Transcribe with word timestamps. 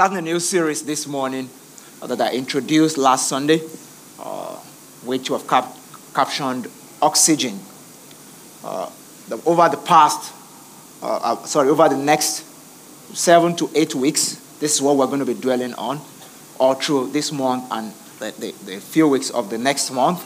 starting 0.00 0.16
a 0.16 0.22
new 0.22 0.40
series 0.40 0.82
this 0.82 1.06
morning 1.06 1.46
uh, 2.00 2.06
that 2.06 2.18
I 2.22 2.32
introduced 2.32 2.96
last 2.96 3.28
Sunday, 3.28 3.60
uh, 4.18 4.56
which 5.04 5.28
we 5.28 5.36
have 5.36 5.46
cap- 5.46 5.76
captioned 6.14 6.68
Oxygen. 7.02 7.60
Uh, 8.64 8.88
the, 9.28 9.38
over 9.44 9.68
the 9.68 9.76
past, 9.76 10.32
uh, 11.02 11.20
uh, 11.22 11.44
sorry, 11.44 11.68
over 11.68 11.86
the 11.90 11.98
next 11.98 12.46
seven 13.14 13.54
to 13.56 13.68
eight 13.74 13.94
weeks, 13.94 14.36
this 14.58 14.74
is 14.74 14.80
what 14.80 14.96
we're 14.96 15.04
going 15.04 15.18
to 15.18 15.26
be 15.26 15.34
dwelling 15.34 15.74
on, 15.74 16.00
all 16.58 16.72
through 16.72 17.10
this 17.10 17.30
month 17.30 17.64
and 17.70 17.92
the, 18.20 18.30
the, 18.40 18.52
the 18.64 18.80
few 18.80 19.06
weeks 19.06 19.28
of 19.28 19.50
the 19.50 19.58
next 19.58 19.90
month. 19.90 20.24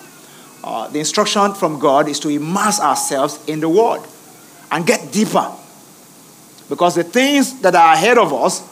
Uh, 0.62 0.86
the 0.86 1.00
instruction 1.00 1.52
from 1.52 1.80
God 1.80 2.08
is 2.08 2.20
to 2.20 2.28
immerse 2.28 2.78
ourselves 2.78 3.44
in 3.48 3.58
the 3.58 3.68
Word 3.68 4.02
and 4.70 4.86
get 4.86 5.10
deeper. 5.10 5.52
Because 6.68 6.94
the 6.94 7.02
things 7.02 7.60
that 7.62 7.74
are 7.74 7.94
ahead 7.94 8.18
of 8.18 8.32
us 8.32 8.70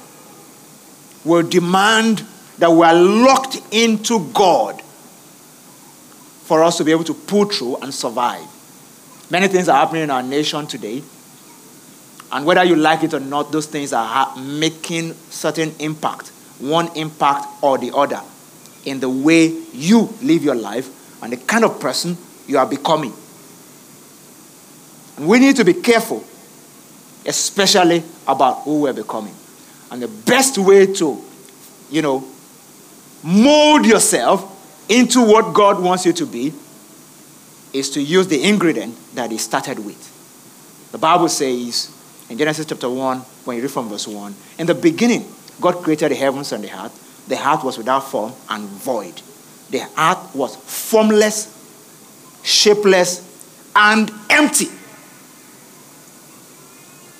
will 1.25 1.43
demand 1.43 2.25
that 2.59 2.71
we 2.71 2.85
are 2.85 2.95
locked 2.95 3.61
into 3.71 4.29
God 4.33 4.81
for 6.45 6.63
us 6.63 6.77
to 6.79 6.85
be 6.85 6.91
able 6.91 7.05
to 7.05 7.15
pull 7.15 7.47
through 7.47 7.77
and 7.77 7.93
survive. 7.93 8.47
Many 9.31 9.49
things 9.49 9.69
are 9.69 9.79
happening 9.79 10.03
in 10.03 10.11
our 10.11 10.23
nation 10.23 10.67
today. 10.67 11.03
And 12.31 12.47
whether 12.47 12.65
you 12.65 12.77
like 12.77 13.03
it 13.05 13.15
or 13.15 13.21
not, 13.21 13.53
those 13.53 13.67
things 13.67 13.93
are 13.93 14.07
ha- 14.07 14.35
making 14.39 15.15
certain 15.31 15.75
impact, 15.79 16.29
one 16.59 16.95
impact 16.97 17.47
or 17.63 17.79
the 17.79 17.95
other, 17.95 18.21
in 18.85 19.01
the 19.01 19.09
way 19.09 19.47
you 19.73 20.13
live 20.23 20.43
your 20.43 20.55
life 20.55 21.23
and 21.23 21.33
the 21.33 21.37
kind 21.37 21.65
of 21.65 21.81
person 21.81 22.17
you 22.47 22.59
are 22.59 22.67
becoming. 22.67 23.13
And 25.17 25.29
we 25.29 25.39
need 25.39 25.57
to 25.57 25.65
be 25.65 25.75
careful, 25.75 26.25
especially 27.27 28.03
about 28.27 28.63
who 28.63 28.83
we're 28.83 28.93
becoming. 28.93 29.35
And 29.93 30.01
the 30.03 30.09
best 30.09 30.57
way 30.57 30.87
to, 30.87 31.23
you 31.91 32.01
know, 32.01 32.25
mold 33.23 33.85
yourself 33.85 34.49
into 34.89 35.21
what 35.21 35.55
God 35.55 35.83
wants 35.83 36.07
you 36.07 36.15
to 36.15 36.25
be 36.25 36.55
is 37.75 37.91
to 37.91 38.01
use 38.01 38.27
the 38.27 38.43
ingredient 38.43 38.97
that 39.15 39.31
He 39.31 39.37
started 39.37 39.79
with. 39.79 40.09
The 40.93 40.99
Bible 40.99 41.29
says 41.29 41.95
in 42.31 42.39
Genesis 42.39 42.65
chapter 42.65 42.89
1, 42.89 43.19
when 43.45 43.57
you 43.59 43.63
read 43.63 43.71
from 43.71 43.91
verse 43.91 44.09
1, 44.09 44.35
in 44.59 44.67
the 44.67 44.75
beginning, 44.75 45.27
God 45.61 45.83
created 45.83 46.11
the 46.11 46.17
heavens 46.17 46.53
and 46.53 46.65
the 46.65 46.73
earth. 46.73 47.27
The 47.29 47.37
earth 47.37 47.63
was 47.63 47.77
without 47.77 48.11
form 48.11 48.33
and 48.49 48.67
void. 48.67 49.21
The 49.69 49.83
earth 49.99 50.35
was 50.35 50.57
formless, 50.57 51.55
shapeless, 52.43 53.29
and 53.77 54.11
empty. 54.31 54.69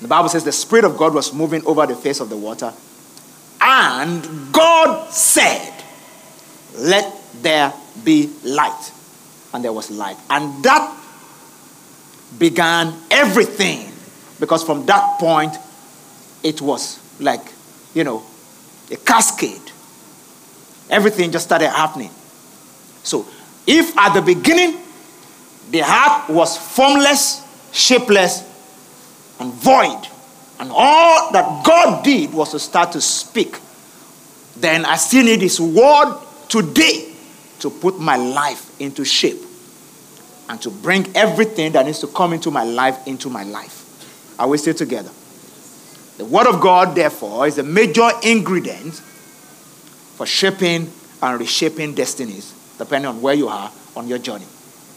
The 0.03 0.09
Bible 0.09 0.27
says 0.27 0.43
the 0.43 0.51
Spirit 0.51 0.83
of 0.83 0.97
God 0.97 1.13
was 1.13 1.33
moving 1.33 1.65
over 1.65 1.87
the 1.87 1.95
face 1.95 2.19
of 2.19 2.29
the 2.29 2.35
water. 2.35 2.73
And 3.61 4.51
God 4.51 5.09
said, 5.09 5.81
Let 6.75 7.09
there 7.41 7.71
be 8.03 8.29
light. 8.43 8.91
And 9.53 9.63
there 9.63 9.71
was 9.71 9.89
light. 9.89 10.17
And 10.29 10.61
that 10.65 10.99
began 12.37 12.93
everything. 13.09 13.93
Because 14.41 14.61
from 14.61 14.85
that 14.87 15.19
point, 15.19 15.55
it 16.43 16.61
was 16.61 16.99
like, 17.21 17.53
you 17.93 18.03
know, 18.03 18.23
a 18.91 18.97
cascade. 18.97 19.71
Everything 20.89 21.31
just 21.31 21.45
started 21.45 21.69
happening. 21.69 22.11
So, 23.03 23.25
if 23.65 23.97
at 23.97 24.13
the 24.13 24.21
beginning 24.21 24.81
the 25.71 25.79
heart 25.79 26.29
was 26.29 26.57
formless, 26.57 27.41
shapeless, 27.71 28.49
and 29.43 29.53
void. 29.53 30.07
And 30.59 30.71
all 30.73 31.31
that 31.33 31.65
God 31.65 32.03
did 32.03 32.33
was 32.33 32.51
to 32.51 32.59
start 32.59 32.93
to 32.93 33.01
speak. 33.01 33.59
Then 34.55 34.85
I 34.85 34.95
still 34.95 35.25
need 35.25 35.41
His 35.41 35.59
word 35.59 36.17
today 36.47 37.13
to 37.59 37.69
put 37.69 37.99
my 37.99 38.15
life 38.15 38.79
into 38.79 39.03
shape 39.03 39.41
and 40.47 40.61
to 40.61 40.69
bring 40.69 41.15
everything 41.15 41.73
that 41.73 41.85
needs 41.85 41.99
to 41.99 42.07
come 42.07 42.33
into 42.33 42.51
my 42.51 42.63
life 42.63 43.05
into 43.07 43.29
my 43.29 43.43
life. 43.43 43.81
Are 44.39 44.47
we 44.47 44.57
still 44.57 44.73
together? 44.73 45.11
The 46.17 46.25
Word 46.25 46.47
of 46.47 46.61
God, 46.61 46.95
therefore, 46.95 47.47
is 47.47 47.57
a 47.57 47.63
major 47.63 48.09
ingredient 48.23 48.93
for 50.15 50.25
shaping 50.25 50.91
and 51.21 51.39
reshaping 51.39 51.95
destinies, 51.95 52.53
depending 52.77 53.09
on 53.09 53.21
where 53.21 53.33
you 53.33 53.47
are 53.47 53.71
on 53.95 54.07
your 54.07 54.19
journey. 54.19 54.45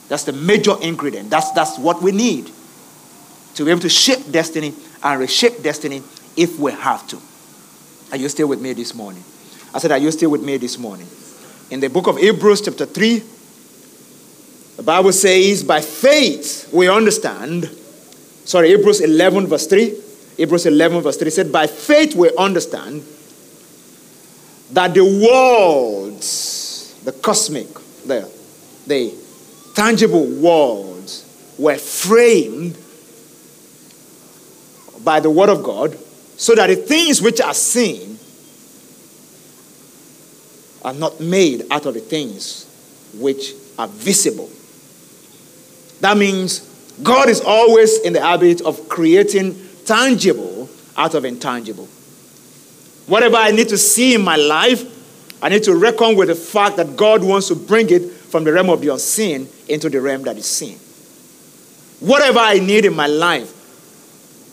That's 0.09 0.25
the 0.25 0.33
major 0.33 0.75
ingredient. 0.81 1.31
That's, 1.31 1.51
that's 1.53 1.79
what 1.79 2.03
we 2.03 2.12
need 2.12 2.51
to 3.56 3.65
be 3.65 3.71
able 3.71 3.81
to 3.81 3.89
shape 3.89 4.31
destiny 4.31 4.75
and 5.03 5.21
reshape 5.21 5.62
destiny 5.62 6.03
if 6.37 6.59
we 6.59 6.72
have 6.72 7.06
to. 7.09 7.19
Are 8.12 8.19
you 8.19 8.28
still 8.28 8.49
with 8.49 8.61
me 8.61 8.75
this 8.75 8.94
morning? 8.94 9.25
I 9.75 9.78
said, 9.78 9.91
Are 9.93 9.99
you 9.99 10.11
still 10.12 10.31
with 10.31 10.43
me 10.43 10.59
this 10.59 10.78
morning? 10.78 11.06
In 11.71 11.81
the 11.81 11.89
book 11.89 12.06
of 12.06 12.19
Hebrews, 12.19 12.61
chapter 12.61 12.87
3, 12.87 13.22
the 14.77 14.83
Bible 14.83 15.12
says, 15.12 15.65
By 15.65 15.81
faith 15.81 16.71
we 16.72 16.89
understand. 16.89 17.65
Sorry, 18.44 18.69
Hebrews 18.69 19.00
11, 19.00 19.47
verse 19.47 19.67
3. 19.67 20.03
Hebrews 20.37 20.67
11, 20.67 21.00
verse 21.00 21.17
3 21.17 21.31
said, 21.31 21.50
By 21.50 21.67
faith 21.67 22.15
we 22.15 22.31
understand 22.37 23.03
that 24.73 24.93
the 24.93 25.05
worlds, 25.05 26.94
the 27.05 27.12
cosmic, 27.12 27.73
the, 28.05 28.31
the 28.87 29.15
tangible 29.75 30.27
worlds, 30.27 31.25
were 31.59 31.78
framed 31.78 32.77
by 35.06 35.21
the 35.21 35.31
word 35.31 35.49
of 35.49 35.62
God, 35.62 35.97
so 36.37 36.55
that 36.56 36.67
the 36.67 36.75
things 36.75 37.22
which 37.22 37.41
are 37.41 37.55
seen 37.55 38.19
are 40.84 40.93
not 40.93 41.21
made 41.21 41.65
out 41.71 41.87
of 41.87 41.94
the 41.94 42.00
things 42.00 42.67
which 43.15 43.53
are 43.78 43.87
visible. 43.87 44.50
That 46.00 46.17
means 46.17 46.59
God 47.05 47.28
is 47.28 47.41
always 47.41 48.00
in 48.00 48.15
the 48.15 48.21
habit 48.21 48.61
of 48.62 48.89
creating 48.89 49.56
tangible 49.84 50.69
out 50.97 51.15
of 51.15 51.25
intangible. 51.25 51.87
Whatever 53.06 53.37
I 53.37 53.53
need 53.53 53.69
to 53.69 53.78
see 53.78 54.15
in 54.15 54.23
my 54.23 54.37
life, 54.37 54.83
I 55.41 55.50
need 55.50 55.62
to 55.65 55.77
reckon 55.77 56.17
with 56.17 56.28
the 56.28 56.34
fact 56.34 56.78
that 56.78 56.97
God 56.97 57.23
wants 57.23 57.47
to 57.49 57.55
bring 57.55 57.91
it 57.91 58.11
from 58.11 58.43
the 58.43 58.53
realm 58.53 58.71
of 58.71 58.81
the 58.81 58.88
unseen 58.88 59.49
into 59.69 59.88
the 59.88 60.00
realm 60.00 60.23
that 60.23 60.37
is 60.37 60.47
seen. 60.47 60.78
Whatever 62.00 62.41
I 62.41 62.59
need 62.59 62.84
in 62.84 62.94
my 62.97 63.06
life 63.06 63.53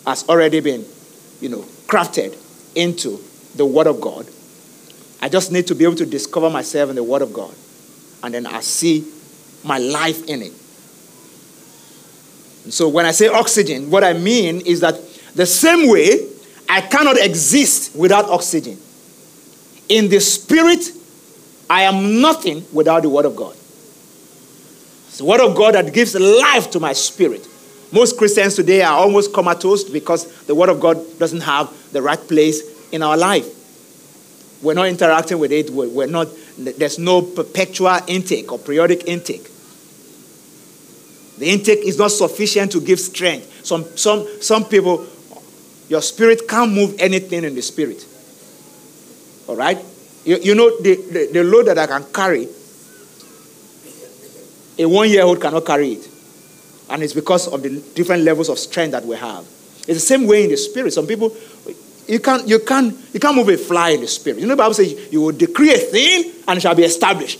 has 0.05 0.27
already 0.27 0.59
been, 0.59 0.85
you 1.39 1.49
know, 1.49 1.61
crafted 1.87 2.37
into 2.75 3.19
the 3.55 3.65
Word 3.65 3.87
of 3.87 4.01
God. 4.01 4.27
I 5.21 5.29
just 5.29 5.51
need 5.51 5.67
to 5.67 5.75
be 5.75 5.85
able 5.85 5.95
to 5.95 6.05
discover 6.05 6.49
myself 6.49 6.89
in 6.89 6.95
the 6.95 7.03
Word 7.03 7.21
of 7.21 7.33
God. 7.33 7.53
And 8.23 8.33
then 8.33 8.45
I 8.45 8.61
see 8.61 9.09
my 9.63 9.77
life 9.77 10.27
in 10.27 10.41
it. 10.41 10.53
So 12.71 12.87
when 12.89 13.05
I 13.05 13.11
say 13.11 13.27
oxygen, 13.27 13.91
what 13.91 14.03
I 14.03 14.13
mean 14.13 14.61
is 14.61 14.79
that 14.81 14.95
the 15.35 15.45
same 15.45 15.89
way 15.89 16.27
I 16.69 16.81
cannot 16.81 17.17
exist 17.17 17.95
without 17.95 18.25
oxygen. 18.25 18.77
In 19.89 20.09
the 20.09 20.19
spirit, 20.19 20.91
I 21.69 21.83
am 21.83 22.21
nothing 22.21 22.65
without 22.71 23.01
the 23.03 23.09
Word 23.09 23.25
of 23.25 23.35
God. 23.35 23.53
It's 23.53 25.17
the 25.17 25.25
Word 25.25 25.41
of 25.41 25.55
God 25.55 25.75
that 25.75 25.93
gives 25.93 26.15
life 26.15 26.71
to 26.71 26.79
my 26.79 26.93
spirit. 26.93 27.47
Most 27.93 28.17
Christians 28.17 28.55
today 28.55 28.81
are 28.81 28.97
almost 28.97 29.31
comatose 29.31 29.83
because 29.83 30.45
the 30.45 30.55
Word 30.55 30.69
of 30.69 30.79
God 30.79 30.97
doesn't 31.19 31.41
have 31.41 31.71
the 31.93 32.01
right 32.01 32.17
place 32.17 32.89
in 32.91 33.03
our 33.03 33.15
life. 33.15 33.45
We're 34.63 34.73
not 34.73 34.87
interacting 34.87 35.37
with 35.37 35.51
it. 35.51 35.69
We're 35.69 36.07
not, 36.07 36.27
there's 36.57 36.97
no 36.97 37.21
perpetual 37.21 37.99
intake 38.07 38.51
or 38.51 38.57
periodic 38.57 39.07
intake. 39.07 39.47
The 41.37 41.47
intake 41.47 41.85
is 41.85 41.99
not 41.99 42.09
sufficient 42.09 42.71
to 42.71 42.81
give 42.81 42.99
strength. 42.99 43.63
Some, 43.63 43.85
some, 43.95 44.27
some 44.41 44.65
people, 44.65 45.05
your 45.87 46.01
spirit 46.01 46.47
can't 46.47 46.71
move 46.71 46.95
anything 46.97 47.43
in 47.43 47.53
the 47.53 47.61
spirit. 47.61 48.03
All 49.47 49.55
right? 49.55 49.77
You, 50.25 50.37
you 50.37 50.55
know, 50.55 50.81
the, 50.81 50.95
the, 50.95 51.29
the 51.31 51.43
load 51.43 51.67
that 51.67 51.77
I 51.77 51.85
can 51.85 52.05
carry, 52.11 52.47
a 54.79 54.85
one 54.87 55.09
year 55.11 55.23
old 55.23 55.39
cannot 55.39 55.63
carry 55.63 55.89
it. 55.89 56.12
And 56.93 57.01
it's 57.01 57.13
because 57.13 57.47
of 57.47 57.63
the 57.63 57.69
different 57.95 58.21
levels 58.21 58.49
of 58.49 58.59
strength 58.59 58.91
that 58.91 59.03
we 59.03 59.15
have. 59.15 59.43
It's 59.87 59.87
the 59.87 59.99
same 59.99 60.27
way 60.27 60.43
in 60.43 60.51
the 60.51 60.57
spirit. 60.57 60.93
Some 60.93 61.07
people, 61.07 61.35
you 62.07 62.19
can't, 62.19 62.47
you 62.47 62.59
can't, 62.59 62.95
you 63.11 63.19
can't 63.19 63.35
move 63.35 63.49
a 63.49 63.57
fly 63.57 63.89
in 63.89 64.01
the 64.01 64.07
spirit. 64.07 64.39
You 64.39 64.45
know, 64.45 64.53
the 64.53 64.57
Bible 64.57 64.75
says 64.75 65.11
you 65.11 65.21
will 65.21 65.31
decree 65.31 65.73
a 65.73 65.79
thing 65.79 66.31
and 66.47 66.57
it 66.57 66.61
shall 66.61 66.75
be 66.75 66.83
established. 66.83 67.39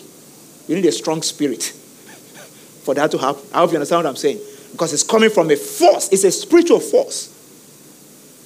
You 0.67 0.75
need 0.75 0.85
a 0.88 0.91
strong 0.91 1.21
spirit 1.21 1.65
for 2.83 2.95
that 2.95 3.11
to 3.11 3.19
happen. 3.19 3.44
I 3.53 3.59
hope 3.59 3.69
you 3.69 3.77
understand 3.77 4.03
what 4.03 4.09
I'm 4.09 4.15
saying. 4.15 4.39
Because 4.71 4.91
it's 4.91 5.03
coming 5.03 5.29
from 5.29 5.51
a 5.51 5.55
force, 5.55 6.09
it's 6.11 6.23
a 6.23 6.31
spiritual 6.31 6.79
force. 6.79 7.29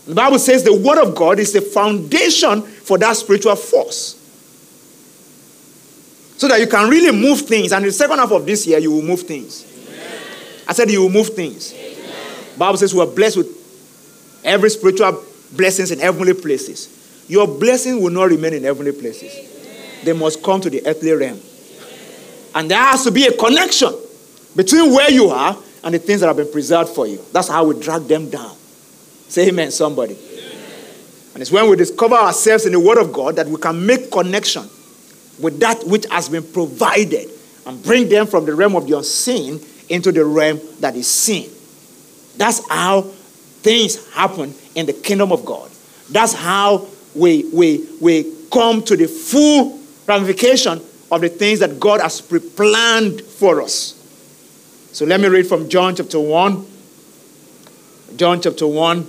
The 0.07 0.15
Bible 0.15 0.39
says 0.39 0.65
the 0.65 0.75
Word 0.75 1.01
of 1.01 1.15
God 1.15 1.39
is 1.39 1.53
the 1.53 1.61
foundation 1.61 2.63
for 2.63 2.97
that 2.97 3.15
spiritual 3.15 3.55
force. 3.55 4.15
So 6.35 6.49
that 6.49 6.59
you 6.59 6.67
can 6.67 6.89
really 6.89 7.17
move 7.17 7.41
things. 7.41 7.71
And 7.71 7.85
the 7.85 7.93
second 7.93 8.19
half 8.19 8.31
of 8.31 8.45
this 8.45 8.67
year, 8.67 8.79
you 8.79 8.91
will 8.91 9.01
move 9.01 9.21
things. 9.21 9.76
Amen. 10.67 10.69
I 10.69 10.73
said 10.73 10.91
you 10.91 11.01
will 11.01 11.09
move 11.09 11.29
things. 11.29 11.73
Amen. 11.73 12.57
Bible 12.57 12.77
says 12.77 12.93
we 12.93 13.01
are 13.01 13.07
blessed 13.07 13.37
with 13.37 14.41
every 14.43 14.69
spiritual 14.69 15.23
blessings 15.53 15.91
in 15.91 15.99
heavenly 15.99 16.33
places. 16.33 16.93
your 17.27 17.47
blessing 17.47 18.01
will 18.01 18.11
not 18.11 18.29
remain 18.29 18.53
in 18.53 18.63
heavenly 18.63 18.91
places. 18.91 19.33
They 20.03 20.13
must 20.13 20.43
come 20.43 20.61
to 20.61 20.69
the 20.69 20.85
earthly 20.87 21.11
realm. 21.11 21.39
And 22.55 22.71
there 22.71 22.79
has 22.79 23.03
to 23.03 23.11
be 23.11 23.25
a 23.27 23.31
connection 23.31 23.93
between 24.55 24.91
where 24.91 25.11
you 25.11 25.27
are 25.29 25.57
and 25.83 25.93
the 25.93 25.99
things 25.99 26.21
that 26.21 26.27
have 26.27 26.37
been 26.37 26.51
preserved 26.51 26.89
for 26.89 27.05
you. 27.05 27.19
That's 27.31 27.49
how 27.49 27.65
we 27.65 27.79
drag 27.79 28.03
them 28.03 28.29
down. 28.29 28.55
Say 29.27 29.49
amen, 29.49 29.71
somebody. 29.71 30.15
Amen. 30.15 30.63
And 31.33 31.41
it's 31.41 31.51
when 31.51 31.69
we 31.69 31.75
discover 31.75 32.15
ourselves 32.15 32.65
in 32.65 32.71
the 32.71 32.79
Word 32.79 32.97
of 32.97 33.11
God 33.13 33.35
that 33.35 33.47
we 33.47 33.57
can 33.57 33.85
make 33.85 34.09
connection 34.09 34.63
with 35.39 35.59
that 35.59 35.85
which 35.85 36.05
has 36.07 36.29
been 36.29 36.43
provided 36.43 37.29
and 37.65 37.83
bring 37.83 38.09
them 38.09 38.25
from 38.25 38.45
the 38.45 38.55
realm 38.55 38.75
of 38.75 38.87
the 38.87 38.97
unseen 38.97 39.59
into 39.89 40.11
the 40.11 40.23
realm 40.25 40.59
that 40.79 40.95
is 40.95 41.07
seen. 41.07 41.49
That's 42.37 42.67
how 42.69 43.01
things 43.01 44.11
happen 44.13 44.53
in 44.75 44.85
the 44.85 44.93
kingdom 44.93 45.31
of 45.31 45.45
God. 45.45 45.69
That's 46.09 46.33
how 46.33 46.87
we, 47.15 47.49
we, 47.53 47.87
we 47.99 48.33
come 48.51 48.83
to 48.83 48.95
the 48.95 49.07
full 49.07 49.79
ramification 50.05 50.81
of 51.11 51.21
the 51.21 51.29
things 51.29 51.59
that 51.59 51.79
God 51.79 52.01
has 52.01 52.21
pre 52.21 52.39
planned 52.39 53.21
for 53.21 53.61
us. 53.61 53.93
So 54.91 55.05
let 55.05 55.19
me 55.19 55.27
read 55.27 55.47
from 55.47 55.69
John 55.69 55.95
chapter 55.95 56.19
1. 56.19 56.65
John 58.15 58.41
chapter 58.41 58.67
1. 58.67 59.07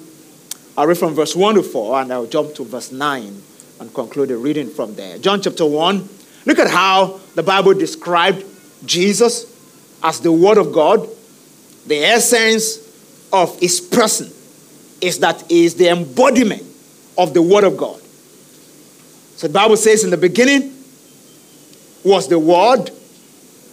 I'll 0.77 0.87
read 0.87 0.99
from 0.99 1.15
verse 1.15 1.35
1 1.35 1.57
to 1.57 1.63
4, 1.63 2.03
and 2.03 2.13
I'll 2.13 2.27
jump 2.27 2.55
to 2.55 2.65
verse 2.65 2.93
9 2.93 3.43
and 3.81 3.95
conclude 3.95 4.29
the 4.29 4.37
reading 4.37 4.69
from 4.71 4.95
there. 4.95 5.19
John 5.19 5.41
chapter 5.41 5.67
1. 5.67 6.09
Look 6.47 6.59
at 6.59 6.71
how 6.71 7.21
the 7.35 7.43
Bible 7.43 7.75
described 7.75 8.45
Jesus 8.85 9.48
as 10.03 10.21
the 10.21 10.33
Word 10.33 10.59
of 10.59 10.73
God. 10.73 11.09
The 11.87 12.05
essence 12.05 12.87
of 13.33 13.59
his 13.61 13.81
person 13.81 14.31
is 15.01 15.19
that 15.21 15.51
is 15.51 15.75
the 15.75 15.89
embodiment 15.89 16.63
of 17.17 17.35
the 17.35 17.43
Word 17.43 17.65
of 17.65 17.77
God. 17.77 18.01
So 19.37 19.47
the 19.47 19.53
Bible 19.53 19.77
says, 19.77 20.05
In 20.05 20.11
the 20.11 20.17
beginning 20.17 20.75
was 22.05 22.29
the 22.29 22.39
Word, 22.39 22.91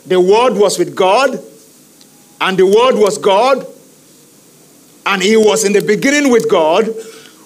the 0.06 0.20
Word 0.20 0.54
was 0.54 0.78
with 0.78 0.96
God, 0.96 1.40
and 2.42 2.58
the 2.58 2.66
Word 2.66 2.96
was 2.96 3.18
God, 3.18 3.66
and 5.06 5.22
He 5.22 5.38
was 5.38 5.64
in 5.64 5.74
the 5.74 5.82
beginning 5.82 6.32
with 6.32 6.50
God. 6.50 6.90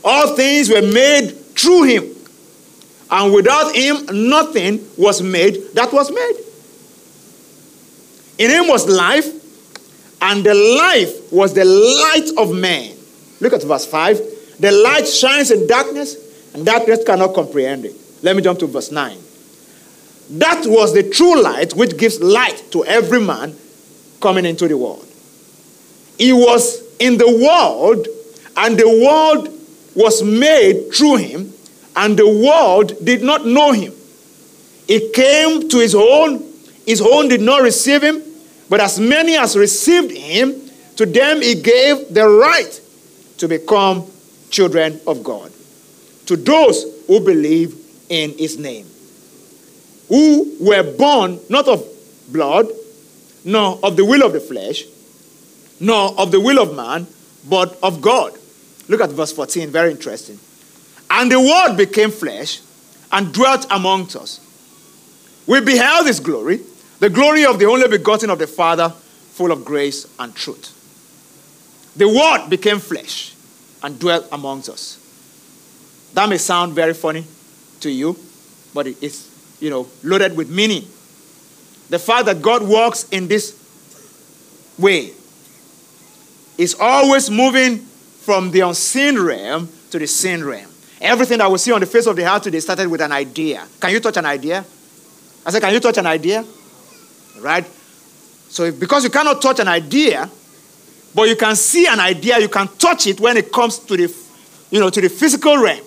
All 0.04 0.36
things 0.36 0.70
were 0.70 0.82
made 0.82 1.32
through 1.56 1.84
Him, 1.84 2.16
and 3.12 3.34
without 3.34 3.76
Him, 3.76 4.30
nothing 4.30 4.86
was 4.98 5.22
made 5.22 5.56
that 5.74 5.92
was 5.94 6.12
made. 6.12 6.49
In 8.40 8.50
Him 8.50 8.68
was 8.68 8.88
life, 8.88 9.28
and 10.22 10.44
the 10.44 10.54
life 10.54 11.32
was 11.32 11.54
the 11.54 11.66
light 11.66 12.30
of 12.38 12.56
man. 12.56 12.96
Look 13.42 13.54
at 13.54 13.64
verse 13.64 13.86
5. 13.86 14.20
The 14.60 14.72
light 14.72 15.08
shines 15.08 15.52
in 15.52 15.68
darkness, 15.68 16.16
and 16.54 16.66
darkness 16.66 17.04
cannot 17.06 17.34
comprehend 17.36 17.86
it. 17.86 17.96
Let 18.24 18.36
me 18.36 18.42
jump 18.42 18.60
to 18.60 18.68
verse 18.68 18.92
9. 18.92 19.18
That 20.32 20.64
was 20.66 20.94
the 20.94 21.04
true 21.04 21.42
light 21.42 21.74
which 21.74 21.98
gives 21.98 22.22
light 22.22 22.64
to 22.72 22.86
every 22.86 23.20
man 23.20 23.56
coming 24.22 24.46
into 24.46 24.68
the 24.68 24.78
world. 24.78 25.06
He 26.18 26.34
was 26.34 26.82
in 27.00 27.18
the 27.18 27.28
world, 27.28 28.08
and 28.58 28.78
the 28.78 28.88
world 28.88 29.50
was 29.96 30.24
made 30.24 30.94
through 30.94 31.18
him, 31.18 31.54
and 31.96 32.18
the 32.18 32.28
world 32.28 32.94
did 33.04 33.22
not 33.22 33.46
know 33.46 33.72
him. 33.72 33.94
He 34.88 35.12
came 35.12 35.68
to 35.70 35.78
his 35.80 35.96
own, 35.96 36.44
his 36.86 37.02
own 37.02 37.28
did 37.28 37.42
not 37.42 37.62
receive 37.62 38.02
him, 38.02 38.22
but 38.70 38.80
as 38.80 39.00
many 39.00 39.36
as 39.36 39.58
received 39.58 40.12
him, 40.12 40.70
to 40.96 41.06
them 41.06 41.42
he 41.42 41.56
gave 41.56 42.14
the 42.14 42.28
right 42.28 42.82
to 43.38 43.48
become 43.48 44.06
children 44.50 45.00
of 45.08 45.24
God. 45.24 45.52
To 46.28 46.36
those 46.36 46.86
who 47.08 47.20
believe 47.20 47.76
in 48.10 48.38
his 48.38 48.58
name, 48.58 48.86
who 50.08 50.56
were 50.60 50.84
born 50.98 51.40
not 51.50 51.68
of 51.68 51.86
blood, 52.32 52.68
nor 53.46 53.80
of 53.84 53.96
the 53.96 54.06
will 54.06 54.24
of 54.24 54.34
the 54.34 54.40
flesh, 54.40 54.84
nor 55.80 56.20
of 56.20 56.32
the 56.32 56.40
will 56.40 56.60
of 56.60 56.76
man, 56.76 57.08
but 57.48 57.78
of 57.82 58.02
God. 58.02 58.34
Look 58.88 59.02
at 59.02 59.10
verse 59.12 59.32
14, 59.32 59.70
very 59.70 59.92
interesting. 59.92 60.40
And 61.10 61.32
the 61.32 61.40
word 61.40 61.78
became 61.78 62.12
flesh 62.12 62.62
and 63.12 63.34
dwelt 63.34 63.66
amongst 63.72 64.16
us. 64.16 64.40
We 65.48 65.62
beheld 65.62 66.08
his 66.08 66.20
glory, 66.20 66.60
the 67.00 67.10
glory 67.10 67.46
of 67.46 67.60
the 67.60 67.66
only 67.66 67.88
begotten 67.88 68.30
of 68.30 68.40
the 68.40 68.48
Father, 68.48 68.90
full 68.90 69.52
of 69.52 69.64
grace 69.64 70.08
and 70.20 70.36
truth. 70.36 70.76
The 71.96 72.08
word 72.08 72.50
became 72.50 72.80
flesh 72.80 73.36
and 73.82 74.00
dwelt 74.00 74.28
amongst 74.32 74.70
us. 74.70 74.98
That 76.14 76.28
may 76.28 76.38
sound 76.38 76.74
very 76.74 76.94
funny 76.94 77.24
to 77.82 77.90
you, 77.90 78.18
but 78.74 78.88
it's, 78.88 79.30
you 79.60 79.70
know, 79.70 79.88
loaded 80.04 80.36
with 80.36 80.50
meaning. 80.50 80.84
The 81.90 82.00
fact 82.00 82.26
that 82.26 82.42
God 82.42 82.64
works 82.64 83.08
in 83.10 83.28
this 83.28 83.56
way 84.78 85.12
is 86.58 86.76
always 86.80 87.30
moving 87.30 87.78
from 87.78 88.52
the 88.52 88.62
unseen 88.62 89.18
realm 89.20 89.70
to 89.92 90.00
the 90.00 90.08
seen 90.08 90.44
realm. 90.44 90.70
Everything 91.02 91.38
that 91.38 91.50
we 91.50 91.58
see 91.58 91.72
on 91.72 91.80
the 91.80 91.86
face 91.86 92.06
of 92.06 92.16
the 92.16 92.30
earth 92.30 92.44
today 92.44 92.60
started 92.60 92.88
with 92.88 93.02
an 93.02 93.12
idea. 93.12 93.66
Can 93.80 93.92
you 93.92 94.00
touch 94.00 94.18
an 94.18 94.26
idea? 94.26 94.66
I 95.46 95.52
said, 95.52 95.62
Can 95.62 95.74
you 95.74 95.80
touch 95.80 95.98
an 95.98 96.06
idea? 96.06 96.46
Right? 97.40 97.66
So, 98.50 98.64
if, 98.64 98.80
because 98.80 99.04
you 99.04 99.10
cannot 99.10 99.42
touch 99.42 99.60
an 99.60 99.68
idea, 99.68 100.30
but 101.14 101.28
you 101.30 101.36
can 101.36 101.56
see 101.56 101.88
an 101.88 102.00
idea, 102.00 102.40
you 102.40 102.50
can 102.50 102.68
touch 102.78 103.08
it 103.08 103.20
when 103.20 103.38
it 103.38 103.52
comes 103.52 103.80
to 103.80 103.98
the, 103.98 104.16
you 104.72 104.80
know, 104.80 104.90
to 104.90 105.02
the 105.02 105.10
physical 105.10 105.58
realm. 105.58 105.84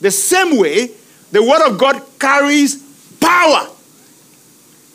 The 0.00 0.10
same 0.10 0.58
way, 0.58 0.90
the 1.32 1.42
Word 1.42 1.66
of 1.68 1.78
God 1.78 2.02
carries 2.18 2.76
power 3.20 3.68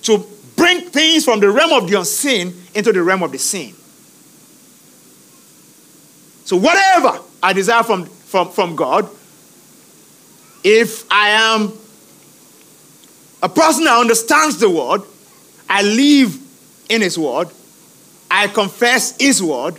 to 0.03 0.25
bring 0.55 0.81
things 0.81 1.25
from 1.25 1.39
the 1.39 1.49
realm 1.49 1.71
of 1.71 1.89
the 1.89 1.99
unseen 1.99 2.53
into 2.73 2.91
the 2.91 3.01
realm 3.01 3.23
of 3.23 3.31
the 3.31 3.39
seen. 3.39 3.75
So, 6.45 6.57
whatever 6.57 7.19
I 7.41 7.53
desire 7.53 7.83
from, 7.83 8.05
from, 8.05 8.51
from 8.51 8.75
God, 8.75 9.09
if 10.63 11.05
I 11.11 11.29
am 11.29 11.73
a 13.41 13.49
person 13.49 13.85
that 13.85 13.97
understands 13.97 14.57
the 14.57 14.69
Word, 14.69 15.01
I 15.71 15.81
live 15.83 16.37
in 16.89 17.01
His 17.01 17.17
Word, 17.17 17.47
I 18.29 18.47
confess 18.47 19.17
His 19.17 19.41
Word, 19.41 19.77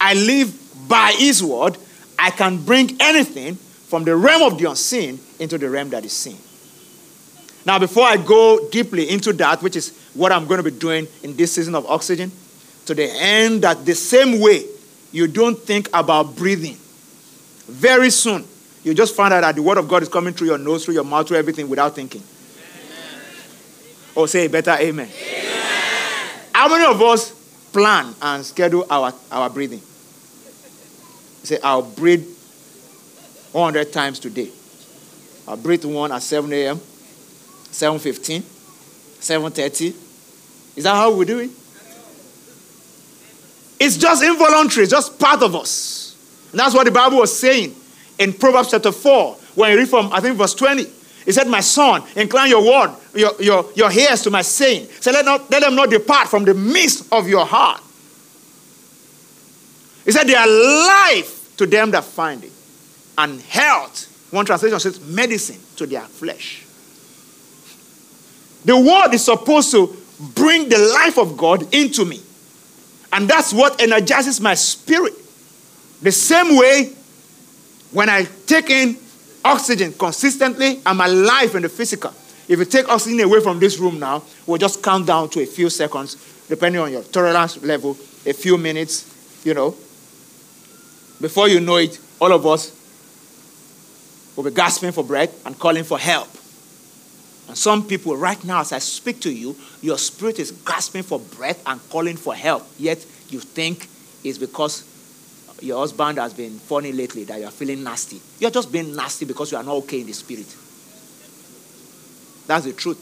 I 0.00 0.14
live 0.14 0.88
by 0.88 1.12
His 1.18 1.42
Word, 1.42 1.76
I 2.18 2.30
can 2.30 2.64
bring 2.64 2.96
anything 2.98 3.56
from 3.56 4.04
the 4.04 4.16
realm 4.16 4.42
of 4.42 4.58
the 4.58 4.70
unseen 4.70 5.20
into 5.38 5.58
the 5.58 5.68
realm 5.68 5.90
that 5.90 6.04
is 6.04 6.12
seen. 6.12 6.38
Now, 7.66 7.78
before 7.78 8.04
I 8.04 8.16
go 8.16 8.68
deeply 8.70 9.10
into 9.10 9.32
that, 9.34 9.62
which 9.62 9.76
is 9.76 9.96
what 10.14 10.32
I'm 10.32 10.46
going 10.46 10.62
to 10.62 10.70
be 10.70 10.76
doing 10.76 11.06
in 11.22 11.36
this 11.36 11.52
season 11.52 11.74
of 11.74 11.86
oxygen, 11.86 12.32
to 12.86 12.94
the 12.94 13.10
end 13.10 13.62
that 13.62 13.84
the 13.84 13.94
same 13.94 14.40
way 14.40 14.64
you 15.12 15.26
don't 15.26 15.58
think 15.58 15.88
about 15.92 16.36
breathing, 16.36 16.76
very 17.66 18.10
soon 18.10 18.44
you 18.84 18.92
just 18.92 19.16
find 19.16 19.32
out 19.32 19.40
that 19.40 19.54
the 19.54 19.62
word 19.62 19.78
of 19.78 19.88
God 19.88 20.02
is 20.02 20.08
coming 20.10 20.34
through 20.34 20.48
your 20.48 20.58
nose, 20.58 20.84
through 20.84 20.94
your 20.94 21.04
mouth, 21.04 21.26
through 21.26 21.38
everything 21.38 21.70
without 21.70 21.94
thinking. 21.94 22.22
Amen. 22.22 23.20
Or 24.14 24.28
say 24.28 24.46
better 24.46 24.72
amen. 24.72 25.08
amen. 25.08 25.23
How 26.64 26.70
many 26.70 26.86
of 26.86 27.02
us 27.02 27.30
plan 27.74 28.14
and 28.22 28.42
schedule 28.42 28.86
our, 28.88 29.12
our 29.30 29.50
breathing? 29.50 29.82
Say, 31.42 31.58
I'll 31.62 31.82
breathe 31.82 32.26
100 33.52 33.92
times 33.92 34.18
today. 34.18 34.48
I'll 35.46 35.58
breathe 35.58 35.84
one 35.84 36.10
at 36.10 36.22
7 36.22 36.50
a.m., 36.54 36.78
7.15, 36.78 38.40
7.30. 38.40 39.94
Is 40.78 40.84
that 40.84 40.94
how 40.94 41.14
we 41.14 41.26
do 41.26 41.40
it? 41.40 41.50
It's 43.78 43.98
just 43.98 44.24
involuntary, 44.24 44.84
it's 44.84 44.90
just 44.90 45.18
part 45.18 45.42
of 45.42 45.54
us. 45.54 46.16
And 46.50 46.60
that's 46.60 46.74
what 46.74 46.86
the 46.86 46.92
Bible 46.92 47.18
was 47.18 47.38
saying 47.38 47.74
in 48.18 48.32
Proverbs 48.32 48.70
chapter 48.70 48.90
4, 48.90 49.34
when 49.54 49.70
you 49.70 49.76
read 49.76 49.88
from, 49.90 50.10
I 50.14 50.20
think, 50.20 50.38
verse 50.38 50.54
20. 50.54 50.86
He 51.24 51.32
said, 51.32 51.48
My 51.48 51.60
son, 51.60 52.02
incline 52.16 52.50
your 52.50 52.64
word, 52.64 52.94
your, 53.14 53.32
your, 53.40 53.66
your 53.74 53.92
ears 53.92 54.22
to 54.22 54.30
my 54.30 54.42
saying. 54.42 54.88
So 55.00 55.10
let, 55.10 55.24
not, 55.24 55.50
let 55.50 55.60
them 55.60 55.74
not 55.74 55.90
depart 55.90 56.28
from 56.28 56.44
the 56.44 56.54
midst 56.54 57.12
of 57.12 57.28
your 57.28 57.46
heart. 57.46 57.80
He 60.04 60.12
said, 60.12 60.26
They 60.26 60.34
are 60.34 60.46
life 60.46 61.56
to 61.56 61.66
them 61.66 61.90
that 61.92 62.04
find 62.04 62.44
it 62.44 62.52
and 63.16 63.40
health. 63.40 64.10
One 64.30 64.44
translation 64.44 64.80
says 64.80 65.00
medicine 65.00 65.60
to 65.76 65.86
their 65.86 66.02
flesh. 66.02 66.64
The 68.64 68.78
word 68.78 69.14
is 69.14 69.24
supposed 69.24 69.70
to 69.72 69.96
bring 70.34 70.68
the 70.68 70.78
life 70.78 71.18
of 71.18 71.36
God 71.36 71.72
into 71.74 72.04
me. 72.04 72.20
And 73.12 73.28
that's 73.28 73.52
what 73.52 73.80
energizes 73.80 74.40
my 74.40 74.54
spirit. 74.54 75.14
The 76.02 76.10
same 76.10 76.56
way 76.56 76.92
when 77.92 78.10
I 78.10 78.26
take 78.46 78.70
in 78.70 78.96
oxygen 79.44 79.92
consistently, 79.92 80.80
I'm 80.84 81.00
alive 81.00 81.54
in 81.54 81.62
the 81.62 81.68
physical. 81.68 82.12
If 82.48 82.58
you 82.58 82.64
take 82.64 82.88
oxygen 82.88 83.20
away 83.20 83.40
from 83.40 83.58
this 83.58 83.78
room 83.78 83.98
now, 83.98 84.22
we'll 84.46 84.58
just 84.58 84.82
count 84.82 85.06
down 85.06 85.28
to 85.30 85.40
a 85.40 85.46
few 85.46 85.70
seconds, 85.70 86.16
depending 86.48 86.80
on 86.80 86.92
your 86.92 87.02
tolerance 87.02 87.62
level, 87.62 87.92
a 88.26 88.32
few 88.32 88.58
minutes, 88.58 89.42
you 89.44 89.54
know. 89.54 89.70
Before 91.20 91.48
you 91.48 91.60
know 91.60 91.76
it, 91.76 91.98
all 92.20 92.32
of 92.32 92.46
us 92.46 92.80
will 94.36 94.44
be 94.44 94.50
gasping 94.50 94.92
for 94.92 95.04
breath 95.04 95.46
and 95.46 95.58
calling 95.58 95.84
for 95.84 95.98
help. 95.98 96.28
And 97.48 97.56
some 97.56 97.86
people, 97.86 98.16
right 98.16 98.42
now, 98.44 98.60
as 98.60 98.72
I 98.72 98.78
speak 98.78 99.20
to 99.20 99.32
you, 99.32 99.54
your 99.80 99.98
spirit 99.98 100.38
is 100.38 100.50
gasping 100.50 101.02
for 101.02 101.20
breath 101.20 101.62
and 101.66 101.80
calling 101.90 102.16
for 102.16 102.34
help. 102.34 102.66
Yet 102.78 103.04
you 103.28 103.40
think 103.40 103.88
it's 104.22 104.38
because 104.38 104.84
your 105.60 105.78
husband 105.78 106.18
has 106.18 106.34
been 106.34 106.58
funny 106.58 106.92
lately 106.92 107.24
that 107.24 107.38
you 107.40 107.46
are 107.46 107.50
feeling 107.50 107.82
nasty. 107.82 108.20
You're 108.38 108.50
just 108.50 108.70
being 108.72 108.94
nasty 108.94 109.24
because 109.24 109.52
you 109.52 109.58
are 109.58 109.64
not 109.64 109.76
okay 109.76 110.00
in 110.00 110.06
the 110.06 110.12
spirit. 110.12 110.46
That's 112.46 112.64
the 112.64 112.72
truth. 112.72 112.98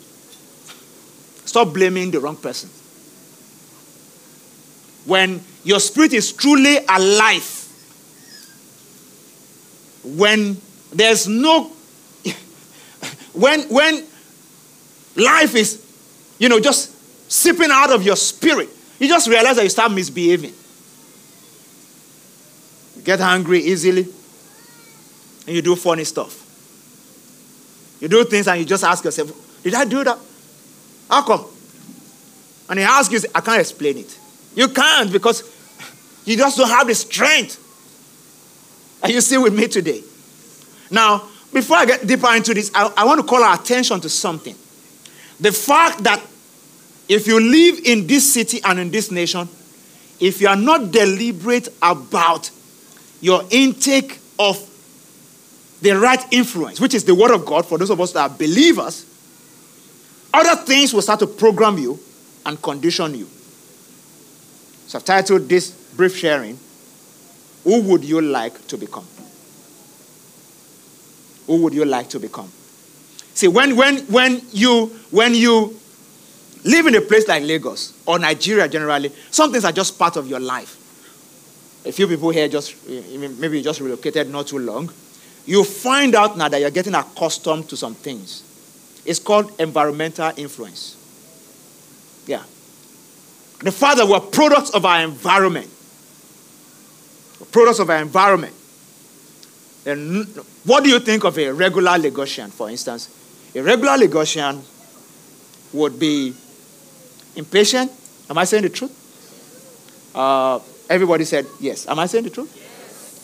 Stop 1.44 1.72
blaming 1.74 2.10
the 2.10 2.20
wrong 2.20 2.36
person. 2.36 2.70
When 5.04 5.42
your 5.64 5.80
spirit 5.80 6.12
is 6.12 6.32
truly 6.32 6.78
alive, 6.88 7.62
when 10.04 10.56
there's 10.92 11.28
no 11.28 11.64
when 13.32 13.62
when 13.68 14.04
life 15.16 15.54
is 15.54 15.84
you 16.38 16.48
know 16.48 16.60
just 16.60 16.90
sipping 17.30 17.70
out 17.70 17.92
of 17.92 18.02
your 18.02 18.16
spirit 18.16 18.68
you 18.98 19.08
just 19.08 19.28
realize 19.28 19.56
that 19.56 19.62
you 19.62 19.68
start 19.68 19.92
misbehaving 19.92 20.52
get 23.04 23.20
angry 23.20 23.60
easily. 23.60 24.06
And 25.46 25.56
you 25.56 25.62
do 25.62 25.76
funny 25.76 26.04
stuff. 26.04 26.38
You 28.00 28.08
do 28.08 28.24
things 28.24 28.48
and 28.48 28.58
you 28.60 28.66
just 28.66 28.84
ask 28.84 29.04
yourself 29.04 29.30
did 29.62 29.74
i 29.74 29.84
do 29.84 30.02
that? 30.02 30.18
How 31.08 31.22
come? 31.22 31.46
And 32.68 32.78
he 32.78 32.84
asks 32.84 33.12
you 33.12 33.28
i 33.34 33.40
can't 33.40 33.60
explain 33.60 33.98
it. 33.98 34.18
You 34.54 34.68
can't 34.68 35.12
because 35.12 35.42
you 36.24 36.36
just 36.36 36.56
don't 36.56 36.68
have 36.68 36.86
the 36.86 36.94
strength. 36.94 37.58
Are 39.02 39.10
you 39.10 39.20
still 39.20 39.42
with 39.42 39.54
me 39.54 39.66
today? 39.68 40.02
Now, 40.90 41.28
before 41.52 41.76
I 41.76 41.86
get 41.86 42.06
deeper 42.06 42.32
into 42.34 42.54
this, 42.54 42.70
I, 42.74 42.92
I 42.96 43.04
want 43.04 43.20
to 43.20 43.26
call 43.26 43.42
our 43.42 43.54
attention 43.54 44.00
to 44.00 44.08
something. 44.08 44.54
The 45.40 45.52
fact 45.52 46.04
that 46.04 46.22
if 47.08 47.26
you 47.26 47.40
live 47.40 47.80
in 47.84 48.06
this 48.06 48.32
city 48.32 48.60
and 48.64 48.78
in 48.78 48.90
this 48.90 49.10
nation, 49.10 49.48
if 50.20 50.40
you 50.40 50.48
are 50.48 50.56
not 50.56 50.92
deliberate 50.92 51.68
about 51.82 52.50
your 53.22 53.44
intake 53.50 54.18
of 54.38 54.58
the 55.80 55.92
right 55.92 56.20
influence, 56.32 56.80
which 56.80 56.92
is 56.92 57.04
the 57.04 57.14
Word 57.14 57.30
of 57.30 57.46
God 57.46 57.64
for 57.64 57.78
those 57.78 57.88
of 57.88 58.00
us 58.00 58.12
that 58.12 58.30
are 58.30 58.36
believers, 58.36 59.06
other 60.34 60.60
things 60.64 60.92
will 60.92 61.02
start 61.02 61.20
to 61.20 61.26
program 61.26 61.78
you 61.78 61.98
and 62.44 62.60
condition 62.60 63.14
you. 63.14 63.26
So 64.86 64.98
I've 64.98 65.04
titled 65.04 65.48
this 65.48 65.70
brief 65.96 66.16
sharing 66.16 66.58
who 67.64 67.80
would 67.82 68.04
you 68.04 68.20
like 68.20 68.66
to 68.66 68.76
become? 68.76 69.06
Who 71.46 71.62
would 71.62 71.74
you 71.74 71.84
like 71.84 72.08
to 72.10 72.18
become? 72.18 72.50
See, 73.34 73.46
when, 73.46 73.76
when, 73.76 73.98
when, 74.06 74.42
you, 74.50 74.86
when 75.10 75.34
you 75.34 75.78
live 76.64 76.86
in 76.86 76.96
a 76.96 77.00
place 77.00 77.28
like 77.28 77.44
Lagos 77.44 77.92
or 78.04 78.18
Nigeria 78.18 78.68
generally, 78.68 79.12
some 79.30 79.52
things 79.52 79.64
are 79.64 79.72
just 79.72 79.96
part 79.96 80.16
of 80.16 80.26
your 80.26 80.40
life. 80.40 80.81
A 81.84 81.92
few 81.92 82.06
people 82.06 82.30
here 82.30 82.48
just, 82.48 82.88
maybe 82.88 83.58
you 83.58 83.64
just 83.64 83.80
relocated 83.80 84.30
not 84.30 84.46
too 84.46 84.58
long. 84.58 84.90
You 85.46 85.64
find 85.64 86.14
out 86.14 86.36
now 86.36 86.48
that 86.48 86.60
you're 86.60 86.70
getting 86.70 86.94
accustomed 86.94 87.68
to 87.70 87.76
some 87.76 87.94
things. 87.94 88.44
It's 89.04 89.18
called 89.18 89.60
environmental 89.60 90.32
influence. 90.36 90.96
Yeah. 92.26 92.44
The 93.58 93.72
fact 93.72 93.96
that 93.98 94.06
we're 94.06 94.20
products 94.20 94.70
of 94.70 94.84
our 94.84 95.02
environment 95.02 95.70
products 97.50 97.78
of 97.80 97.90
our 97.90 98.00
environment. 98.00 98.54
And 99.84 100.26
what 100.64 100.84
do 100.84 100.90
you 100.90 101.00
think 101.00 101.24
of 101.24 101.36
a 101.38 101.50
regular 101.50 101.92
Lagosian, 101.92 102.50
for 102.50 102.70
instance? 102.70 103.10
A 103.54 103.62
regular 103.62 103.96
Lagosian 103.96 104.60
would 105.72 105.98
be 105.98 106.34
impatient. 107.34 107.90
Am 108.30 108.38
I 108.38 108.44
saying 108.44 108.62
the 108.62 108.68
truth? 108.68 108.92
Uh, 110.14 110.60
everybody 110.92 111.24
said 111.24 111.46
yes. 111.60 111.88
Am 111.88 111.98
I 111.98 112.06
saying 112.06 112.24
the 112.24 112.30
truth? 112.30 112.52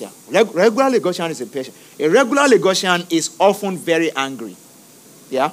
Yes. 0.00 0.26
Yeah. 0.30 0.40
Reg- 0.40 0.54
regular 0.54 0.90
Lagosian 0.90 1.30
is 1.30 1.40
impatient. 1.40 1.76
A 1.98 2.08
regular 2.08 2.42
Lagosian 2.48 3.10
is 3.12 3.36
often 3.38 3.76
very 3.76 4.10
angry. 4.16 4.56
Yeah? 5.30 5.50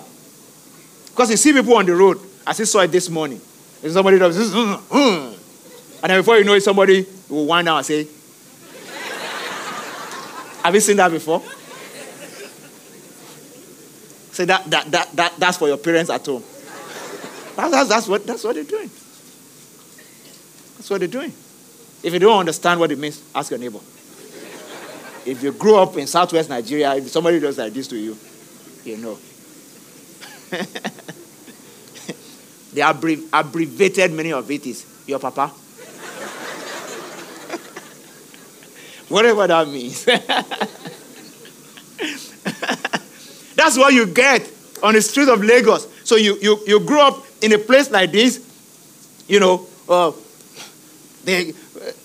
Because 1.07 1.29
you 1.31 1.38
see 1.38 1.53
people 1.53 1.75
on 1.75 1.86
the 1.86 1.95
road, 1.95 2.19
as 2.48 2.60
you 2.60 2.65
saw 2.65 2.79
it 2.79 2.91
this 2.91 3.10
morning. 3.10 3.41
If 3.84 3.91
somebody 3.91 4.17
does 4.17 4.38
this, 4.38 4.51
hmm, 4.53 4.74
hmm. 4.74 5.34
and 6.01 6.10
then 6.10 6.19
before 6.19 6.38
you 6.38 6.43
know 6.43 6.53
it, 6.53 6.62
somebody 6.63 7.05
will 7.29 7.45
wind 7.45 7.65
down 7.65 7.77
and 7.77 7.86
say, 7.86 8.03
have 10.63 10.74
you 10.74 10.79
seen 10.79 10.98
that 10.98 11.12
before? 11.12 11.41
Say 14.31 14.45
that, 14.45 14.65
that, 14.65 14.91
that, 14.91 15.12
that 15.13 15.34
that's 15.38 15.57
for 15.57 15.67
your 15.67 15.77
parents 15.77 16.10
at 16.10 16.25
home. 16.25 16.43
That's, 17.55 17.72
that's, 17.72 17.88
that's, 17.88 18.07
what, 18.10 18.27
that's 18.27 18.43
what 18.43 18.55
they're 18.55 18.65
doing. 18.65 18.89
That's 20.75 20.89
what 20.89 21.00
they're 21.00 21.07
doing. 21.07 21.31
If 22.05 22.13
you 22.13 22.19
don't 22.19 22.39
understand 22.41 22.79
what 22.79 22.91
it 22.91 23.00
means, 23.00 23.19
ask 23.33 23.50
your 23.50 23.59
neighbor. 23.59 23.79
If 25.25 25.41
you 25.41 25.51
grew 25.53 25.77
up 25.77 25.97
in 25.97 26.05
southwest 26.05 26.51
Nigeria, 26.51 26.93
if 26.93 27.09
somebody 27.09 27.39
does 27.39 27.57
like 27.57 27.74
this 27.74 27.88
to 27.88 27.97
you, 27.97 28.15
you 28.83 28.97
know. 28.97 29.17
the 32.74 32.81
abbreviated 33.33 34.12
meaning 34.12 34.33
of 34.33 34.51
it 34.51 34.67
is 34.67 34.85
your 35.07 35.17
papa. 35.17 35.47
Whatever 39.09 39.47
that 39.47 39.67
means. 39.67 40.05
That's 43.55 43.77
what 43.79 43.95
you 43.95 44.05
get 44.05 44.47
on 44.83 44.93
the 44.93 45.01
streets 45.01 45.31
of 45.31 45.43
Lagos. 45.43 45.88
So 46.03 46.17
you, 46.17 46.38
you, 46.39 46.59
you 46.67 46.81
grew 46.81 47.01
up 47.01 47.25
in 47.41 47.51
a 47.53 47.57
place 47.57 47.89
like 47.89 48.12
this, 48.12 48.45
you 49.27 49.39
know, 49.39 49.65
uh, 49.89 50.12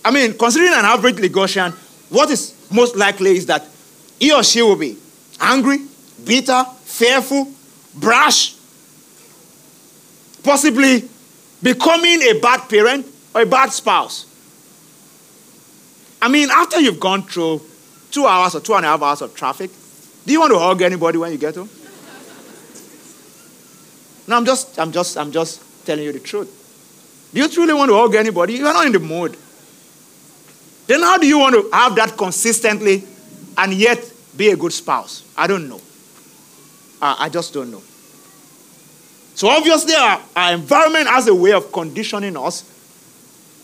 I 0.04 0.10
mean, 0.10 0.36
considering 0.36 0.72
an 0.72 0.84
average 0.84 1.16
Lagosian, 1.16 1.72
what 2.10 2.30
is 2.30 2.54
most 2.70 2.96
likely 2.96 3.36
is 3.36 3.46
that 3.46 3.66
he 4.18 4.32
or 4.32 4.42
she 4.42 4.62
will 4.62 4.76
be 4.76 4.96
angry, 5.40 5.78
bitter, 6.24 6.64
fearful, 6.84 7.48
brash, 7.94 8.54
possibly 10.42 11.08
becoming 11.62 12.22
a 12.22 12.38
bad 12.40 12.68
parent 12.68 13.06
or 13.34 13.42
a 13.42 13.46
bad 13.46 13.70
spouse. 13.72 14.26
I 16.22 16.28
mean, 16.28 16.50
after 16.50 16.80
you've 16.80 17.00
gone 17.00 17.22
through 17.22 17.62
two 18.10 18.26
hours 18.26 18.54
or 18.54 18.60
two 18.60 18.74
and 18.74 18.84
a 18.84 18.88
half 18.88 19.02
hours 19.02 19.22
of 19.22 19.34
traffic, 19.34 19.70
do 20.26 20.32
you 20.32 20.40
want 20.40 20.52
to 20.52 20.58
hug 20.58 20.82
anybody 20.82 21.18
when 21.18 21.32
you 21.32 21.38
get 21.38 21.54
home? 21.54 21.68
No, 24.26 24.36
I'm 24.36 24.44
just, 24.44 24.78
I'm 24.78 24.92
just, 24.92 25.16
I'm 25.16 25.32
just 25.32 25.62
telling 25.86 26.04
you 26.04 26.12
the 26.12 26.20
truth. 26.20 26.56
Do 27.32 27.40
you 27.40 27.48
truly 27.48 27.72
want 27.72 27.90
to 27.90 27.96
hug 27.96 28.14
anybody? 28.14 28.54
You 28.54 28.66
are 28.66 28.74
not 28.74 28.86
in 28.86 28.92
the 28.92 28.98
mood. 28.98 29.36
Then 30.90 31.02
how 31.02 31.18
do 31.18 31.26
you 31.28 31.38
want 31.38 31.54
to 31.54 31.70
have 31.72 31.94
that 31.94 32.16
consistently 32.18 33.04
and 33.56 33.72
yet 33.72 34.12
be 34.36 34.48
a 34.48 34.56
good 34.56 34.72
spouse? 34.72 35.22
I 35.36 35.46
don't 35.46 35.68
know. 35.68 35.80
Uh, 37.00 37.14
I 37.16 37.28
just 37.28 37.54
don't 37.54 37.70
know. 37.70 37.80
So 39.36 39.46
obviously, 39.46 39.94
our, 39.94 40.20
our 40.34 40.52
environment 40.54 41.06
has 41.06 41.28
a 41.28 41.34
way 41.34 41.52
of 41.52 41.70
conditioning 41.70 42.36
us 42.36 42.64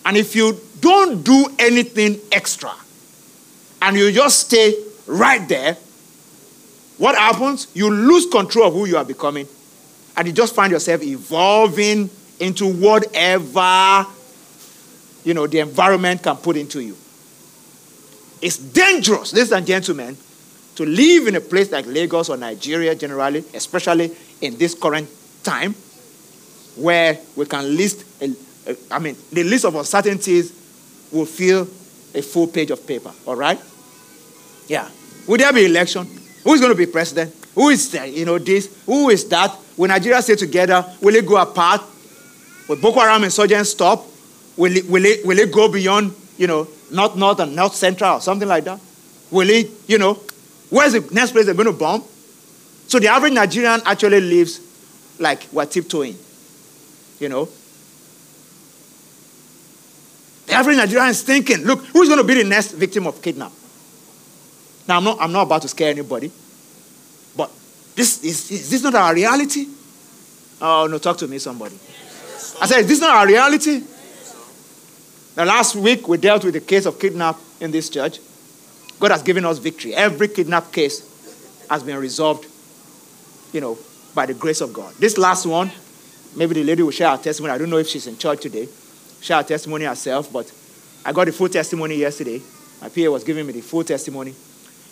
and 0.05 0.17
if 0.17 0.37
you 0.37 0.57
don't 0.79 1.25
do 1.25 1.49
anything 1.59 2.21
extra 2.31 2.71
and 3.83 3.97
you 3.97 4.13
just 4.13 4.47
stay 4.47 4.75
right 5.09 5.49
there, 5.49 5.77
what 6.97 7.17
happens? 7.17 7.67
You 7.75 7.91
lose 7.91 8.27
control 8.27 8.69
of 8.69 8.75
who 8.75 8.85
you 8.85 8.99
are 8.99 9.05
becoming 9.05 9.49
and 10.17 10.29
you 10.29 10.33
just 10.33 10.55
find 10.55 10.71
yourself 10.71 11.03
evolving 11.03 12.09
into 12.39 12.73
whatever 12.73 14.07
you 15.25 15.35
know 15.35 15.49
the 15.49 15.59
environment 15.59 16.23
can 16.23 16.37
put 16.37 16.57
into 16.57 16.81
you. 16.81 16.97
It's 18.47 18.59
dangerous, 18.59 19.33
ladies 19.33 19.51
and 19.51 19.67
gentlemen, 19.67 20.17
to 20.77 20.87
live 20.87 21.27
in 21.27 21.35
a 21.35 21.41
place 21.41 21.73
like 21.73 21.85
Lagos 21.85 22.29
or 22.29 22.37
Nigeria 22.37 22.95
generally, 22.95 23.41
especially 23.53 24.13
in 24.41 24.57
this 24.57 24.73
current 24.73 25.09
time, 25.43 25.75
where 26.77 27.19
we 27.35 27.45
can 27.47 27.77
list 27.77 28.05
a, 28.23 28.31
uh, 28.71 28.75
I 28.93 29.01
mean, 29.01 29.17
the 29.33 29.43
list 29.43 29.65
of 29.65 29.75
uncertainties 29.75 30.53
will 31.11 31.27
fill 31.27 31.63
a 32.15 32.23
full 32.23 32.47
page 32.47 32.71
of 32.71 32.87
paper, 32.87 33.13
all 33.27 33.35
right? 33.35 33.61
Yeah. 34.69 34.89
Will 35.27 35.39
there 35.39 35.53
be 35.53 35.67
election? 35.67 36.07
Who 36.45 36.53
is 36.53 36.61
going 36.61 36.71
to 36.73 36.79
be 36.79 36.87
president? 36.87 37.35
Who 37.57 37.71
is, 37.71 37.93
uh, 37.97 38.05
you 38.05 38.27
know, 38.27 38.39
this? 38.39 38.81
Who 38.87 39.09
is 39.09 39.29
that? 39.31 39.59
Will 39.77 39.89
Nigeria 39.89 40.23
stay 40.23 40.37
together? 40.37 40.87
Will 41.03 41.17
it 41.17 41.27
go 41.27 41.37
apart? 41.39 41.83
Will 42.69 42.77
Boko 42.77 43.01
Haram 43.01 43.25
insurgents 43.25 43.71
stop? 43.71 44.07
Will 44.57 44.77
it, 44.77 44.89
will 44.89 45.05
it, 45.05 45.27
will 45.27 45.37
it 45.41 45.51
go 45.51 45.69
beyond, 45.69 46.15
you 46.39 46.47
know, 46.47 46.69
north, 46.91 47.17
north 47.17 47.41
and 47.41 47.55
north 47.55 47.75
central 47.75 48.15
or 48.17 48.21
something 48.21 48.49
like 48.49 48.65
that? 48.65 48.81
Will 49.31 49.49
it, 49.51 49.71
you 49.87 49.99
know, 49.99 50.15
where's 50.71 50.93
the 50.93 51.01
next 51.13 51.33
place 51.33 51.47
they're 51.47 51.55
going 51.55 51.67
to 51.67 51.73
bomb? 51.73 52.03
So 52.87 52.99
the 52.99 53.09
average 53.09 53.33
Nigerian 53.33 53.81
actually 53.85 54.21
lives 54.21 54.61
like 55.19 55.47
we're 55.53 55.67
tiptoeing, 55.67 56.17
you 57.19 57.29
know, 57.29 57.49
Every 60.49 60.77
Nigerian 60.77 61.09
is 61.09 61.23
thinking, 61.23 61.65
look, 61.65 61.85
who's 61.87 62.09
going 62.09 62.21
to 62.21 62.25
be 62.27 62.35
the 62.35 62.49
next 62.49 62.73
victim 62.73 63.07
of 63.07 63.21
kidnap? 63.21 63.53
Now, 64.89 64.99
I'm 64.99 65.05
not, 65.05 65.19
I'm 65.21 65.33
not 65.33 65.43
about 65.43 65.63
to 65.63 65.69
scare 65.69 65.91
anybody. 65.91 66.31
But 67.37 67.51
this 67.95 68.23
is, 68.25 68.51
is 68.51 68.71
this 68.71 68.83
not 68.83 68.95
our 68.95 69.15
reality? 69.15 69.67
Oh 70.61 70.87
no, 70.91 70.99
talk 70.99 71.19
to 71.19 71.29
me, 71.29 71.39
somebody. 71.39 71.75
I 72.61 72.67
said, 72.67 72.81
is 72.81 72.89
this 72.89 73.01
not 73.01 73.11
our 73.11 73.27
reality? 73.27 73.83
Now, 75.37 75.45
last 75.45 75.77
week 75.77 76.09
we 76.09 76.17
dealt 76.17 76.45
with 76.45 76.55
the 76.55 76.61
case 76.61 76.87
of 76.87 76.99
kidnap 76.99 77.37
in 77.61 77.71
this 77.71 77.91
church. 77.91 78.21
God 78.99 79.11
has 79.11 79.23
given 79.23 79.45
us 79.45 79.59
victory. 79.59 79.95
Every 79.95 80.29
kidnap 80.29 80.73
case 80.73 81.67
has 81.69 81.83
been 81.83 81.99
resolved, 81.99 82.47
you 83.53 83.61
know, 83.61 83.77
by 84.15 84.25
the 84.25 84.33
grace 84.33 84.63
of 84.63 84.73
God. 84.73 84.95
This 84.95 85.19
last 85.19 85.45
one, 85.45 85.71
maybe 86.35 86.55
the 86.55 86.65
lady 86.65 86.83
will 86.83 86.91
share 86.91 87.11
her 87.11 87.19
testimony. 87.19 87.53
I 87.53 87.59
don't 87.59 87.69
know 87.69 87.77
if 87.77 87.87
she's 87.87 88.07
in 88.07 88.17
church 88.17 88.41
today. 88.41 88.67
Share 89.21 89.37
her 89.37 89.43
testimony 89.43 89.85
herself, 89.85 90.33
but 90.33 90.51
I 91.05 91.13
got 91.13 91.27
the 91.27 91.33
full 91.33 91.51
testimony 91.51 91.97
yesterday. 91.97 92.41
My 92.81 92.89
PA 92.89 93.11
was 93.11 93.23
giving 93.23 93.47
me 93.47 93.53
the 93.53 93.61
full 93.61 93.85
testimony. 93.85 94.35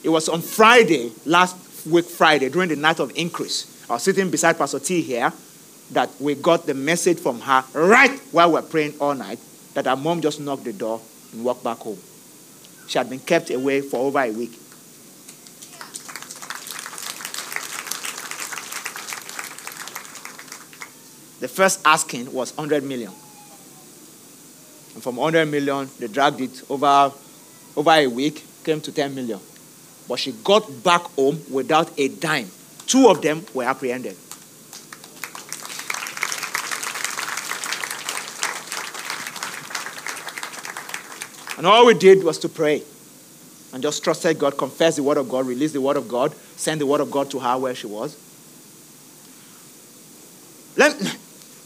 It 0.02 0.10
was 0.10 0.28
on 0.28 0.42
Friday, 0.42 1.10
last 1.24 1.86
week 1.86 2.04
Friday, 2.04 2.50
during 2.50 2.68
the 2.68 2.76
night 2.76 3.00
of 3.00 3.16
increase. 3.16 3.86
I 3.88 3.94
was 3.94 4.02
sitting 4.02 4.30
beside 4.30 4.58
Pastor 4.58 4.78
T 4.78 5.00
here 5.00 5.32
that 5.92 6.10
we 6.20 6.34
got 6.34 6.66
the 6.66 6.74
message 6.74 7.18
from 7.18 7.40
her 7.40 7.64
right 7.72 8.18
while 8.30 8.48
we 8.48 8.54
were 8.54 8.62
praying 8.62 8.94
all 9.00 9.14
night 9.14 9.38
that 9.74 9.86
her 9.86 9.96
mom 9.96 10.20
just 10.20 10.40
knocked 10.40 10.64
the 10.64 10.72
door 10.72 11.00
and 11.32 11.44
walked 11.44 11.62
back 11.62 11.78
home. 11.78 11.98
She 12.86 12.98
had 12.98 13.10
been 13.10 13.20
kept 13.20 13.50
away 13.50 13.80
for 13.80 13.98
over 13.98 14.20
a 14.20 14.30
week. 14.30 14.52
The 21.40 21.48
first 21.48 21.80
asking 21.84 22.32
was 22.32 22.56
100 22.56 22.84
million. 22.84 23.12
And 24.94 25.02
from 25.02 25.16
100 25.16 25.46
million, 25.46 25.90
they 25.98 26.06
dragged 26.06 26.40
it 26.40 26.62
over, 26.70 27.12
over 27.76 27.90
a 27.90 28.06
week, 28.06 28.44
came 28.64 28.80
to 28.80 28.92
10 28.92 29.14
million. 29.14 29.40
But 30.08 30.20
she 30.20 30.32
got 30.32 30.82
back 30.82 31.02
home 31.16 31.40
without 31.50 31.90
a 31.98 32.08
dime. 32.08 32.50
Two 32.86 33.08
of 33.08 33.20
them 33.20 33.44
were 33.52 33.64
apprehended. 33.64 34.16
And 41.56 41.66
all 41.66 41.86
we 41.86 41.94
did 41.94 42.24
was 42.24 42.38
to 42.38 42.48
pray 42.48 42.82
and 43.72 43.82
just 43.82 44.04
trusted 44.04 44.38
God, 44.38 44.56
confess 44.56 44.96
the 44.96 45.02
word 45.02 45.16
of 45.16 45.28
God, 45.28 45.46
release 45.46 45.72
the 45.72 45.80
word 45.80 45.96
of 45.96 46.08
God, 46.08 46.34
send 46.56 46.80
the 46.80 46.86
word 46.86 47.00
of 47.00 47.10
God 47.10 47.30
to 47.30 47.40
her 47.40 47.58
where 47.58 47.74
she 47.74 47.86
was. 47.86 48.16
Let, 50.76 51.18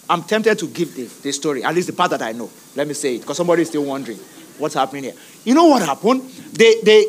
I'm 0.09 0.23
tempted 0.23 0.59
to 0.59 0.69
give 0.69 0.95
this, 0.95 1.21
this 1.21 1.37
story, 1.37 1.65
at 1.65 1.75
least 1.75 1.89
the 1.89 1.93
part 1.93 2.11
that 2.11 2.23
I 2.23 2.33
know. 2.33 2.51
Let 2.77 2.87
me 2.89 2.95
say 2.95 3.17
it, 3.17 3.21
because 3.21 3.37
somebody 3.37 3.63
is 3.63 3.69
still 3.69 3.85
wondering 3.85 4.19
what's 4.59 4.75
happening 4.75 5.05
here. 5.05 5.15
You 5.45 5.55
know 5.55 5.67
what 5.67 5.83
happened? 5.83 6.23
They, 6.53 6.81
they, 6.83 7.05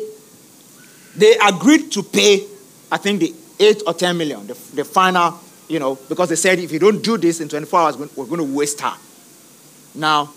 they 1.16 1.36
agreed 1.42 1.90
to 1.92 2.02
pay, 2.02 2.46
I 2.90 2.96
think, 2.96 3.20
the 3.20 3.34
8 3.58 3.82
or 3.86 3.94
10 3.94 4.16
million, 4.16 4.46
the, 4.46 4.54
the 4.74 4.84
final, 4.84 5.38
you 5.68 5.78
know, 5.78 5.96
because 6.08 6.28
they 6.30 6.36
said 6.36 6.58
if 6.58 6.72
you 6.72 6.78
don't 6.78 7.02
do 7.02 7.18
this 7.18 7.40
in 7.40 7.48
24 7.48 7.80
hours, 7.80 7.96
we're 7.96 8.26
going 8.26 8.38
to 8.38 8.56
waste 8.56 8.80
her. 8.80 8.94
Now, 9.94 10.32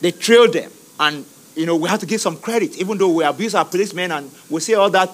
they 0.00 0.12
trailed 0.12 0.52
them, 0.52 0.70
and 1.00 1.24
you 1.54 1.66
know, 1.66 1.76
we 1.76 1.88
have 1.88 2.00
to 2.00 2.06
give 2.06 2.20
some 2.20 2.36
credit, 2.36 2.76
even 2.78 2.98
though 2.98 3.10
we 3.10 3.24
abuse 3.24 3.54
our 3.54 3.64
policemen 3.64 4.10
and 4.12 4.30
we 4.50 4.60
say 4.60 4.74
all 4.74 4.90
that, 4.90 5.10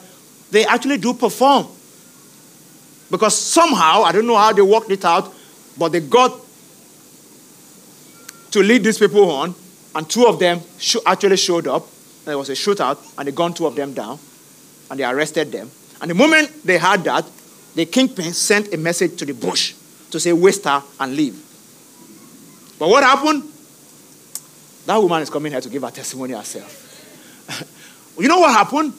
they 0.51 0.65
actually 0.65 0.99
do 0.99 1.15
perform. 1.15 1.67
Because 3.11 3.37
somehow, 3.37 4.03
I 4.03 4.13
don't 4.13 4.27
know 4.27 4.37
how 4.37 4.53
they 4.53 4.63
worked 4.63 4.91
it 4.91 5.05
out, 5.05 5.33
but 5.79 5.93
they 5.93 6.01
got 6.01 6.39
to 8.53 8.63
lead 8.63 8.85
these 8.85 8.99
people 8.99 9.31
on, 9.31 9.55
and 9.95 10.09
two 10.09 10.27
of 10.27 10.39
them 10.39 10.61
actually 11.07 11.37
showed 11.37 11.67
up. 11.67 11.87
There 12.25 12.39
was 12.39 12.49
a 12.51 12.53
shootout, 12.53 12.99
and 13.19 13.27
they 13.27 13.33
gunned 13.33 13.57
two 13.57 13.67
of 13.67 13.75
them 13.75 13.95
down, 13.95 14.19
and 14.91 14.99
they 14.99 15.05
arrested 15.05 15.53
them. 15.53 15.71
And 16.01 16.11
the 16.11 16.15
moment 16.15 16.65
they 16.65 16.79
had 16.79 17.05
that, 17.05 17.27
the 17.75 17.87
kingpin 17.87 18.33
sent 18.33 18.73
a 18.75 18.77
message 18.77 19.17
to 19.19 19.25
the 19.25 19.35
bush 19.35 19.75
to 20.11 20.19
say, 20.19 20.33
waste 20.33 20.65
her 20.65 20.83
and 20.99 21.15
leave. 21.15 21.35
But 22.79 22.89
what 22.89 23.05
happened? 23.05 23.45
That 24.87 24.97
woman 24.97 25.23
is 25.23 25.31
coming 25.31 25.53
here 25.53 25.61
to 25.61 25.69
give 25.69 25.83
her 25.83 25.91
testimony 25.91 26.35
herself. 26.35 28.15
you 28.19 28.29
know 28.29 28.41
what 28.41 28.53
happened? 28.53 28.93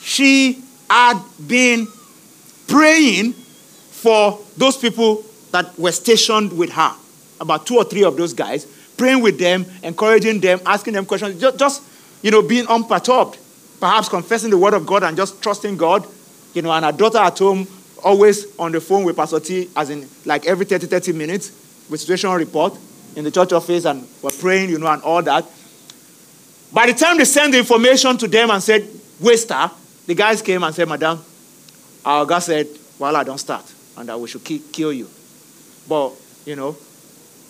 She 0.00 0.62
had 0.88 1.20
been 1.46 1.86
praying 2.68 3.32
for 3.32 4.38
those 4.56 4.76
people 4.76 5.24
that 5.52 5.76
were 5.78 5.92
stationed 5.92 6.56
with 6.56 6.70
her, 6.70 6.92
about 7.40 7.66
two 7.66 7.76
or 7.76 7.84
three 7.84 8.04
of 8.04 8.16
those 8.16 8.32
guys, 8.32 8.66
praying 8.96 9.22
with 9.22 9.38
them, 9.38 9.66
encouraging 9.82 10.40
them, 10.40 10.60
asking 10.66 10.94
them 10.94 11.06
questions, 11.06 11.40
just, 11.40 11.58
just 11.58 11.82
you 12.22 12.30
know, 12.30 12.42
being 12.42 12.66
unperturbed, 12.66 13.38
perhaps 13.80 14.08
confessing 14.08 14.50
the 14.50 14.58
word 14.58 14.74
of 14.74 14.86
God 14.86 15.02
and 15.02 15.16
just 15.16 15.42
trusting 15.42 15.76
God. 15.76 16.06
You 16.54 16.62
know, 16.62 16.72
and 16.72 16.84
her 16.84 16.92
daughter 16.92 17.18
at 17.18 17.38
home, 17.38 17.66
always 18.02 18.56
on 18.58 18.72
the 18.72 18.80
phone 18.80 19.04
with 19.04 19.16
Pastor 19.16 19.40
T, 19.40 19.68
as 19.76 19.90
in 19.90 20.08
like 20.24 20.46
every 20.46 20.64
30, 20.64 20.86
30 20.86 21.12
minutes 21.12 21.50
with 21.90 22.00
situation 22.00 22.30
report 22.30 22.78
in 23.16 23.24
the 23.24 23.30
church 23.30 23.52
office 23.52 23.84
and 23.86 24.06
were 24.22 24.30
praying, 24.30 24.70
you 24.70 24.78
know, 24.78 24.86
and 24.86 25.02
all 25.02 25.22
that. 25.22 25.44
By 26.72 26.86
the 26.86 26.92
time 26.92 27.16
they 27.16 27.24
sent 27.24 27.52
the 27.52 27.58
information 27.58 28.16
to 28.18 28.28
them 28.28 28.50
and 28.50 28.62
said, 28.62 28.88
waster, 29.20 29.70
the 30.06 30.14
guys 30.14 30.42
came 30.42 30.62
and 30.62 30.74
said, 30.74 30.88
Madam, 30.88 31.18
our 32.04 32.24
God 32.24 32.38
said, 32.40 32.68
well, 32.98 33.16
I 33.16 33.24
don't 33.24 33.38
start 33.38 33.72
and 33.96 34.08
that 34.08 34.20
we 34.20 34.28
should 34.28 34.44
kill 34.44 34.92
you. 34.92 35.08
But, 35.88 36.12
you 36.44 36.56
know, 36.56 36.76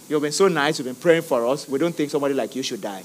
you've 0.08 0.22
been 0.22 0.32
so 0.32 0.48
nice, 0.48 0.78
you've 0.78 0.86
been 0.86 0.94
praying 0.94 1.22
for 1.22 1.44
us. 1.46 1.68
We 1.68 1.78
don't 1.78 1.94
think 1.94 2.10
somebody 2.10 2.34
like 2.34 2.54
you 2.54 2.62
should 2.62 2.80
die. 2.80 3.02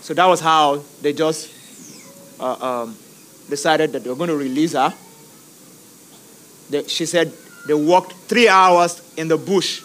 So 0.00 0.12
that 0.12 0.26
was 0.26 0.40
how 0.40 0.82
they 1.00 1.12
just 1.12 1.50
uh, 2.38 2.82
um, 2.82 2.96
decided 3.48 3.92
that 3.92 4.04
they 4.04 4.10
were 4.10 4.16
going 4.16 4.30
to 4.30 4.36
release 4.36 4.72
her. 4.72 4.92
They, 6.70 6.86
she 6.88 7.06
said 7.06 7.32
they 7.66 7.74
walked 7.74 8.12
three 8.28 8.48
hours 8.48 9.02
in 9.16 9.28
the 9.28 9.36
bush, 9.36 9.82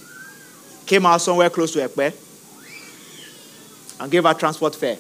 came 0.86 1.06
out 1.06 1.22
somewhere 1.22 1.50
close 1.50 1.74
to 1.74 1.88
Ekpe, 1.88 2.14
and 4.00 4.12
gave 4.12 4.24
her 4.24 4.34
transport 4.34 4.76
fare 4.76 4.98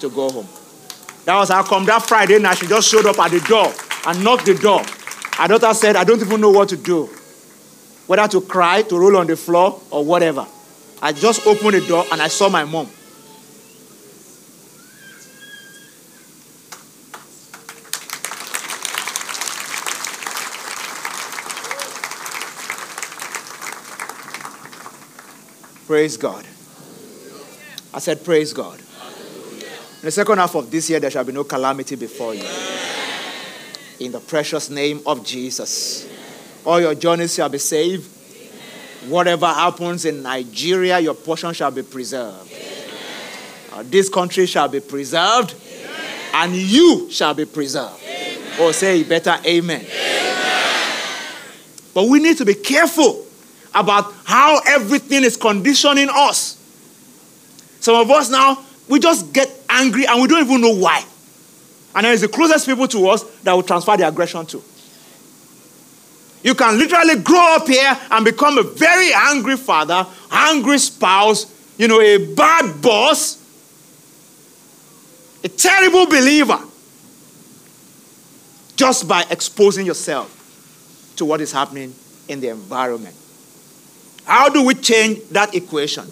to 0.00 0.10
go 0.10 0.30
home. 0.30 0.48
That 1.24 1.36
was 1.36 1.48
how 1.48 1.62
come 1.62 1.86
that 1.86 2.02
Friday 2.02 2.38
night 2.38 2.58
she 2.58 2.66
just 2.66 2.88
showed 2.88 3.06
up 3.06 3.18
at 3.18 3.30
the 3.30 3.40
door 3.40 3.72
and 4.06 4.22
knocked 4.22 4.46
the 4.46 4.54
door. 4.54 4.82
Her 5.36 5.48
daughter 5.48 5.72
said, 5.74 5.96
I 5.96 6.04
don't 6.04 6.20
even 6.20 6.40
know 6.40 6.50
what 6.50 6.68
to 6.68 6.76
do. 6.76 7.08
Whether 8.06 8.28
to 8.28 8.40
cry, 8.42 8.82
to 8.82 8.98
roll 8.98 9.16
on 9.16 9.26
the 9.26 9.36
floor, 9.36 9.80
or 9.90 10.04
whatever. 10.04 10.46
I 11.00 11.12
just 11.12 11.46
opened 11.46 11.74
the 11.74 11.86
door 11.86 12.04
and 12.12 12.20
I 12.20 12.28
saw 12.28 12.48
my 12.48 12.64
mom. 12.64 12.88
Praise 25.94 26.16
God. 26.16 26.44
I 27.94 28.00
said, 28.00 28.24
Praise 28.24 28.52
God. 28.52 28.80
In 28.80 30.02
the 30.02 30.10
second 30.10 30.38
half 30.38 30.56
of 30.56 30.68
this 30.68 30.90
year, 30.90 30.98
there 30.98 31.08
shall 31.08 31.22
be 31.22 31.30
no 31.30 31.44
calamity 31.44 31.94
before 31.94 32.34
you. 32.34 32.44
In 34.04 34.10
the 34.10 34.18
precious 34.18 34.70
name 34.70 35.02
of 35.06 35.24
Jesus. 35.24 36.08
All 36.66 36.80
your 36.80 36.96
journeys 36.96 37.36
shall 37.36 37.48
be 37.48 37.58
saved. 37.58 38.10
Whatever 39.08 39.46
happens 39.46 40.04
in 40.04 40.20
Nigeria, 40.24 40.98
your 40.98 41.14
portion 41.14 41.52
shall 41.54 41.70
be 41.70 41.84
preserved. 41.84 42.52
Uh, 43.72 43.84
this 43.86 44.08
country 44.08 44.46
shall 44.46 44.66
be 44.66 44.80
preserved. 44.80 45.54
And 46.32 46.56
you 46.56 47.08
shall 47.08 47.34
be 47.34 47.44
preserved. 47.44 48.02
Or 48.58 48.70
oh, 48.70 48.72
say 48.72 49.04
better, 49.04 49.36
amen. 49.46 49.86
But 51.94 52.08
we 52.08 52.18
need 52.18 52.36
to 52.38 52.44
be 52.44 52.54
careful 52.54 53.23
about 53.74 54.12
how 54.24 54.60
everything 54.66 55.24
is 55.24 55.36
conditioning 55.36 56.08
us. 56.10 56.60
Some 57.80 57.96
of 57.96 58.10
us 58.10 58.30
now, 58.30 58.64
we 58.88 58.98
just 58.98 59.32
get 59.32 59.50
angry 59.68 60.06
and 60.06 60.22
we 60.22 60.28
don't 60.28 60.44
even 60.44 60.60
know 60.60 60.74
why. 60.74 61.04
And 61.94 62.06
it's 62.06 62.22
the 62.22 62.28
closest 62.28 62.66
people 62.66 62.88
to 62.88 63.08
us 63.08 63.22
that 63.42 63.52
will 63.52 63.62
transfer 63.62 63.96
the 63.96 64.06
aggression 64.06 64.46
to. 64.46 64.62
You 66.42 66.54
can 66.54 66.78
literally 66.78 67.22
grow 67.22 67.56
up 67.56 67.66
here 67.66 67.98
and 68.10 68.24
become 68.24 68.58
a 68.58 68.62
very 68.62 69.10
angry 69.14 69.56
father, 69.56 70.06
angry 70.30 70.78
spouse, 70.78 71.52
you 71.78 71.88
know, 71.88 72.00
a 72.00 72.34
bad 72.34 72.82
boss, 72.82 73.38
a 75.42 75.48
terrible 75.48 76.06
believer, 76.06 76.60
just 78.76 79.08
by 79.08 79.24
exposing 79.30 79.86
yourself 79.86 80.30
to 81.16 81.24
what 81.24 81.40
is 81.40 81.52
happening 81.52 81.94
in 82.28 82.40
the 82.40 82.48
environment. 82.48 83.16
How 84.24 84.48
do 84.48 84.64
we 84.64 84.74
change 84.74 85.20
that 85.30 85.54
equation? 85.54 86.04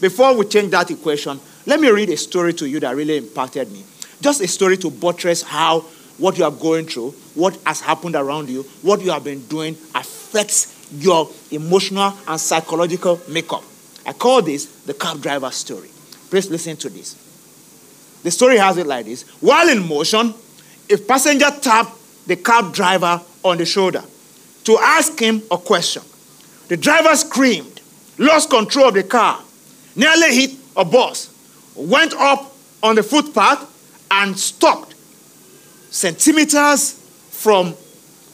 Before 0.00 0.36
we 0.36 0.44
change 0.46 0.70
that 0.72 0.90
equation, 0.90 1.40
let 1.64 1.80
me 1.80 1.90
read 1.90 2.10
a 2.10 2.16
story 2.16 2.52
to 2.54 2.68
you 2.68 2.80
that 2.80 2.94
really 2.94 3.16
impacted 3.16 3.70
me. 3.72 3.84
Just 4.20 4.40
a 4.40 4.48
story 4.48 4.76
to 4.78 4.90
buttress 4.90 5.42
how 5.42 5.80
what 6.18 6.38
you 6.38 6.44
are 6.44 6.50
going 6.50 6.86
through, 6.86 7.10
what 7.34 7.56
has 7.66 7.80
happened 7.80 8.14
around 8.14 8.48
you, 8.48 8.62
what 8.82 9.00
you 9.02 9.10
have 9.10 9.24
been 9.24 9.40
doing 9.46 9.76
affects 9.94 10.88
your 10.92 11.28
emotional 11.50 12.14
and 12.28 12.40
psychological 12.40 13.20
makeup. 13.28 13.62
I 14.06 14.12
call 14.12 14.42
this 14.42 14.66
the 14.84 14.94
cab 14.94 15.20
driver 15.20 15.50
story. 15.50 15.90
Please 16.30 16.50
listen 16.50 16.76
to 16.78 16.88
this. 16.88 17.22
the 18.22 18.30
story 18.30 18.56
has 18.58 18.76
it 18.76 18.86
like 18.86 19.04
this 19.06 19.22
while 19.40 19.68
in 19.68 19.86
motion, 19.86 20.34
a 20.90 20.96
passenger 20.96 21.50
tapped 21.60 21.92
the 22.26 22.36
cab 22.36 22.72
driver 22.72 23.20
on 23.44 23.56
the 23.58 23.64
shoulder 23.64 24.02
to 24.64 24.78
ask 24.78 25.18
him 25.18 25.42
a 25.50 25.58
question. 25.58 26.02
The 26.68 26.76
driver 26.76 27.14
screamed, 27.16 27.80
lost 28.18 28.50
control 28.50 28.88
of 28.88 28.94
the 28.94 29.02
car, 29.02 29.40
nearly 29.94 30.34
hit 30.34 30.50
a 30.76 30.84
bus, 30.84 31.32
went 31.74 32.14
up 32.14 32.52
on 32.82 32.96
the 32.96 33.02
footpath, 33.02 33.72
and 34.10 34.38
stopped 34.38 34.94
centimeters 35.90 36.92
from 37.30 37.74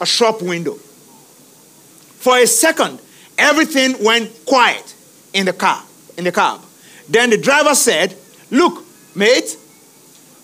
a 0.00 0.06
shop 0.06 0.42
window. 0.42 0.74
For 0.74 2.38
a 2.38 2.46
second, 2.46 3.00
everything 3.38 4.02
went 4.02 4.30
quiet 4.46 4.94
in 5.32 5.46
the 5.46 5.52
car, 5.52 5.82
in 6.16 6.24
the 6.24 6.32
cab. 6.32 6.60
Then 7.08 7.30
the 7.30 7.38
driver 7.38 7.74
said, 7.74 8.16
Look, 8.50 8.84
mate, 9.14 9.56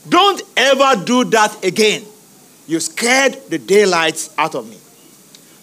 don't 0.09 0.43
ever 0.57 1.05
do 1.05 1.25
that 1.25 1.65
again. 1.65 2.05
You 2.67 2.81
scared 2.81 3.39
the 3.49 3.59
daylights 3.59 4.35
out 4.37 4.55
of 4.55 4.69
me. 4.69 4.79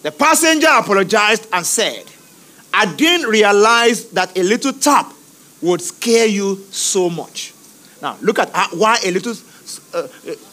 The 0.02 0.12
passenger 0.12 0.68
apologized 0.70 1.48
and 1.52 1.64
said, 1.66 2.04
I 2.78 2.84
didn't 2.94 3.30
realize 3.30 4.10
that 4.10 4.36
a 4.36 4.42
little 4.42 4.74
tap 4.74 5.10
would 5.62 5.80
scare 5.80 6.26
you 6.26 6.56
so 6.70 7.08
much. 7.08 7.54
Now, 8.02 8.18
look 8.20 8.38
at 8.38 8.50
why 8.74 8.98
a 9.02 9.10
little, 9.10 9.32
uh, 9.94 10.06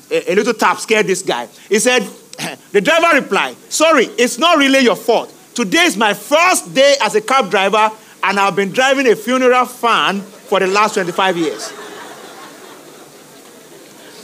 a 0.09 0.33
little 0.33 0.53
tap 0.53 0.79
scared 0.79 1.05
this 1.05 1.21
guy. 1.21 1.49
He 1.67 1.79
said, 1.79 2.07
The 2.71 2.79
driver 2.79 3.19
replied, 3.19 3.57
Sorry, 3.67 4.05
it's 4.17 4.39
not 4.39 4.57
really 4.57 4.79
your 4.79 4.95
fault. 4.95 5.33
Today 5.53 5.83
is 5.83 5.97
my 5.97 6.13
first 6.13 6.73
day 6.73 6.95
as 7.01 7.13
a 7.15 7.21
cab 7.21 7.51
driver, 7.51 7.91
and 8.23 8.39
I've 8.39 8.55
been 8.55 8.71
driving 8.71 9.05
a 9.07 9.17
funeral 9.17 9.65
van 9.65 10.21
for 10.21 10.61
the 10.61 10.67
last 10.67 10.93
25 10.93 11.35
years. 11.35 11.73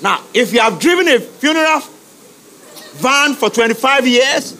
Now, 0.01 0.23
if 0.33 0.53
you 0.53 0.62
have 0.62 0.79
driven 0.79 1.09
a 1.09 1.19
funeral 1.19 1.81
van 2.93 3.33
for 3.33 3.49
25 3.49 4.07
years, 4.07 4.57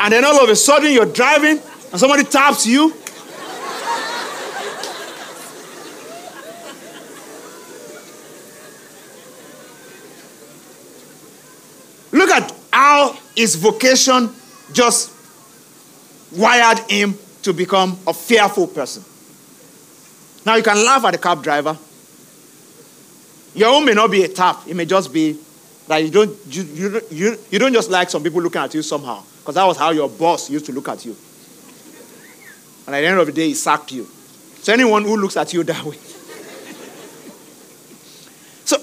and 0.00 0.12
then 0.12 0.24
all 0.24 0.42
of 0.42 0.50
a 0.50 0.56
sudden 0.56 0.90
you're 0.90 1.06
driving 1.06 1.60
and 1.92 2.00
somebody 2.00 2.24
taps 2.24 2.66
you, 2.66 2.88
look 12.10 12.30
at 12.30 12.52
how 12.72 13.16
his 13.36 13.54
vocation 13.54 14.30
just 14.72 15.12
wired 16.32 16.78
him 16.90 17.14
to 17.42 17.52
become 17.52 17.98
a 18.06 18.12
fearful 18.12 18.66
person. 18.66 19.04
Now 20.44 20.56
you 20.56 20.62
can 20.64 20.76
laugh 20.84 21.04
at 21.04 21.12
the 21.12 21.18
cab 21.18 21.42
driver 21.42 21.78
your 23.54 23.68
own 23.74 23.84
may 23.84 23.92
not 23.92 24.10
be 24.10 24.22
a 24.22 24.28
tap. 24.28 24.62
It 24.66 24.74
may 24.74 24.86
just 24.86 25.12
be 25.12 25.38
that 25.88 25.98
you 25.98 26.10
don't, 26.10 26.36
you, 26.46 26.62
you, 26.62 27.00
you, 27.10 27.38
you 27.50 27.58
don't 27.58 27.72
just 27.72 27.90
like 27.90 28.08
some 28.08 28.22
people 28.22 28.40
looking 28.40 28.60
at 28.60 28.72
you 28.74 28.82
somehow. 28.82 29.22
Because 29.40 29.56
that 29.56 29.64
was 29.64 29.76
how 29.76 29.90
your 29.90 30.08
boss 30.08 30.48
used 30.48 30.66
to 30.66 30.72
look 30.72 30.88
at 30.88 31.04
you. 31.04 31.16
And 32.86 32.96
at 32.96 33.00
the 33.00 33.06
end 33.06 33.18
of 33.18 33.26
the 33.26 33.32
day, 33.32 33.48
he 33.48 33.54
sacked 33.54 33.92
you. 33.92 34.06
So 34.62 34.72
anyone 34.72 35.04
who 35.04 35.16
looks 35.16 35.36
at 35.36 35.52
you 35.52 35.62
that 35.64 35.84
way. 35.84 35.96
so 38.64 38.78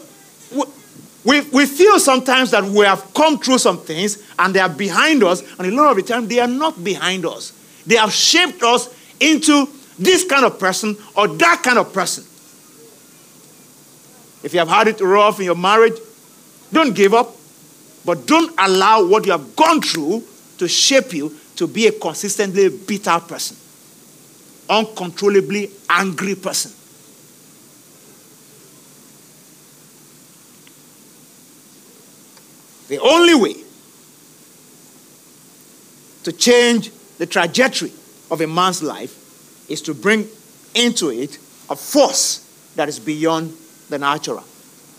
we, 1.26 1.42
we 1.42 1.66
feel 1.66 2.00
sometimes 2.00 2.52
that 2.52 2.64
we 2.64 2.86
have 2.86 3.14
come 3.14 3.38
through 3.38 3.58
some 3.58 3.78
things 3.78 4.24
and 4.38 4.54
they 4.54 4.60
are 4.60 4.70
behind 4.70 5.24
us. 5.24 5.42
And 5.58 5.68
a 5.68 5.72
lot 5.72 5.92
of 5.92 5.98
the 5.98 6.04
time, 6.04 6.28
they 6.28 6.40
are 6.40 6.48
not 6.48 6.84
behind 6.84 7.26
us. 7.26 7.54
They 7.86 7.96
have 7.96 8.12
shaped 8.12 8.64
us 8.64 8.94
into 9.20 9.68
this 9.98 10.24
kind 10.24 10.46
of 10.46 10.60
person 10.60 10.96
or 11.16 11.28
that 11.28 11.62
kind 11.64 11.78
of 11.78 11.94
person. 11.94 12.24
If 14.42 14.54
you 14.54 14.60
have 14.60 14.70
had 14.70 14.88
it 14.88 15.02
rough 15.02 15.40
in 15.40 15.46
your 15.46 15.56
marriage, 15.56 15.98
don't 16.72 16.96
give 16.96 17.14
up. 17.14 17.36
But 18.06 18.26
don't 18.26 18.54
allow 18.58 19.06
what 19.06 19.26
you 19.26 19.34
have 19.34 19.56
gone 19.56 19.82
through 19.82 20.24
to 20.58 20.68
shape 20.68 21.14
you 21.14 21.36
to 21.58 21.68
be 21.68 21.88
a 21.88 21.92
consistently 21.92 22.70
bitter 22.70 23.20
person, 23.20 23.58
uncontrollably 24.70 25.72
angry 25.90 26.36
person. 26.36 26.72
The 32.88 33.00
only 33.00 33.36
way 33.36 33.56
to 36.24 36.32
change 36.32 36.92
the 37.18 37.26
trajectory 37.26 37.92
of 38.32 38.42
a 38.42 38.48
man's 38.48 38.82
life 38.82 39.70
is 39.70 39.82
to 39.84 39.94
bring 39.94 40.28
into 40.74 41.10
it 41.10 41.38
a 41.70 41.76
force 41.76 42.46
that 42.76 42.90
is 42.90 43.00
beyond 43.00 43.56
the 43.90 43.98
natural. 43.98 44.44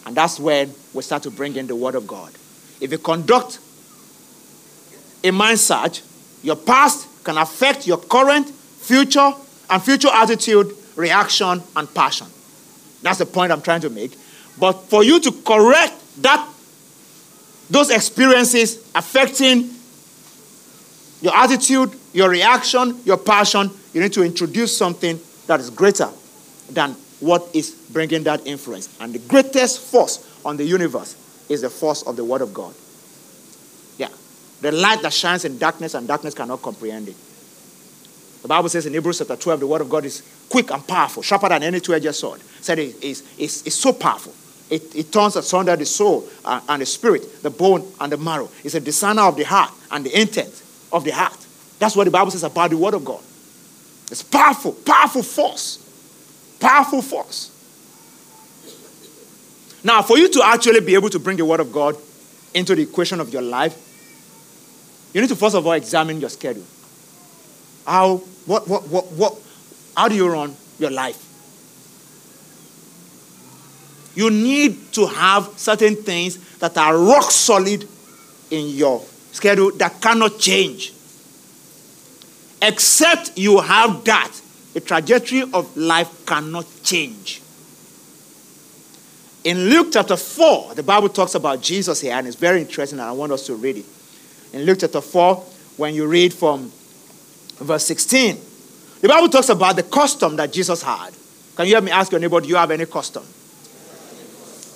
And 0.07 0.17
that's 0.17 0.39
when 0.39 0.73
we 0.93 1.03
start 1.03 1.23
to 1.25 1.31
bring 1.31 1.57
in 1.57 1.67
the 1.67 1.77
Word 1.77 1.95
of 1.95 2.07
God. 2.07 2.33
If 2.81 2.93
you 2.93 2.99
conduct 2.99 3.59
a 5.23 5.31
mind 5.31 5.59
search, 5.59 6.03
your 6.43 6.57
past 6.57 7.07
can 7.25 7.37
affect 7.37 7.87
your 7.87 7.99
current, 7.99 8.49
future, 8.49 9.33
and 9.71 9.83
future 9.83 10.09
attitude, 10.13 10.75
reaction, 10.97 11.63
and 11.77 11.95
passion. 11.95 12.27
That's 13.03 13.19
the 13.19 13.27
point 13.27 13.53
I'm 13.53 13.63
trying 13.63 13.81
to 13.83 13.91
make. 13.91 14.17
But 14.59 14.73
for 14.73 15.03
you 15.03 15.21
to 15.21 15.33
correct 15.33 15.95
that, 16.23 16.49
those 17.71 17.91
experiences 17.91 18.91
affecting 18.95 19.71
your 21.23 21.37
attitude, 21.37 21.93
your 22.13 22.29
reaction, 22.29 22.99
your 23.05 23.17
passion, 23.17 23.71
you 23.93 24.01
need 24.01 24.13
to 24.15 24.23
introduce 24.23 24.77
something 24.77 25.19
that 25.47 25.61
is 25.61 25.71
greater 25.71 26.09
than 26.71 26.93
what 27.21 27.47
is 27.55 27.71
bringing 27.71 28.25
that 28.25 28.47
influence. 28.47 28.95
And 29.01 29.13
the 29.13 29.19
greatest 29.21 29.81
force 29.81 30.27
on 30.45 30.57
the 30.57 30.65
universe 30.65 31.17
is 31.49 31.61
the 31.63 31.71
force 31.71 32.03
of 32.03 32.17
the 32.17 32.25
Word 32.25 32.41
of 32.41 32.55
God. 32.55 32.75
Yeah. 33.99 34.09
The 34.63 34.73
light 34.73 35.03
that 35.03 35.13
shines 35.13 35.45
in 35.45 35.59
darkness, 35.59 35.95
and 35.95 36.09
darkness 36.09 36.35
cannot 36.35 36.63
comprehend 36.63 37.09
it. 37.09 37.17
The 38.43 38.49
Bible 38.49 38.69
says 38.69 38.87
in 38.87 38.95
Hebrews 38.95 39.19
chapter 39.19 39.37
12, 39.37 39.61
the 39.61 39.67
Word 39.67 39.83
of 39.83 39.91
God 39.91 40.05
is 40.05 40.23
quick 40.49 40.71
and 40.71 40.87
powerful, 40.87 41.23
sharper 41.23 41.49
than 41.49 41.63
any 41.63 41.81
two 41.81 41.93
edged 41.95 42.15
sword. 42.15 42.41
Said 42.61 42.79
it 42.79 43.03
is 43.03 43.23
it's, 43.39 43.67
it's 43.67 43.77
so 43.77 43.93
powerful. 43.93 44.35
It, 44.71 44.95
it 44.95 45.13
turns 45.13 45.37
asunder 45.37 45.77
the 45.77 45.85
soul 45.85 46.29
and, 46.45 46.63
and 46.69 46.83
the 46.83 46.87
spirit, 46.87 47.43
the 47.43 47.51
bone 47.51 47.87
and 48.01 48.13
the 48.13 48.17
marrow. 48.17 48.49
It's 48.65 48.75
a 48.75 48.81
discerner 48.81 49.23
of 49.23 49.37
the 49.37 49.45
heart 49.45 49.73
and 49.91 50.07
the 50.07 50.21
intent 50.21 50.63
of 50.93 51.05
the 51.05 51.11
heart. 51.11 51.37
That's 51.79 51.97
what 51.97 52.05
the 52.05 52.11
Bible 52.11 52.31
says 52.31 52.45
about 52.45 52.71
the 52.71 52.77
Word 52.77 52.95
of 52.95 53.05
God. 53.05 53.21
It's 54.11 54.23
powerful, 54.23 54.73
powerful 54.73 55.23
force. 55.23 55.87
Powerful 56.61 57.03
force. 57.03 57.57
Now, 59.83 60.03
for 60.03 60.19
you 60.19 60.29
to 60.29 60.43
actually 60.45 60.81
be 60.81 60.95
able 60.95 61.09
to 61.11 61.19
bring 61.19 61.37
the 61.37 61.45
Word 61.45 61.61
of 61.61 61.73
God 61.73 61.97
into 62.55 62.75
the 62.75 62.83
equation 62.83 63.21
of 63.21 63.33
your 63.33 63.43
life, 63.43 63.89
you 65.13 65.21
need 65.21 65.29
to 65.29 65.37
first 65.37 65.55
of 65.55 65.67
all 65.67 65.73
examine 65.73 66.21
your 66.21 66.31
schedule. 66.31 66.65
How, 67.91 68.19
what, 68.47 68.69
what, 68.69 68.87
what, 68.87 69.07
what, 69.15 69.37
how 69.97 70.07
do 70.07 70.15
you 70.15 70.33
run 70.33 70.55
your 70.79 70.93
life? 70.93 71.27
You 74.15 74.31
need 74.31 74.93
to 74.93 75.09
have 75.09 75.49
certain 75.57 75.97
things 75.97 76.59
that 76.59 76.79
are 76.79 76.97
rock 76.97 77.33
solid 77.33 77.89
in 78.53 78.69
your 78.69 79.05
schedule 79.33 79.73
that 79.79 80.01
cannot 80.01 80.39
change. 80.39 80.93
Except 82.63 83.37
you 83.37 83.59
have 83.59 84.05
that, 84.05 84.41
the 84.73 84.81
trajectory 84.81 85.43
of 85.53 85.77
life 85.77 86.25
cannot 86.27 86.67
change. 86.85 87.43
In 89.43 89.69
Luke 89.69 89.89
chapter 89.93 90.17
4, 90.17 90.77
the 90.77 90.85
Bible 90.85 91.09
talks 91.09 91.35
about 91.35 91.61
Jesus 91.61 92.01
here, 92.03 92.13
and 92.13 92.29
it's 92.29 92.37
very 92.37 92.61
interesting, 92.61 93.01
and 93.01 93.09
I 93.09 93.11
want 93.11 93.33
us 93.33 93.47
to 93.47 93.57
read 93.57 93.79
it. 93.79 93.87
In 94.53 94.63
Luke 94.63 94.79
chapter 94.81 95.01
4, 95.01 95.35
when 95.77 95.97
you 95.97 96.07
read 96.07 96.33
from 96.33 96.71
verse 97.61 97.87
16, 97.87 98.39
the 99.01 99.09
Bible 99.09 99.29
talks 99.29 99.49
about 99.49 99.77
the 99.77 99.83
custom 99.83 100.37
that 100.37 100.53
Jesus 100.53 100.83
had. 100.83 101.11
Can 101.57 101.67
you 101.67 101.75
hear 101.75 101.81
me 101.81 101.91
ask 101.91 102.11
your 102.11 102.21
neighbor, 102.21 102.41
do 102.41 102.49
you 102.49 102.57
have 102.57 102.71
any 102.71 102.87
custom? 102.87 103.25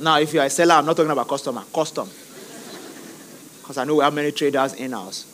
Now, 0.02 0.18
if 0.18 0.32
you're 0.32 0.44
a 0.44 0.50
seller, 0.50 0.74
I'm 0.74 0.86
not 0.86 0.96
talking 0.96 1.10
about 1.10 1.28
customer, 1.28 1.62
custom. 1.72 2.08
Because 3.60 3.78
I 3.78 3.84
know 3.84 3.96
we 3.96 4.04
have 4.04 4.14
many 4.14 4.32
traders 4.32 4.74
in 4.74 4.92
house. 4.92 5.30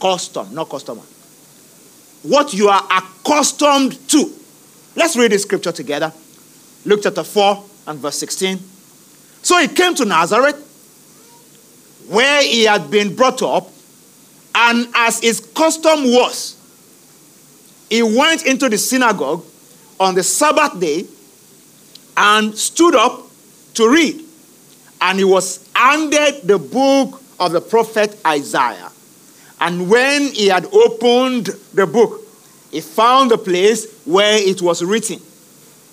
Custom, 0.00 0.54
not 0.54 0.68
customer 0.68 1.02
what 2.22 2.52
you 2.52 2.68
are 2.68 2.86
accustomed 2.90 4.08
to. 4.08 4.32
Let's 4.96 5.16
read 5.16 5.32
this 5.32 5.42
scripture 5.42 5.72
together. 5.72 6.12
Luke 6.84 7.00
chapter 7.02 7.24
4 7.24 7.64
and 7.88 7.98
verse 7.98 8.18
16. 8.18 8.58
So 9.42 9.58
he 9.58 9.68
came 9.68 9.94
to 9.94 10.04
Nazareth, 10.04 10.66
where 12.08 12.42
he 12.42 12.64
had 12.64 12.90
been 12.90 13.14
brought 13.16 13.42
up, 13.42 13.68
and 14.54 14.88
as 14.94 15.20
his 15.20 15.40
custom 15.40 16.04
was, 16.04 16.56
he 17.90 18.02
went 18.02 18.46
into 18.46 18.68
the 18.68 18.78
synagogue 18.78 19.44
on 19.98 20.14
the 20.14 20.22
Sabbath 20.22 20.80
day 20.80 21.04
and 22.16 22.56
stood 22.56 22.94
up 22.94 23.22
to 23.74 23.92
read. 23.92 24.24
And 25.02 25.18
he 25.18 25.24
was 25.24 25.68
handed 25.74 26.42
the 26.44 26.58
book 26.58 27.20
of 27.38 27.52
the 27.52 27.60
prophet 27.60 28.16
Isaiah. 28.26 28.90
And 29.60 29.90
when 29.90 30.32
he 30.32 30.46
had 30.46 30.66
opened 30.72 31.46
the 31.74 31.86
book, 31.86 32.22
he 32.70 32.80
found 32.80 33.30
the 33.30 33.38
place 33.38 33.92
where 34.04 34.38
it 34.38 34.62
was 34.62 34.82
written. 34.84 35.20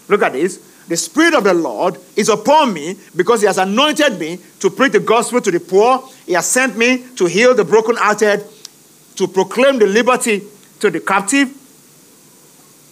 Look 0.08 0.22
at 0.22 0.34
this. 0.34 0.60
the 0.88 0.96
Spirit 0.96 1.34
of 1.34 1.44
the 1.44 1.54
Lord 1.54 1.98
is 2.16 2.30
upon 2.30 2.74
me 2.74 2.96
because 3.16 3.42
He 3.42 3.48
has 3.48 3.58
anointed 3.58 4.20
me 4.20 4.40
to 4.60 4.70
preach 4.70 4.94
the 4.94 5.00
gospel 5.00 5.42
to 5.42 5.52
the 5.52 5.60
poor. 5.60 6.04
He 6.26 6.34
has 6.34 6.46
sent 6.46 6.78
me 6.78 7.06
to 7.18 7.26
heal 7.26 7.54
the 7.54 7.66
brokenhearted, 7.66 8.46
to 9.16 9.28
proclaim 9.28 9.80
the 9.80 9.88
liberty 9.88 10.44
to 10.80 10.90
the 10.90 11.00
captive, 11.00 11.54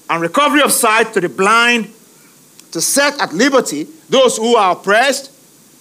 and 0.09 0.21
recovery 0.21 0.61
of 0.61 0.71
sight 0.71 1.13
to 1.13 1.21
the 1.21 1.29
blind, 1.29 1.91
to 2.71 2.81
set 2.81 3.19
at 3.21 3.33
liberty 3.33 3.87
those 4.09 4.37
who 4.37 4.55
are 4.55 4.73
oppressed, 4.73 5.31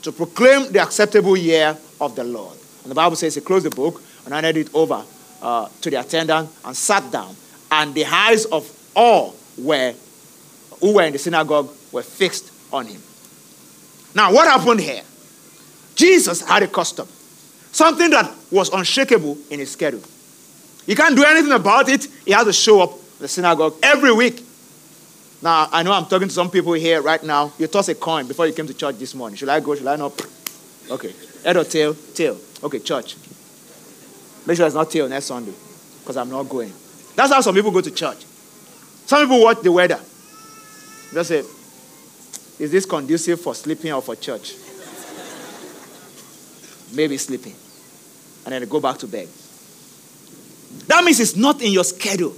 to 0.03 0.13
proclaim 0.13 0.71
the 0.73 0.81
acceptable 0.81 1.37
year 1.37 1.77
of 2.01 2.15
the 2.15 2.25
Lord. 2.25 2.57
And 2.83 2.91
the 2.91 2.95
Bible 2.95 3.17
says 3.17 3.35
he 3.35 3.41
closed 3.41 3.65
the 3.65 3.71
book 3.71 4.03
and 4.25 4.35
handed 4.35 4.57
it 4.57 4.75
over 4.75 5.03
uh, 5.43 5.69
to 5.81 5.91
the 5.91 6.01
attendant 6.01 6.51
and 6.65 6.77
sat 6.77 7.11
down. 7.11 7.35
And 7.71 7.95
the 7.95 8.05
eyes 8.05 8.45
of 8.47 8.71
all 8.95 9.35
were 9.59 9.95
who 10.81 10.95
were 10.95 11.03
in 11.03 11.13
the 11.13 11.19
synagogue 11.19 11.71
were 11.93 12.03
fixed 12.03 12.53
on 12.73 12.87
him. 12.87 13.01
Now, 14.15 14.33
what 14.33 14.47
happened 14.47 14.81
here? 14.81 15.03
Jesus 15.95 16.43
had 16.43 16.63
a 16.63 16.69
custom, 16.69 17.09
something 17.73 18.11
that 18.11 18.31
was 18.51 18.69
unshakable 18.69 19.39
in 19.51 19.61
his 19.61 19.71
schedule. 19.71 20.03
He 20.87 20.95
can't 20.95 21.17
do 21.17 21.25
anything 21.25 21.53
about 21.53 21.89
it. 21.89 22.07
He 22.27 22.33
has 22.33 22.45
to 22.45 22.53
show 22.53 22.83
up 22.83 22.91
the 23.25 23.29
synagogue 23.29 23.75
every 23.83 24.13
week. 24.13 24.45
Now, 25.41 25.67
I 25.73 25.83
know 25.83 25.93
I'm 25.93 26.05
talking 26.05 26.29
to 26.29 26.35
some 26.35 26.51
people 26.51 26.75
here 26.75 27.01
right 27.01 27.23
now. 27.23 27.55
You 27.59 27.67
toss 27.69 27.89
a 27.89 27.95
coin 27.95 28.29
before 28.29 28.47
you 28.47 28.53
came 28.53 28.67
to 28.67 28.75
church 28.75 28.97
this 28.99 29.15
morning. 29.15 29.39
Should 29.39 29.49
I 29.49 29.61
go? 29.61 29.75
Should 29.75 29.87
I 29.87 29.97
not? 29.97 30.13
Okay. 30.91 31.15
Head 31.43 31.57
or 31.57 31.65
tail? 31.65 31.95
Tail. 31.95 32.39
Okay, 32.63 32.81
church. 32.81 33.17
Make 34.47 34.59
sure 34.59 34.67
it's 34.67 34.75
not 34.75 34.91
tail 34.91 35.09
next 35.09 35.25
Sunday 35.25 35.55
because 36.01 36.19
I'm 36.19 36.29
not 36.29 36.43
going. 36.51 36.71
That's 37.17 37.33
how 37.33 37.41
some 37.41 37.55
people 37.55 37.71
go 37.71 37.81
to 37.81 37.91
church. 37.91 38.27
Some 39.07 39.23
people 39.23 39.43
watch 39.43 39.63
the 39.63 39.73
weather. 39.73 40.01
Just 41.15 41.29
say, 41.31 41.39
is 42.63 42.71
this 42.71 42.85
conducive 42.85 43.41
for 43.41 43.55
sleeping 43.55 43.91
or 43.91 44.03
for 44.03 44.17
church? 44.17 44.53
Maybe 46.95 47.17
sleeping. 47.17 47.55
And 48.45 48.53
then 48.53 48.61
they 48.61 48.69
go 48.69 48.81
back 48.81 48.99
to 48.99 49.07
bed. 49.07 49.29
That 50.89 51.03
means 51.05 51.21
it's 51.21 51.37
not 51.37 51.63
in 51.63 51.73
your 51.73 51.85
schedule. 51.85 52.35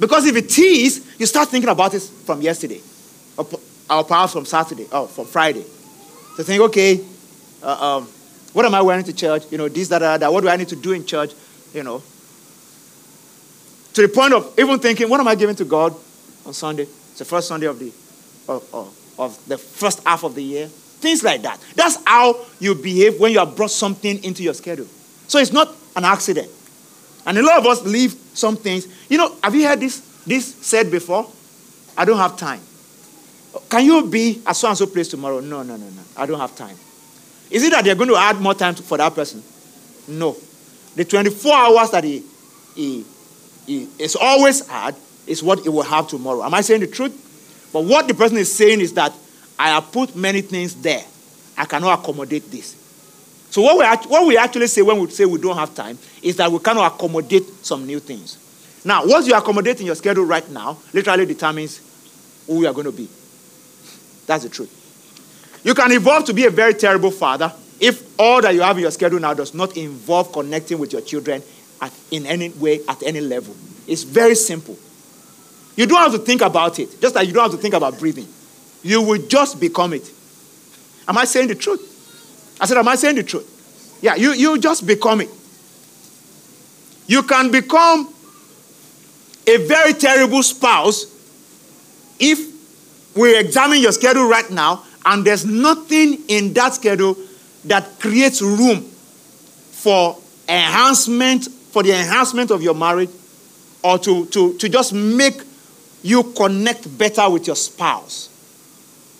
Because 0.00 0.26
if 0.26 0.34
it 0.34 0.58
is, 0.58 1.14
you 1.18 1.26
start 1.26 1.50
thinking 1.50 1.68
about 1.68 1.92
it 1.92 2.00
from 2.00 2.40
yesterday, 2.40 2.80
or, 3.36 4.04
perhaps 4.04 4.32
from 4.32 4.46
Saturday, 4.46 4.86
or 4.90 5.06
from 5.06 5.26
Friday. 5.26 5.64
So 6.36 6.42
think, 6.42 6.62
okay, 6.62 7.04
uh, 7.62 7.96
um, 7.98 8.08
what 8.54 8.64
am 8.64 8.74
I 8.74 8.80
wearing 8.80 9.04
to 9.04 9.12
church? 9.12 9.44
You 9.52 9.58
know, 9.58 9.68
this, 9.68 9.88
that, 9.88 9.98
that, 9.98 10.20
that. 10.20 10.32
What 10.32 10.40
do 10.40 10.48
I 10.48 10.56
need 10.56 10.68
to 10.68 10.76
do 10.76 10.92
in 10.92 11.04
church? 11.04 11.32
You 11.74 11.82
know, 11.82 12.02
to 13.92 14.02
the 14.02 14.08
point 14.08 14.32
of 14.32 14.58
even 14.58 14.78
thinking, 14.78 15.08
what 15.10 15.20
am 15.20 15.28
I 15.28 15.34
giving 15.34 15.56
to 15.56 15.64
God 15.66 15.94
on 16.46 16.54
Sunday? 16.54 16.84
It's 16.84 17.18
the 17.18 17.24
first 17.26 17.46
Sunday 17.48 17.66
of 17.66 17.78
the 17.78 17.92
of, 18.48 18.74
of, 18.74 19.18
of 19.18 19.48
the 19.48 19.58
first 19.58 20.02
half 20.04 20.24
of 20.24 20.34
the 20.34 20.42
year. 20.42 20.66
Things 20.66 21.22
like 21.22 21.42
that. 21.42 21.60
That's 21.76 21.98
how 22.06 22.44
you 22.58 22.74
behave 22.74 23.20
when 23.20 23.32
you 23.32 23.38
have 23.38 23.54
brought 23.54 23.70
something 23.70 24.24
into 24.24 24.42
your 24.42 24.54
schedule. 24.54 24.86
So 25.28 25.38
it's 25.38 25.52
not 25.52 25.74
an 25.94 26.04
accident. 26.04 26.50
And 27.26 27.38
a 27.38 27.42
lot 27.42 27.58
of 27.58 27.66
us 27.66 27.82
leave 27.84 28.12
some 28.34 28.56
things. 28.56 28.86
You 29.08 29.18
know, 29.18 29.34
have 29.42 29.54
you 29.54 29.66
heard 29.66 29.80
this, 29.80 30.00
this 30.24 30.54
said 30.54 30.90
before? 30.90 31.30
I 31.96 32.04
don't 32.04 32.16
have 32.16 32.36
time. 32.36 32.60
Can 33.68 33.84
you 33.84 34.06
be 34.06 34.40
at 34.46 34.56
so 34.56 34.68
and 34.68 34.78
so 34.78 34.86
place 34.86 35.08
tomorrow? 35.08 35.40
No, 35.40 35.62
no, 35.62 35.76
no, 35.76 35.86
no. 35.86 36.02
I 36.16 36.26
don't 36.26 36.38
have 36.38 36.54
time. 36.56 36.76
Is 37.50 37.64
it 37.64 37.72
that 37.72 37.84
they're 37.84 37.96
going 37.96 38.08
to 38.08 38.16
add 38.16 38.40
more 38.40 38.54
time 38.54 38.74
for 38.74 38.96
that 38.98 39.14
person? 39.14 39.42
No. 40.06 40.36
The 40.94 41.04
24 41.04 41.52
hours 41.52 41.90
that 41.90 42.04
he, 42.04 42.22
he, 42.74 43.04
he 43.66 43.88
is 43.98 44.16
always 44.16 44.66
had 44.66 44.94
is 45.26 45.42
what 45.42 45.60
he 45.60 45.68
will 45.68 45.82
have 45.82 46.08
tomorrow. 46.08 46.42
Am 46.42 46.54
I 46.54 46.60
saying 46.60 46.80
the 46.80 46.86
truth? 46.86 47.68
But 47.72 47.84
what 47.84 48.08
the 48.08 48.14
person 48.14 48.36
is 48.38 48.52
saying 48.52 48.80
is 48.80 48.94
that 48.94 49.12
I 49.58 49.70
have 49.70 49.92
put 49.92 50.16
many 50.16 50.40
things 50.40 50.74
there. 50.76 51.04
I 51.56 51.64
cannot 51.66 52.00
accommodate 52.00 52.50
this. 52.50 52.76
So 53.50 53.62
what 53.62 53.78
we, 53.78 54.08
what 54.08 54.26
we 54.26 54.36
actually 54.36 54.68
say 54.68 54.82
when 54.82 54.98
we 55.00 55.10
say 55.10 55.24
we 55.24 55.40
don't 55.40 55.56
have 55.56 55.74
time 55.74 55.98
is 56.22 56.36
that 56.36 56.50
we 56.50 56.60
cannot 56.60 56.94
accommodate 56.94 57.44
some 57.64 57.84
new 57.86 57.98
things. 57.98 58.38
Now, 58.84 59.04
what 59.04 59.26
you 59.26 59.34
accommodate 59.34 59.80
in 59.80 59.86
your 59.86 59.96
schedule 59.96 60.24
right 60.24 60.48
now 60.50 60.78
literally 60.92 61.26
determines 61.26 61.80
who 62.46 62.62
you 62.62 62.68
are 62.68 62.72
going 62.72 62.86
to 62.86 62.92
be. 62.92 63.08
That's 64.26 64.44
the 64.44 64.48
truth. 64.48 64.76
You 65.64 65.74
can 65.74 65.90
evolve 65.92 66.24
to 66.26 66.32
be 66.32 66.46
a 66.46 66.50
very 66.50 66.74
terrible 66.74 67.10
father 67.10 67.52
if 67.80 68.18
all 68.18 68.40
that 68.40 68.54
you 68.54 68.60
have 68.60 68.76
in 68.76 68.82
your 68.82 68.90
schedule 68.90 69.18
now 69.18 69.34
does 69.34 69.52
not 69.52 69.76
involve 69.76 70.32
connecting 70.32 70.78
with 70.78 70.92
your 70.92 71.02
children 71.02 71.42
at, 71.80 71.92
in 72.10 72.26
any 72.26 72.50
way, 72.50 72.80
at 72.88 73.02
any 73.02 73.20
level. 73.20 73.54
It's 73.86 74.04
very 74.04 74.34
simple. 74.34 74.78
You 75.76 75.86
don't 75.86 75.98
have 75.98 76.12
to 76.12 76.18
think 76.18 76.42
about 76.42 76.78
it, 76.78 77.00
just 77.00 77.14
like 77.14 77.26
you 77.26 77.32
don't 77.32 77.50
have 77.50 77.52
to 77.52 77.56
think 77.58 77.74
about 77.74 77.98
breathing. 77.98 78.28
You 78.82 79.02
will 79.02 79.26
just 79.26 79.58
become 79.58 79.92
it. 79.94 80.08
Am 81.08 81.18
I 81.18 81.24
saying 81.24 81.48
the 81.48 81.54
truth? 81.54 81.89
I 82.60 82.66
said, 82.66 82.76
Am 82.76 82.86
I 82.86 82.94
saying 82.94 83.16
the 83.16 83.22
truth? 83.22 83.98
Yeah, 84.02 84.14
you, 84.14 84.32
you 84.32 84.58
just 84.58 84.86
become 84.86 85.20
it. 85.22 85.30
You 87.06 87.22
can 87.22 87.50
become 87.50 88.12
a 89.46 89.66
very 89.66 89.94
terrible 89.94 90.42
spouse 90.42 91.06
if 92.18 92.38
we 93.16 93.36
examine 93.36 93.80
your 93.80 93.92
schedule 93.92 94.28
right 94.28 94.48
now 94.50 94.84
and 95.04 95.24
there's 95.24 95.44
nothing 95.44 96.18
in 96.28 96.52
that 96.52 96.74
schedule 96.74 97.16
that 97.64 97.98
creates 97.98 98.40
room 98.42 98.82
for 98.82 100.16
enhancement, 100.48 101.48
for 101.48 101.82
the 101.82 101.90
enhancement 101.90 102.50
of 102.50 102.62
your 102.62 102.74
marriage, 102.74 103.10
or 103.82 103.98
to, 103.98 104.26
to, 104.26 104.56
to 104.58 104.68
just 104.68 104.92
make 104.92 105.42
you 106.02 106.22
connect 106.22 106.96
better 106.98 107.28
with 107.28 107.46
your 107.46 107.56
spouse. 107.56 108.28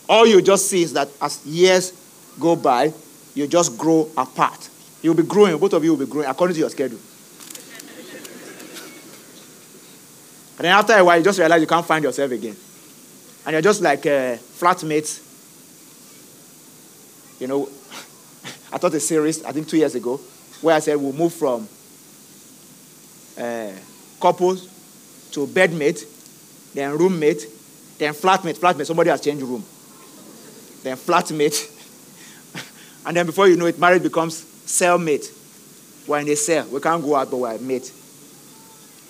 All 0.09 0.26
you 0.26 0.42
just 0.42 0.68
see 0.68 0.83
is 0.83 0.92
that 0.92 1.09
as 1.20 1.44
years 1.46 1.92
go 2.38 2.57
by, 2.57 2.92
you 3.35 3.47
just 3.47 3.79
grow 3.79 4.09
apart. 4.16 4.69
You'll 5.03 5.14
be 5.14 5.23
growing, 5.23 5.57
both 5.59 5.73
of 5.73 5.83
you 5.85 5.90
will 5.95 6.05
be 6.05 6.11
growing 6.11 6.29
according 6.29 6.55
to 6.55 6.61
your 6.61 6.71
schedule. 6.71 6.99
and 10.59 10.64
then 10.64 10.73
after 10.73 10.95
a 10.95 11.05
while, 11.05 11.16
you 11.19 11.25
just 11.25 11.38
realize 11.38 11.61
you 11.61 11.66
can't 11.66 11.87
find 11.87 12.05
yourself 12.05 12.31
again. 12.31 12.57
And 13.47 13.53
you're 13.53 13.62
just 13.62 13.81
like 13.81 14.01
uh, 14.07 14.37
flatmates 14.37 15.31
you 17.40 17.47
know, 17.47 17.69
I 18.73 18.79
taught 18.79 18.95
a 18.95 19.01
series, 19.01 19.43
I 19.45 19.53
think 19.53 19.66
two 19.66 19.79
years 19.79 19.95
ago, 19.95 20.19
where 20.61 20.77
I 20.77 20.79
said 20.79 20.97
we'll 20.97 21.14
move 21.14 21.33
from 21.33 21.66
uh, 23.38 23.73
couples 24.21 24.69
to 25.33 25.47
bedmate, 25.47 26.05
then 26.75 26.97
roommate, 26.97 27.47
then 27.99 28.12
flatmate. 28.12 28.59
Flatmate, 28.59 28.87
somebody 28.87 29.11
has 29.11 29.21
changed 29.21 29.43
room. 29.43 29.64
Then 30.83 30.97
flatmate. 30.97 31.77
and 33.07 33.17
then 33.17 33.27
before 33.27 33.49
you 33.49 33.57
know 33.57 33.67
it, 33.67 33.79
marriage 33.79 34.03
becomes 34.03 34.45
cellmate. 34.67 35.37
We're 36.07 36.21
in 36.21 36.29
a 36.29 36.37
cell. 36.37 36.67
We 36.69 36.81
can't 36.81 37.03
go 37.03 37.17
out, 37.17 37.31
but 37.31 37.37
we're 37.39 37.55
a 37.55 37.59
mate. 37.59 37.93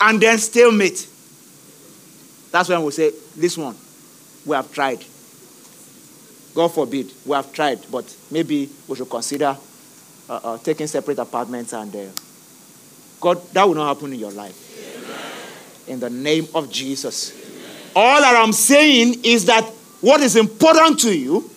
And 0.01 0.21
then 0.21 0.39
stalemate. 0.39 1.09
That's 2.51 2.69
when 2.69 2.83
we 2.83 2.91
say, 2.91 3.13
this 3.37 3.57
one, 3.57 3.77
we 4.45 4.57
have 4.57 4.73
tried. 4.73 5.05
God 6.55 6.69
forbid, 6.69 7.13
we 7.25 7.33
have 7.33 7.53
tried, 7.53 7.79
but 7.91 8.15
maybe 8.31 8.69
we 8.89 8.97
should 8.97 9.09
consider 9.09 9.57
uh, 10.29 10.41
uh, 10.43 10.59
taking 10.59 10.87
separate 10.87 11.19
apartments 11.19 11.73
and 11.73 11.95
uh, 11.95 12.07
God, 13.21 13.43
that 13.53 13.69
will 13.69 13.75
not 13.75 13.95
happen 13.95 14.13
in 14.13 14.19
your 14.19 14.33
life. 14.33 14.57
Amen. 15.87 15.95
In 15.95 16.01
the 16.01 16.11
name 16.11 16.49
of 16.55 16.71
Jesus. 16.71 17.33
Amen. 17.33 17.91
All 17.95 18.21
that 18.21 18.35
I'm 18.35 18.53
saying 18.53 19.21
is 19.25 19.45
that 19.47 19.65
what 20.01 20.21
is 20.23 20.37
important 20.37 21.01
to 21.01 21.17
you, 21.17 21.50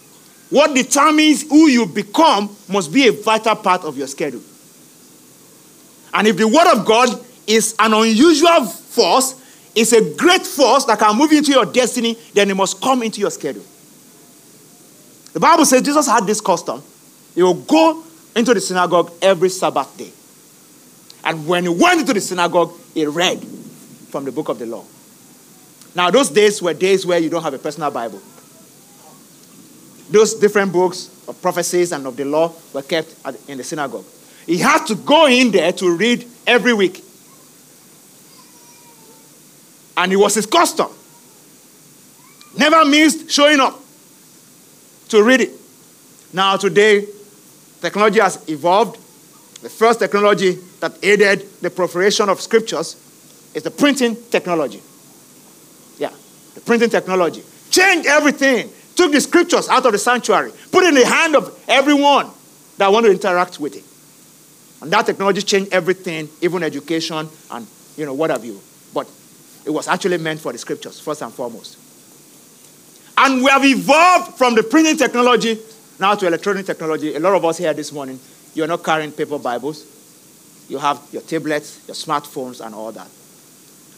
what 0.53 0.75
determines 0.75 1.41
who 1.49 1.67
you 1.67 1.87
become, 1.87 2.55
must 2.69 2.93
be 2.93 3.07
a 3.07 3.11
vital 3.11 3.55
part 3.55 3.83
of 3.83 3.97
your 3.97 4.05
schedule. 4.05 4.43
And 6.13 6.27
if 6.27 6.37
the 6.37 6.47
Word 6.47 6.71
of 6.77 6.85
God 6.85 7.09
is 7.47 7.73
an 7.79 7.91
unusual 7.91 8.63
force, 8.65 9.33
it's 9.73 9.93
a 9.93 10.13
great 10.13 10.45
force 10.45 10.85
that 10.85 10.99
can 10.99 11.17
move 11.17 11.31
into 11.31 11.51
your 11.51 11.65
destiny, 11.65 12.15
then 12.35 12.51
it 12.51 12.53
must 12.53 12.79
come 12.79 13.01
into 13.01 13.19
your 13.19 13.31
schedule. 13.31 13.63
The 15.33 15.39
Bible 15.39 15.65
says 15.65 15.81
Jesus 15.81 16.05
had 16.05 16.27
this 16.27 16.39
custom. 16.39 16.83
He 17.33 17.41
would 17.41 17.65
go 17.65 18.03
into 18.35 18.53
the 18.53 18.61
synagogue 18.61 19.11
every 19.23 19.49
Sabbath 19.49 19.97
day. 19.97 20.11
And 21.23 21.47
when 21.47 21.63
he 21.63 21.69
went 21.69 22.01
into 22.01 22.13
the 22.13 22.21
synagogue, 22.21 22.73
he 22.93 23.07
read 23.07 23.43
from 24.11 24.23
the 24.23 24.31
book 24.31 24.49
of 24.49 24.59
the 24.59 24.67
law. 24.67 24.85
Now, 25.95 26.11
those 26.11 26.29
days 26.29 26.61
were 26.61 26.75
days 26.75 27.07
where 27.07 27.17
you 27.17 27.31
don't 27.31 27.41
have 27.41 27.55
a 27.55 27.59
personal 27.59 27.89
Bible. 27.89 28.21
Those 30.09 30.35
different 30.35 30.71
books 30.71 31.09
of 31.27 31.41
prophecies 31.41 31.91
and 31.91 32.05
of 32.05 32.15
the 32.15 32.25
law 32.25 32.53
were 32.73 32.81
kept 32.81 33.15
in 33.47 33.57
the 33.57 33.63
synagogue. 33.63 34.05
He 34.45 34.57
had 34.57 34.85
to 34.85 34.95
go 34.95 35.27
in 35.27 35.51
there 35.51 35.71
to 35.73 35.95
read 35.95 36.27
every 36.45 36.73
week. 36.73 37.03
And 39.95 40.11
it 40.11 40.17
was 40.17 40.35
his 40.35 40.45
custom. 40.45 40.87
Never 42.57 42.85
missed 42.85 43.31
showing 43.31 43.59
up 43.59 43.79
to 45.09 45.23
read 45.23 45.41
it. 45.41 45.51
Now, 46.33 46.57
today, 46.57 47.05
technology 47.81 48.19
has 48.19 48.47
evolved. 48.49 48.99
The 49.61 49.69
first 49.69 49.99
technology 49.99 50.57
that 50.79 50.97
aided 51.03 51.47
the 51.61 51.69
proliferation 51.69 52.27
of 52.27 52.41
scriptures 52.41 52.97
is 53.53 53.63
the 53.63 53.71
printing 53.71 54.17
technology. 54.29 54.81
Yeah, 55.97 56.11
the 56.55 56.61
printing 56.61 56.89
technology. 56.89 57.43
Changed 57.69 58.07
everything. 58.07 58.69
Took 58.95 59.11
the 59.11 59.21
scriptures 59.21 59.69
out 59.69 59.85
of 59.85 59.91
the 59.91 59.97
sanctuary, 59.97 60.51
put 60.71 60.83
it 60.83 60.89
in 60.89 60.95
the 60.95 61.05
hand 61.05 61.35
of 61.35 61.57
everyone 61.67 62.29
that 62.77 62.91
want 62.91 63.05
to 63.05 63.11
interact 63.11 63.59
with 63.59 63.75
it. 63.75 63.83
And 64.81 64.91
that 64.91 65.05
technology 65.05 65.41
changed 65.41 65.71
everything, 65.73 66.29
even 66.41 66.63
education 66.63 67.29
and 67.51 67.67
you 67.95 68.05
know 68.05 68.13
what 68.13 68.29
have 68.29 68.43
you. 68.43 68.59
But 68.93 69.09
it 69.65 69.69
was 69.69 69.87
actually 69.87 70.17
meant 70.17 70.39
for 70.41 70.51
the 70.51 70.57
scriptures, 70.57 70.99
first 70.99 71.21
and 71.21 71.33
foremost. 71.33 71.77
And 73.17 73.43
we 73.43 73.49
have 73.49 73.63
evolved 73.63 74.37
from 74.37 74.55
the 74.55 74.63
printing 74.63 74.97
technology 74.97 75.59
now 75.99 76.15
to 76.15 76.27
electronic 76.27 76.65
technology. 76.65 77.15
A 77.15 77.19
lot 77.19 77.35
of 77.35 77.45
us 77.45 77.57
here 77.57 77.73
this 77.73 77.91
morning, 77.91 78.19
you're 78.53 78.67
not 78.67 78.83
carrying 78.83 79.11
paper 79.11 79.37
Bibles. 79.39 79.85
You 80.67 80.77
have 80.79 80.99
your 81.11 81.21
tablets, 81.21 81.81
your 81.87 81.95
smartphones, 81.95 82.65
and 82.65 82.73
all 82.73 82.91
that. 82.91 83.07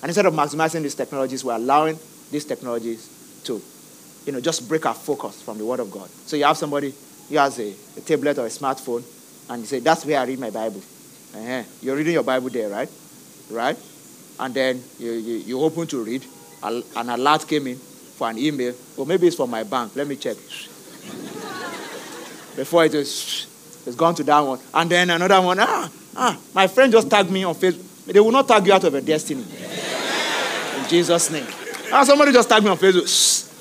And 0.01 0.09
instead 0.09 0.25
of 0.25 0.33
maximizing 0.33 0.81
these 0.81 0.95
technologies, 0.95 1.43
we're 1.43 1.55
allowing 1.55 1.97
these 2.31 2.45
technologies 2.45 3.41
to, 3.45 3.61
you 4.25 4.31
know, 4.31 4.41
just 4.41 4.67
break 4.67 4.85
our 4.85 4.93
focus 4.93 5.41
from 5.41 5.57
the 5.57 5.65
Word 5.65 5.79
of 5.79 5.91
God. 5.91 6.09
So 6.25 6.35
you 6.35 6.45
have 6.45 6.57
somebody 6.57 6.93
who 7.29 7.37
has 7.37 7.59
a, 7.59 7.73
a 7.97 8.01
tablet 8.01 8.37
or 8.37 8.45
a 8.45 8.49
smartphone, 8.49 9.03
and 9.49 9.61
you 9.61 9.67
say, 9.67 9.79
that's 9.79 10.05
where 10.05 10.19
I 10.19 10.25
read 10.25 10.39
my 10.39 10.49
Bible. 10.49 10.81
Uh-huh. 11.35 11.63
You're 11.81 11.95
reading 11.95 12.13
your 12.13 12.23
Bible 12.23 12.49
there, 12.49 12.69
right? 12.69 12.89
Right? 13.51 13.77
And 14.39 14.53
then 14.53 14.83
you, 14.99 15.11
you, 15.11 15.35
you 15.37 15.61
open 15.61 15.87
to 15.87 16.03
read, 16.03 16.25
an 16.63 16.83
alert 16.95 17.47
came 17.47 17.67
in 17.67 17.77
for 17.77 18.29
an 18.29 18.37
email, 18.37 18.73
or 18.97 19.05
maybe 19.05 19.27
it's 19.27 19.35
from 19.35 19.51
my 19.51 19.63
bank. 19.63 19.95
Let 19.95 20.07
me 20.07 20.15
check. 20.15 20.37
Before 22.55 22.85
it 22.85 22.95
is, 22.95 23.47
it's 23.85 23.95
gone 23.95 24.15
to 24.15 24.23
that 24.23 24.39
one. 24.39 24.59
And 24.73 24.89
then 24.89 25.09
another 25.11 25.41
one, 25.41 25.59
ah, 25.59 25.89
ah, 26.15 26.39
my 26.53 26.67
friend 26.67 26.91
just 26.91 27.09
tagged 27.09 27.29
me 27.29 27.43
on 27.43 27.53
Facebook. 27.53 28.05
They 28.05 28.19
will 28.19 28.31
not 28.31 28.47
tag 28.47 28.65
you 28.65 28.73
out 28.73 28.83
of 28.83 28.93
your 28.93 29.01
destiny. 29.01 29.43
In 30.77 30.89
Jesus' 30.89 31.31
name. 31.31 31.45
Ah, 31.91 32.03
somebody 32.03 32.31
just 32.31 32.49
tagged 32.49 32.63
me 32.63 32.71
on 32.71 32.77
Facebook. 32.77 33.07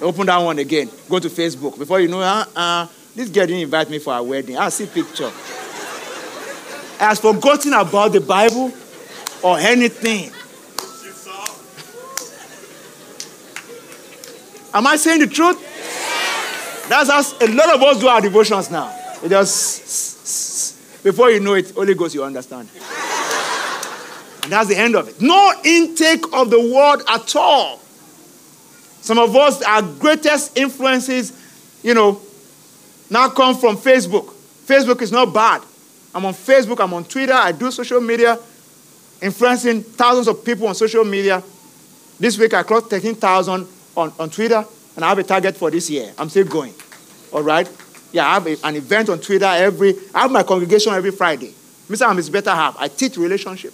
Open 0.00 0.26
that 0.26 0.38
one 0.38 0.58
again. 0.58 0.90
Go 1.08 1.18
to 1.18 1.28
Facebook. 1.28 1.78
Before 1.78 2.00
you 2.00 2.08
know, 2.08 2.20
ah, 2.22 2.48
ah, 2.56 2.90
this 3.14 3.28
girl 3.28 3.46
didn't 3.46 3.62
invite 3.62 3.90
me 3.90 3.98
for 3.98 4.16
a 4.16 4.22
wedding. 4.22 4.56
I 4.56 4.68
see 4.70 4.86
picture. 4.86 5.30
I 7.00 7.08
has 7.08 7.20
forgotten 7.20 7.72
about 7.72 8.12
the 8.12 8.20
Bible 8.20 8.72
or 9.42 9.58
anything. 9.58 10.30
Am 14.72 14.86
I 14.86 14.96
saying 14.96 15.20
the 15.20 15.26
truth? 15.26 15.58
That's 16.88 17.10
how 17.10 17.20
a 17.40 17.48
lot 17.54 17.74
of 17.74 17.82
us 17.82 18.00
do 18.00 18.08
our 18.08 18.20
devotions 18.20 18.70
now. 18.70 18.94
It 19.22 19.28
just 19.28 21.02
before 21.02 21.30
you 21.30 21.40
know 21.40 21.54
it, 21.54 21.70
Holy 21.70 21.94
Ghost, 21.94 22.14
you 22.14 22.22
understand. 22.22 22.68
And 24.42 24.52
that's 24.52 24.68
the 24.68 24.76
end 24.76 24.94
of 24.94 25.08
it. 25.08 25.20
No 25.20 25.52
intake 25.64 26.24
of 26.32 26.50
the 26.50 26.60
word 26.60 27.02
at 27.08 27.34
all. 27.36 27.80
Some 29.00 29.18
of 29.18 29.34
us, 29.34 29.62
our 29.62 29.82
greatest 29.82 30.56
influences, 30.56 31.32
you 31.82 31.94
know, 31.94 32.20
now 33.08 33.28
come 33.28 33.56
from 33.56 33.76
Facebook. 33.76 34.26
Facebook 34.66 35.02
is 35.02 35.10
not 35.10 35.32
bad. 35.32 35.62
I'm 36.14 36.24
on 36.24 36.34
Facebook, 36.34 36.82
I'm 36.82 36.92
on 36.94 37.04
Twitter, 37.04 37.32
I 37.32 37.52
do 37.52 37.70
social 37.70 38.00
media, 38.00 38.38
influencing 39.22 39.82
thousands 39.82 40.28
of 40.28 40.44
people 40.44 40.66
on 40.66 40.74
social 40.74 41.04
media. 41.04 41.42
This 42.18 42.36
week 42.38 42.52
I 42.52 42.62
crossed 42.62 42.90
13,000 42.90 43.66
on, 43.96 44.12
on 44.18 44.30
Twitter, 44.30 44.64
and 44.96 45.04
I 45.04 45.08
have 45.08 45.18
a 45.18 45.22
target 45.22 45.56
for 45.56 45.70
this 45.70 45.88
year. 45.88 46.12
I'm 46.18 46.28
still 46.28 46.46
going. 46.46 46.74
All 47.32 47.42
right? 47.42 47.70
Yeah, 48.12 48.26
I 48.26 48.34
have 48.34 48.46
a, 48.46 48.56
an 48.64 48.76
event 48.76 49.08
on 49.08 49.20
Twitter 49.20 49.44
every, 49.44 49.94
I 50.14 50.22
have 50.22 50.30
my 50.30 50.42
congregation 50.42 50.92
every 50.92 51.12
Friday. 51.12 51.54
Mr. 51.88 52.08
I'm 52.08 52.16
his 52.16 52.30
better 52.30 52.50
half. 52.50 52.76
I 52.78 52.88
teach 52.88 53.16
relationship. 53.16 53.72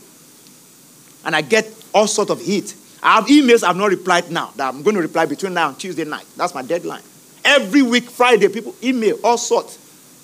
And 1.24 1.34
I 1.34 1.42
get 1.42 1.66
all 1.92 2.06
sort 2.06 2.30
of 2.30 2.40
heat. 2.40 2.74
I 3.06 3.14
have 3.14 3.26
emails 3.26 3.62
I've 3.62 3.76
not 3.76 3.90
replied 3.90 4.32
now 4.32 4.52
that 4.56 4.74
I'm 4.74 4.82
going 4.82 4.96
to 4.96 5.02
reply 5.02 5.26
between 5.26 5.54
now 5.54 5.68
and 5.68 5.78
Tuesday 5.78 6.02
night. 6.02 6.26
That's 6.36 6.52
my 6.52 6.62
deadline. 6.62 7.02
Every 7.44 7.80
week, 7.80 8.10
Friday, 8.10 8.48
people 8.48 8.74
email 8.82 9.16
all 9.22 9.38
sorts. 9.38 9.78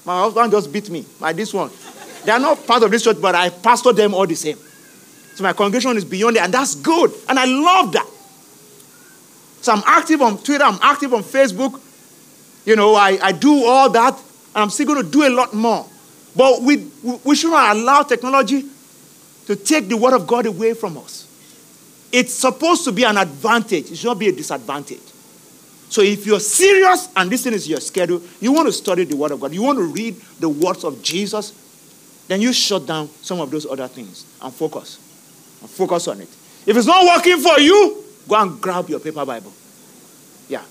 My 0.05 0.21
husband 0.21 0.51
just 0.51 0.73
beat 0.73 0.91
me 0.91 1.07
by 1.21 1.33
this 1.33 1.55
one. 1.55 1.71
They 2.25 2.33
are 2.33 2.41
not 2.41 2.67
part 2.67 2.83
of 2.83 2.91
this 2.91 3.05
church, 3.05 3.19
but 3.23 3.37
I 3.37 3.51
pastor 3.51 3.93
them 3.93 4.15
all 4.15 4.27
the 4.27 4.35
same. 4.35 4.57
So 5.37 5.45
my 5.45 5.53
congregation 5.53 5.97
is 5.97 6.05
beyond 6.05 6.39
it, 6.39 6.43
and 6.43 6.53
that's 6.53 6.75
good. 6.75 7.13
And 7.29 7.39
I 7.39 7.45
love 7.45 7.93
that. 7.93 8.07
So 9.61 9.73
I'm 9.75 9.83
active 9.87 10.21
on 10.21 10.39
Twitter, 10.39 10.65
I'm 10.65 10.81
active 10.83 11.15
on 11.15 11.23
Facebook. 11.23 11.81
You 12.67 12.75
know, 12.75 12.97
I, 12.97 13.17
I 13.23 13.31
do 13.31 13.65
all 13.65 13.91
that, 13.91 14.15
and 14.15 14.57
I'm 14.57 14.71
still 14.71 14.87
going 14.87 15.05
to 15.05 15.09
do 15.09 15.25
a 15.25 15.31
lot 15.31 15.55
more. 15.55 15.87
But 16.35 16.63
we, 16.63 16.91
we 17.23 17.37
should 17.37 17.53
not 17.53 17.77
allow 17.77 18.03
technology 18.03 18.65
to 19.47 19.55
take 19.55 19.89
the 19.89 19.97
word 19.97 20.15
of 20.15 20.27
God 20.27 20.47
away 20.47 20.75
from 20.75 20.99
us. 20.99 21.22
It's 22.13 22.35
supposed 22.35 22.85
to 22.85 22.93
be 22.93 23.05
an 23.05 23.17
advantage, 23.17 23.91
it 23.91 23.97
should 23.97 24.09
not 24.09 24.19
be 24.19 24.29
a 24.29 24.33
disadvantage. 24.33 25.01
So 25.89 26.01
if 26.01 26.25
you're 26.27 26.41
serious 26.41 27.09
and 27.17 27.31
this 27.31 27.45
thing 27.45 27.53
is 27.53 27.69
your 27.69 27.81
schedule, 27.81 28.23
you 28.41 28.53
want 28.53 28.67
to 28.67 28.73
study 28.73 29.05
the 29.05 29.17
Word 29.17 29.33
of 29.33 29.41
God, 29.41 29.53
you 29.53 29.63
want 29.63 29.79
to 29.79 29.85
read 29.85 30.17
the 30.41 30.49
words 30.49 30.85
of 30.85 31.03
Jesus, 31.03 31.53
then 32.29 32.41
you 32.41 32.53
shut 32.53 32.87
down 32.87 33.09
some 33.21 33.41
of 33.41 33.51
those 33.51 33.67
other 33.67 33.89
things 33.89 34.25
and 34.41 34.53
focus. 34.53 34.99
And 35.61 35.69
focus 35.69 36.09
on 36.09 36.21
it. 36.21 36.29
If 36.67 36.77
it's 36.77 36.87
not 36.87 37.05
working 37.05 37.39
for 37.39 37.59
you, 37.61 38.03
go 38.29 38.41
and 38.41 38.61
grab 38.61 38.89
your 38.89 39.01
paper 39.01 39.27
Bible. 39.27 39.53
Yeah. 40.49 40.63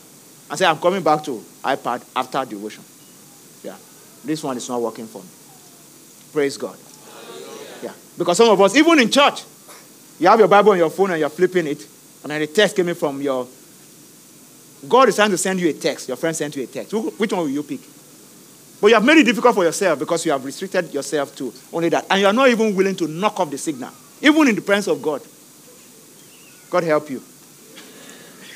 And 0.50 0.58
say, 0.58 0.66
I'm 0.66 0.80
coming 0.80 1.04
back 1.04 1.24
to 1.26 1.44
iPad 1.64 2.04
after 2.16 2.44
devotion. 2.46 2.84
Yeah. 3.64 3.78
This 4.24 4.44
one 4.44 4.58
is 4.58 4.68
not 4.70 4.82
working 4.82 5.08
for 5.08 5.22
me. 5.22 5.30
Praise 6.34 6.58
God. 6.58 6.78
Yeah. 7.84 7.94
Because 8.18 8.38
some 8.38 8.50
of 8.50 8.60
us, 8.60 8.76
even 8.76 9.00
in 9.00 9.12
church, 9.12 9.44
you 10.22 10.28
have 10.28 10.38
your 10.38 10.48
Bible 10.48 10.74
on 10.74 10.78
your 10.78 10.92
phone 10.92 11.10
and 11.10 11.20
you're 11.20 11.30
flipping 11.30 11.66
it, 11.66 11.84
and 12.22 12.32
then 12.32 12.44
a 12.44 12.46
text 12.46 12.76
came 12.76 12.88
in 12.88 12.94
from 12.94 13.20
your 13.24 13.48
God 14.88 15.10
is 15.10 15.16
trying 15.16 15.32
to 15.32 15.38
send 15.38 15.60
you 15.60 15.70
a 15.70 15.74
text. 15.74 16.08
Your 16.08 16.18
friend 16.18 16.36
sent 16.36 16.56
you 16.56 16.64
a 16.64 16.68
text. 16.68 16.94
Which 16.94 17.34
one 17.34 17.42
will 17.42 17.50
you 17.50 17.64
pick? 17.64 17.80
But 18.80 18.88
you 18.88 18.94
have 18.94 19.04
made 19.04 19.18
it 19.18 19.26
difficult 19.26 19.56
for 19.56 19.64
yourself 19.64 19.98
because 19.98 20.26
you 20.26 20.32
have 20.32 20.44
restricted 20.44 20.94
yourself 20.94 21.36
to 21.38 21.52
only 21.74 21.90
that. 21.90 22.06
And 22.10 22.22
you 22.22 22.28
are 22.28 22.34
not 22.34 22.50
even 22.50 22.76
willing 22.76 22.96
to 22.98 23.08
knock 23.08 23.40
off 23.40 23.50
the 23.50 23.58
signal, 23.58 23.92
even 24.22 24.48
in 24.48 24.56
the 24.56 24.62
presence 24.62 24.88
of 24.88 25.02
God. 25.02 25.22
God 26.70 26.84
help 26.84 27.10
you. 27.10 27.22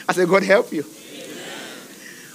I 0.07 0.13
said, 0.13 0.29
God 0.29 0.43
help 0.43 0.71
you. 0.71 0.83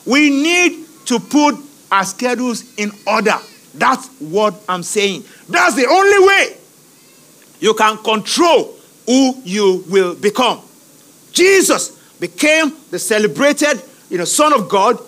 We 0.07 0.31
need 0.31 0.87
to 1.07 1.21
put 1.21 1.57
our 1.91 2.05
schedules 2.05 2.77
in 2.77 2.91
order. 3.07 3.37
That's 3.75 4.09
what 4.21 4.61
I'm 4.69 4.83
saying. 4.83 5.25
That's 5.49 5.77
the 5.77 5.87
only 5.87 6.27
way 6.27 6.57
you 7.61 7.75
can 7.75 7.97
control 7.99 8.77
who 9.11 9.35
you 9.43 9.85
will 9.89 10.15
become. 10.15 10.61
Jesus 11.33 11.91
became 12.21 12.77
the 12.93 12.99
celebrated 12.99 13.83
you 14.09 14.19
know, 14.19 14.25
Son 14.25 14.53
of 14.53 14.69
God, 14.69 14.99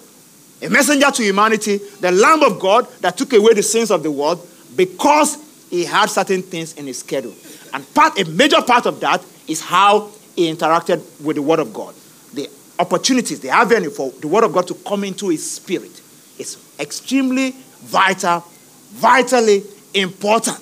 a 0.61 0.69
messenger 0.69 1.11
to 1.11 1.23
humanity, 1.23 1.79
the 2.01 2.11
Lamb 2.11 2.43
of 2.43 2.59
God 2.59 2.89
that 3.01 3.17
took 3.17 3.33
away 3.33 3.55
the 3.55 3.63
sins 3.63 3.93
of 3.93 4.03
the 4.03 4.11
world 4.11 4.45
because 4.77 5.39
he 5.71 5.85
had 5.85 6.07
certain 6.07 6.43
things 6.43 6.75
in 6.75 6.87
his 6.87 6.99
schedule. 6.99 7.35
And 7.73 7.95
part, 7.95 8.19
a 8.19 8.25
major 8.25 8.61
part 8.63 8.87
of 8.87 8.99
that 9.01 9.25
is 9.47 9.61
how 9.61 10.11
he 10.35 10.53
interacted 10.53 11.01
with 11.23 11.37
the 11.37 11.43
Word 11.43 11.61
of 11.61 11.73
God. 11.73 11.95
The 12.35 12.49
opportunities, 12.79 13.39
the 13.39 13.51
avenue 13.51 13.91
for 13.91 14.11
the 14.11 14.29
Word 14.29 14.45
of 14.45 14.53
God 14.53 14.67
to 14.67 14.75
come 14.75 15.05
into 15.05 15.29
his 15.29 15.49
spirit 15.49 16.01
is 16.39 16.59
extremely 16.81 17.51
vital, 17.81 18.45
vitally 18.93 19.63
important 19.95 20.59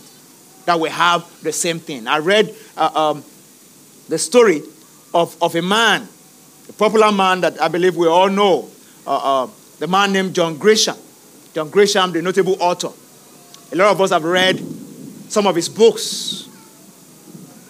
that 0.66 0.78
we 0.78 0.88
have 0.88 1.26
the 1.43 1.53
same 1.53 1.78
thing. 1.80 2.07
I 2.07 2.18
read 2.18 2.55
uh, 2.76 2.91
um, 2.95 3.24
the 4.11 4.18
story 4.18 4.62
of, 5.14 5.42
of 5.42 5.54
a 5.54 5.62
man 5.62 6.06
a 6.70 6.72
popular 6.72 7.11
man 7.11 7.40
that 7.40 7.61
I 7.61 7.66
believe 7.66 7.96
we 7.96 8.06
all 8.06 8.28
know, 8.30 8.68
uh, 9.04 9.44
uh, 9.44 9.48
the 9.80 9.88
man 9.88 10.12
named 10.12 10.36
John 10.36 10.56
Grisham. 10.56 10.96
John 11.52 11.68
Grisham, 11.68 12.12
the 12.12 12.22
notable 12.22 12.56
author. 12.62 12.90
A 13.72 13.76
lot 13.76 13.88
of 13.90 14.00
us 14.00 14.11
have 14.11 14.22
read 14.22 14.61
some 15.28 15.48
of 15.48 15.56
his 15.56 15.68
books. 15.68 16.48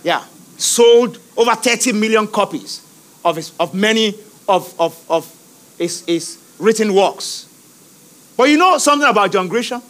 Yeah, 0.04 0.22
sold 0.58 1.18
over 1.34 1.54
30 1.54 1.92
million 1.92 2.26
copies 2.26 2.82
of, 3.24 3.36
his, 3.36 3.52
of 3.58 3.72
many 3.72 4.14
of, 4.46 4.78
of, 4.78 5.10
of 5.10 5.74
his, 5.78 6.04
his 6.04 6.38
written 6.58 6.94
works. 6.94 7.46
But 8.36 8.50
you 8.50 8.58
know 8.58 8.76
something 8.76 9.08
about 9.08 9.32
John 9.32 9.48
Grisham? 9.48 9.82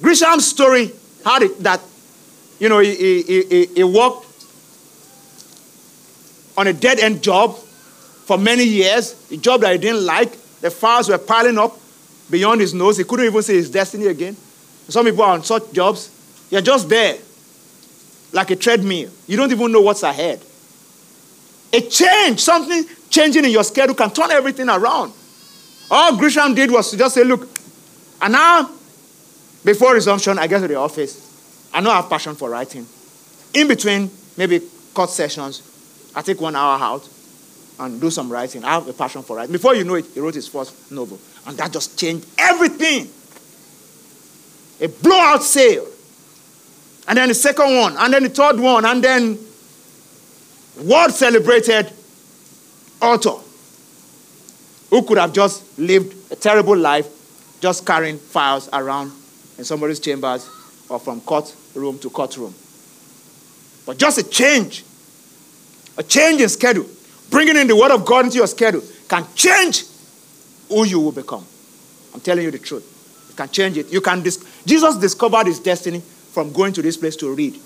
Grisham's 0.00 0.46
story 0.46 0.92
had 1.24 1.42
it 1.42 1.58
that, 1.64 1.80
you 2.60 2.68
know, 2.68 2.78
he, 2.78 2.94
he, 2.94 3.22
he, 3.42 3.66
he 3.74 3.84
worked 3.84 4.23
on 6.56 6.66
a 6.66 6.72
dead 6.72 7.00
end 7.00 7.22
job 7.22 7.56
for 7.56 8.38
many 8.38 8.64
years, 8.64 9.30
a 9.30 9.36
job 9.36 9.60
that 9.62 9.72
he 9.72 9.78
didn't 9.78 10.04
like. 10.04 10.32
The 10.60 10.70
files 10.70 11.08
were 11.08 11.18
piling 11.18 11.58
up 11.58 11.76
beyond 12.30 12.60
his 12.60 12.72
nose. 12.72 12.96
He 12.96 13.04
couldn't 13.04 13.26
even 13.26 13.42
see 13.42 13.54
his 13.54 13.70
destiny 13.70 14.06
again. 14.06 14.36
Some 14.88 15.04
people 15.06 15.22
are 15.22 15.32
on 15.32 15.42
such 15.42 15.72
jobs, 15.72 16.10
you're 16.50 16.60
just 16.60 16.88
there, 16.88 17.16
like 18.32 18.50
a 18.50 18.56
treadmill. 18.56 19.10
You 19.26 19.36
don't 19.36 19.50
even 19.50 19.72
know 19.72 19.80
what's 19.80 20.02
ahead. 20.02 20.40
A 21.72 21.80
change, 21.80 22.40
something 22.40 22.84
changing 23.10 23.44
in 23.44 23.50
your 23.50 23.64
schedule 23.64 23.94
can 23.94 24.10
turn 24.10 24.30
everything 24.30 24.68
around. 24.68 25.12
All 25.90 26.12
Grisham 26.12 26.54
did 26.54 26.70
was 26.70 26.90
to 26.90 26.96
just 26.96 27.14
say, 27.14 27.24
look, 27.24 27.48
and 28.22 28.32
now, 28.32 28.70
before 29.64 29.94
resumption, 29.94 30.38
I 30.38 30.46
get 30.46 30.60
to 30.60 30.68
the 30.68 30.76
office. 30.76 31.20
I 31.72 31.80
know 31.80 31.90
I 31.90 31.96
have 31.96 32.08
passion 32.08 32.34
for 32.34 32.50
writing. 32.50 32.86
In 33.54 33.68
between, 33.68 34.10
maybe 34.36 34.60
court 34.92 35.10
sessions, 35.10 35.62
I 36.14 36.22
take 36.22 36.40
one 36.40 36.56
hour 36.56 36.78
out. 36.80 37.08
and 37.78 38.00
do 38.00 38.08
some 38.10 38.30
writing. 38.30 38.64
I 38.64 38.74
have 38.74 38.86
a 38.86 38.92
passion 38.92 39.22
for 39.22 39.36
writing. 39.36 39.52
Before 39.52 39.74
you 39.74 39.82
know 39.84 39.94
it, 39.94 40.06
he 40.06 40.20
wrote 40.20 40.34
his 40.34 40.46
first 40.46 40.92
novel. 40.92 41.18
And 41.46 41.56
that 41.58 41.72
just 41.72 41.98
changed 41.98 42.26
everything. 42.38 43.08
A 44.80 44.88
blowout 45.02 45.42
sale. 45.42 45.86
And 47.08 47.18
then 47.18 47.28
the 47.28 47.34
second 47.34 47.76
one, 47.76 47.96
and 47.98 48.12
then 48.14 48.22
the 48.22 48.28
third 48.28 48.58
one, 48.58 48.84
and 48.84 49.02
then 49.02 49.38
world 50.84 51.10
celebrated 51.12 51.92
author 53.00 53.42
who 54.90 55.02
could 55.02 55.18
have 55.18 55.32
just 55.32 55.78
lived 55.78 56.32
a 56.32 56.36
terrible 56.36 56.76
life 56.76 57.08
just 57.60 57.84
carrying 57.84 58.18
files 58.18 58.68
around 58.72 59.12
in 59.58 59.64
somebody's 59.64 60.00
chambers 60.00 60.48
or 60.88 60.98
from 60.98 61.20
court 61.20 61.54
room 61.74 61.98
to 61.98 62.08
court 62.10 62.36
room. 62.36 62.54
But 63.86 63.98
just 63.98 64.18
a 64.18 64.22
change, 64.22 64.84
a 65.96 66.02
change 66.02 66.40
in 66.40 66.48
schedule, 66.48 66.86
bringing 67.30 67.56
in 67.56 67.66
the 67.66 67.76
Word 67.76 67.90
of 67.90 68.04
God 68.04 68.24
into 68.24 68.38
your 68.38 68.46
schedule 68.46 68.82
can 69.08 69.26
change 69.34 69.84
who 70.68 70.84
you 70.84 71.00
will 71.00 71.12
become. 71.12 71.44
I'm 72.12 72.20
telling 72.20 72.44
you 72.44 72.50
the 72.50 72.58
truth. 72.58 72.90
It 73.30 73.36
can 73.36 73.48
change 73.48 73.76
it. 73.76 73.92
You 73.92 74.00
can 74.00 74.22
dis- 74.22 74.44
Jesus 74.64 74.96
discovered 74.96 75.46
his 75.46 75.58
destiny 75.58 76.00
from 76.00 76.52
going 76.52 76.72
to 76.74 76.82
this 76.82 76.96
place 76.96 77.16
to 77.16 77.34
read. 77.34 77.58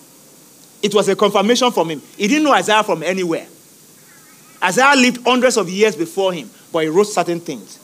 It 0.82 0.94
was 0.94 1.08
a 1.08 1.16
confirmation 1.16 1.70
from 1.70 1.90
him. 1.90 2.02
He 2.16 2.28
didn't 2.28 2.44
know 2.44 2.52
Isaiah 2.52 2.82
from 2.82 3.02
anywhere. 3.02 3.46
Isaiah 4.62 4.96
lived 4.96 5.24
hundreds 5.24 5.56
of 5.56 5.68
years 5.68 5.96
before 5.96 6.32
him, 6.32 6.50
but 6.72 6.80
he 6.80 6.88
wrote 6.88 7.04
certain 7.04 7.40
things. 7.40 7.78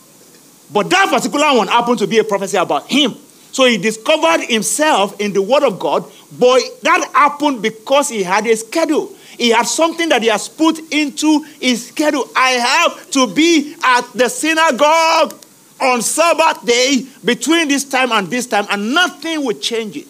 But 0.72 0.90
that 0.90 1.08
particular 1.10 1.56
one 1.56 1.68
happened 1.68 1.98
to 2.00 2.06
be 2.06 2.18
a 2.18 2.24
prophecy 2.24 2.56
about 2.56 2.90
him. 2.90 3.14
So 3.52 3.66
he 3.66 3.78
discovered 3.78 4.44
himself 4.46 5.20
in 5.20 5.32
the 5.32 5.40
Word 5.40 5.62
of 5.62 5.78
God, 5.78 6.04
but 6.38 6.60
that 6.82 7.08
happened 7.12 7.62
because 7.62 8.08
he 8.08 8.22
had 8.22 8.46
a 8.46 8.56
schedule. 8.56 9.13
He 9.36 9.50
had 9.50 9.66
something 9.66 10.08
that 10.10 10.22
he 10.22 10.28
has 10.28 10.48
put 10.48 10.78
into 10.92 11.42
his 11.60 11.88
schedule. 11.88 12.28
I 12.36 12.50
have 12.50 13.10
to 13.12 13.26
be 13.26 13.74
at 13.82 14.12
the 14.12 14.28
synagogue 14.28 15.34
on 15.80 16.02
Sabbath 16.02 16.64
day 16.64 17.06
between 17.24 17.68
this 17.68 17.84
time 17.84 18.12
and 18.12 18.28
this 18.28 18.46
time, 18.46 18.66
and 18.70 18.94
nothing 18.94 19.44
will 19.44 19.58
change 19.58 19.96
it. 19.96 20.06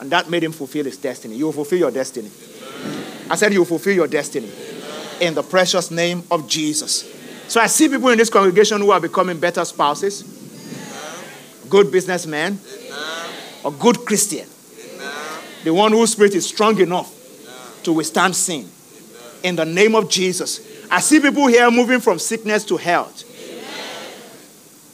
And 0.00 0.10
that 0.10 0.28
made 0.28 0.42
him 0.42 0.52
fulfill 0.52 0.84
his 0.84 0.96
destiny. 0.96 1.36
You 1.36 1.46
will 1.46 1.52
fulfill 1.52 1.78
your 1.78 1.90
destiny. 1.92 2.30
Amen. 2.30 3.04
I 3.30 3.36
said, 3.36 3.52
You 3.52 3.60
will 3.60 3.66
fulfill 3.66 3.94
your 3.94 4.08
destiny. 4.08 4.50
Amen. 4.50 5.06
In 5.20 5.34
the 5.34 5.42
precious 5.42 5.92
name 5.92 6.24
of 6.30 6.48
Jesus. 6.48 7.04
Amen. 7.04 7.48
So 7.48 7.60
I 7.60 7.68
see 7.68 7.88
people 7.88 8.08
in 8.08 8.18
this 8.18 8.28
congregation 8.28 8.80
who 8.80 8.90
are 8.90 9.00
becoming 9.00 9.38
better 9.38 9.64
spouses, 9.64 10.22
good 11.68 11.92
businessmen, 11.92 12.58
a 13.64 13.70
good 13.70 14.04
Christian, 14.04 14.48
the 15.62 15.72
one 15.72 15.92
whose 15.92 16.12
spirit 16.12 16.34
is 16.34 16.48
strong 16.48 16.80
enough 16.80 17.21
to 17.84 17.92
withstand 17.92 18.36
sin. 18.36 18.68
In 19.42 19.56
the 19.56 19.64
name 19.64 19.94
of 19.94 20.08
Jesus. 20.08 20.60
I 20.90 21.00
see 21.00 21.20
people 21.20 21.46
here 21.46 21.70
moving 21.70 22.00
from 22.00 22.18
sickness 22.18 22.64
to 22.66 22.76
health. 22.76 23.24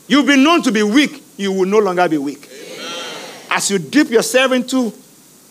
You've 0.06 0.26
been 0.26 0.42
known 0.42 0.62
to 0.62 0.72
be 0.72 0.82
weak, 0.82 1.22
you 1.36 1.52
will 1.52 1.66
no 1.66 1.78
longer 1.78 2.08
be 2.08 2.18
weak. 2.18 2.48
As 3.50 3.70
you 3.70 3.78
dip 3.78 4.08
yourself 4.10 4.52
into 4.52 4.92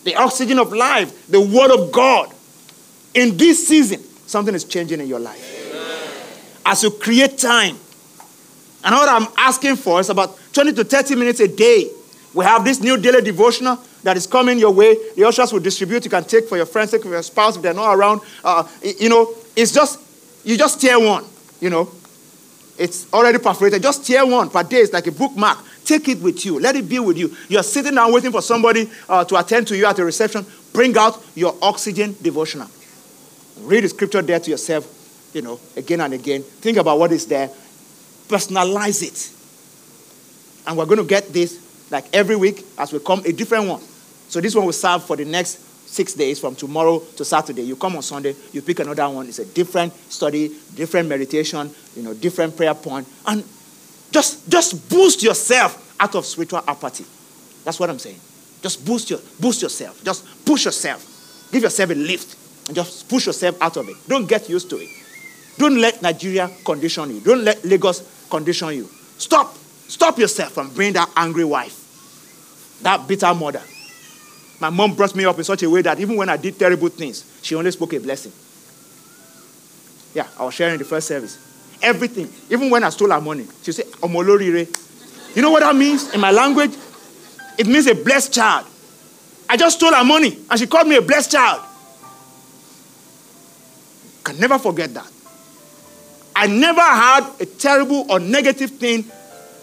the 0.04 0.16
oxygen 0.16 0.58
of 0.58 0.72
life, 0.72 1.28
the 1.28 1.40
Word 1.40 1.70
of 1.70 1.92
God, 1.92 2.32
in 3.14 3.36
this 3.36 3.66
season, 3.66 4.02
something 4.26 4.54
is 4.54 4.64
changing 4.64 5.00
in 5.00 5.06
your 5.06 5.20
life. 5.20 5.44
As 6.66 6.82
you 6.82 6.90
create 6.90 7.38
time, 7.38 7.76
and 8.84 8.94
what 8.94 9.08
I'm 9.08 9.28
asking 9.36 9.76
for 9.76 10.00
is 10.00 10.08
about 10.10 10.38
20 10.52 10.72
to 10.74 10.84
30 10.84 11.14
minutes 11.16 11.40
a 11.40 11.48
day. 11.48 11.90
We 12.34 12.44
have 12.44 12.64
this 12.64 12.80
new 12.80 12.96
daily 12.96 13.22
devotional 13.22 13.82
that 14.02 14.16
is 14.16 14.26
coming 14.26 14.58
your 14.58 14.70
way. 14.70 14.96
The 15.16 15.24
ushers 15.24 15.52
will 15.52 15.60
distribute. 15.60 16.04
You 16.04 16.10
can 16.10 16.24
take 16.24 16.48
for 16.48 16.56
your 16.56 16.66
friends, 16.66 16.90
take 16.90 17.02
for 17.02 17.10
your 17.10 17.22
spouse 17.22 17.56
if 17.56 17.62
they're 17.62 17.74
not 17.74 17.94
around. 17.94 18.20
Uh, 18.44 18.66
you 18.82 19.08
know, 19.08 19.34
it's 19.56 19.72
just, 19.72 20.00
you 20.44 20.56
just 20.56 20.80
tear 20.80 20.98
one, 20.98 21.24
you 21.60 21.70
know. 21.70 21.90
It's 22.78 23.12
already 23.12 23.38
perforated. 23.38 23.82
Just 23.82 24.06
tear 24.06 24.24
one 24.24 24.50
per 24.50 24.62
day. 24.62 24.78
It's 24.78 24.92
like 24.92 25.08
a 25.08 25.12
bookmark. 25.12 25.58
Take 25.84 26.08
it 26.08 26.20
with 26.20 26.44
you. 26.44 26.60
Let 26.60 26.76
it 26.76 26.88
be 26.88 27.00
with 27.00 27.18
you. 27.18 27.34
You're 27.48 27.64
sitting 27.64 27.94
down 27.94 28.12
waiting 28.12 28.30
for 28.30 28.40
somebody 28.40 28.88
uh, 29.08 29.24
to 29.24 29.36
attend 29.36 29.66
to 29.68 29.76
you 29.76 29.84
at 29.84 29.98
a 29.98 30.04
reception. 30.04 30.46
Bring 30.72 30.96
out 30.96 31.20
your 31.34 31.56
oxygen 31.60 32.14
devotional. 32.22 32.68
Read 33.62 33.82
the 33.82 33.88
scripture 33.88 34.22
there 34.22 34.38
to 34.38 34.50
yourself, 34.50 34.86
you 35.34 35.42
know, 35.42 35.58
again 35.76 36.00
and 36.00 36.14
again. 36.14 36.42
Think 36.42 36.76
about 36.76 37.00
what 37.00 37.10
is 37.10 37.26
there. 37.26 37.48
Personalize 38.28 39.02
it. 39.02 39.34
And 40.68 40.78
we're 40.78 40.86
going 40.86 40.98
to 40.98 41.04
get 41.04 41.32
this 41.32 41.67
like 41.90 42.04
every 42.14 42.36
week 42.36 42.64
as 42.78 42.92
we 42.92 42.98
come, 43.00 43.20
a 43.24 43.32
different 43.32 43.68
one. 43.68 43.80
So 44.28 44.40
this 44.40 44.54
one 44.54 44.66
will 44.66 44.72
serve 44.72 45.04
for 45.04 45.16
the 45.16 45.24
next 45.24 45.64
six 45.88 46.12
days 46.14 46.38
from 46.38 46.54
tomorrow 46.54 47.00
to 47.16 47.24
Saturday. 47.24 47.62
You 47.62 47.76
come 47.76 47.96
on 47.96 48.02
Sunday, 48.02 48.34
you 48.52 48.60
pick 48.60 48.80
another 48.80 49.08
one. 49.08 49.26
It's 49.26 49.38
a 49.38 49.46
different 49.46 49.92
study, 50.10 50.54
different 50.74 51.08
meditation, 51.08 51.70
you 51.96 52.02
know, 52.02 52.14
different 52.14 52.56
prayer 52.56 52.74
point. 52.74 53.08
And 53.26 53.42
just, 54.10 54.50
just 54.50 54.88
boost 54.90 55.22
yourself 55.22 55.96
out 55.98 56.14
of 56.14 56.26
spiritual 56.26 56.62
apathy. 56.66 57.04
That's 57.64 57.80
what 57.80 57.90
I'm 57.90 57.98
saying. 57.98 58.20
Just 58.62 58.84
boost, 58.84 59.10
your, 59.10 59.20
boost 59.40 59.62
yourself. 59.62 60.02
Just 60.04 60.44
push 60.44 60.64
yourself. 60.64 61.48
Give 61.52 61.62
yourself 61.62 61.90
a 61.90 61.94
lift 61.94 62.36
and 62.68 62.76
just 62.76 63.08
push 63.08 63.26
yourself 63.26 63.60
out 63.62 63.76
of 63.76 63.88
it. 63.88 63.96
Don't 64.06 64.28
get 64.28 64.48
used 64.48 64.68
to 64.70 64.76
it. 64.76 64.88
Don't 65.56 65.78
let 65.78 66.02
Nigeria 66.02 66.50
condition 66.64 67.10
you. 67.10 67.20
Don't 67.20 67.44
let 67.44 67.64
Lagos 67.64 68.26
condition 68.30 68.68
you. 68.74 68.84
Stop. 69.18 69.54
Stop 69.88 70.18
yourself 70.18 70.52
from 70.52 70.72
being 70.74 70.92
that 70.92 71.10
angry 71.16 71.44
wife, 71.44 71.77
that 72.82 73.06
bitter 73.06 73.32
mother. 73.34 73.62
My 74.60 74.70
mom 74.70 74.94
brought 74.94 75.14
me 75.14 75.24
up 75.24 75.38
in 75.38 75.44
such 75.44 75.62
a 75.62 75.70
way 75.70 75.82
that 75.82 76.00
even 76.00 76.16
when 76.16 76.28
I 76.28 76.36
did 76.36 76.58
terrible 76.58 76.88
things, 76.88 77.24
she 77.42 77.54
only 77.54 77.70
spoke 77.70 77.92
a 77.92 78.00
blessing. 78.00 78.32
Yeah, 80.14 80.26
I 80.38 80.44
was 80.44 80.54
sharing 80.54 80.78
the 80.78 80.84
first 80.84 81.06
service. 81.06 81.38
Everything, 81.80 82.28
even 82.50 82.70
when 82.70 82.82
I 82.82 82.90
stole 82.90 83.10
her 83.10 83.20
money, 83.20 83.46
she 83.62 83.72
said, 83.72 83.86
Omolorire. 84.02 84.66
You 85.36 85.42
know 85.42 85.50
what 85.50 85.60
that 85.60 85.76
means 85.76 86.12
in 86.12 86.20
my 86.20 86.32
language? 86.32 86.72
It 87.56 87.66
means 87.66 87.86
a 87.86 87.94
blessed 87.94 88.32
child. 88.32 88.66
I 89.48 89.56
just 89.56 89.78
stole 89.78 89.94
her 89.94 90.04
money 90.04 90.38
and 90.50 90.58
she 90.58 90.66
called 90.66 90.88
me 90.88 90.96
a 90.96 91.02
blessed 91.02 91.32
child. 91.32 91.62
Can 94.24 94.38
never 94.40 94.58
forget 94.58 94.92
that. 94.94 95.10
I 96.34 96.46
never 96.46 96.80
had 96.80 97.30
a 97.40 97.46
terrible 97.46 98.06
or 98.10 98.20
negative 98.20 98.70
thing 98.70 99.04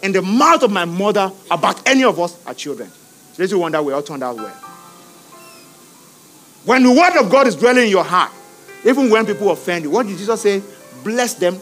in 0.01 0.11
the 0.11 0.21
mouth 0.21 0.63
of 0.63 0.71
my 0.71 0.85
mother 0.85 1.31
about 1.49 1.87
any 1.87 2.03
of 2.03 2.19
us, 2.19 2.37
our 2.45 2.53
children. 2.53 2.91
Little 3.37 3.59
wonder 3.59 3.81
we 3.81 3.93
all 3.93 4.01
turned 4.01 4.23
out 4.23 4.35
well. 4.37 4.55
When 6.65 6.83
the 6.83 6.91
word 6.91 7.19
of 7.19 7.29
God 7.29 7.47
is 7.47 7.55
dwelling 7.55 7.85
in 7.85 7.89
your 7.89 8.03
heart, 8.03 8.31
even 8.83 9.09
when 9.09 9.25
people 9.25 9.51
offend 9.51 9.83
you, 9.83 9.91
what 9.91 10.07
did 10.07 10.17
Jesus 10.17 10.41
say? 10.41 10.61
Bless 11.03 11.35
them 11.35 11.59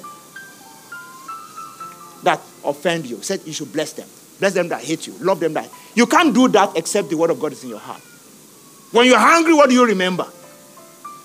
that 2.23 2.39
offend 2.63 3.05
you. 3.05 3.17
He 3.17 3.23
said 3.23 3.41
you 3.45 3.53
should 3.53 3.73
bless 3.73 3.93
them. 3.93 4.07
Bless 4.39 4.53
them 4.53 4.69
that 4.69 4.81
hate 4.81 5.07
you. 5.07 5.13
Love 5.19 5.39
them 5.39 5.53
that. 5.53 5.69
You 5.95 6.05
can't 6.05 6.33
do 6.33 6.47
that 6.49 6.75
except 6.75 7.09
the 7.09 7.17
word 7.17 7.29
of 7.29 7.39
God 7.39 7.51
is 7.51 7.63
in 7.63 7.69
your 7.69 7.79
heart. 7.79 8.01
When 8.91 9.05
you're 9.05 9.19
hungry, 9.19 9.53
what 9.53 9.69
do 9.69 9.75
you 9.75 9.85
remember? 9.85 10.27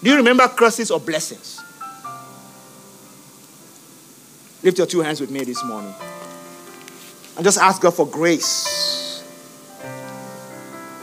Do 0.03 0.11
you 0.11 0.17
remember 0.17 0.47
curses 0.49 0.91
or 0.91 1.01
blessings? 1.01 1.61
Lift 4.63 4.79
your 4.79 4.87
two 4.87 5.01
hands 5.01 5.21
with 5.21 5.31
me 5.31 5.45
this 5.45 5.63
morning. 5.65 5.95
And 7.37 7.45
just 7.45 7.59
ask 7.59 7.81
God 7.81 7.95
for 7.95 8.07
grace. 8.07 8.98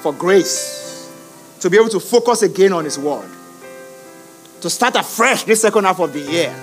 For 0.05 0.13
grace 0.13 1.11
to 1.61 1.67
be 1.67 1.77
able 1.77 1.89
to 1.89 1.99
focus 1.99 2.43
again 2.43 2.73
on 2.73 2.85
His 2.85 2.99
Word. 2.99 3.27
To 4.61 4.69
start 4.69 4.95
afresh 4.95 5.45
this 5.45 5.63
second 5.63 5.83
half 5.83 5.99
of 5.99 6.13
the 6.13 6.19
year 6.19 6.55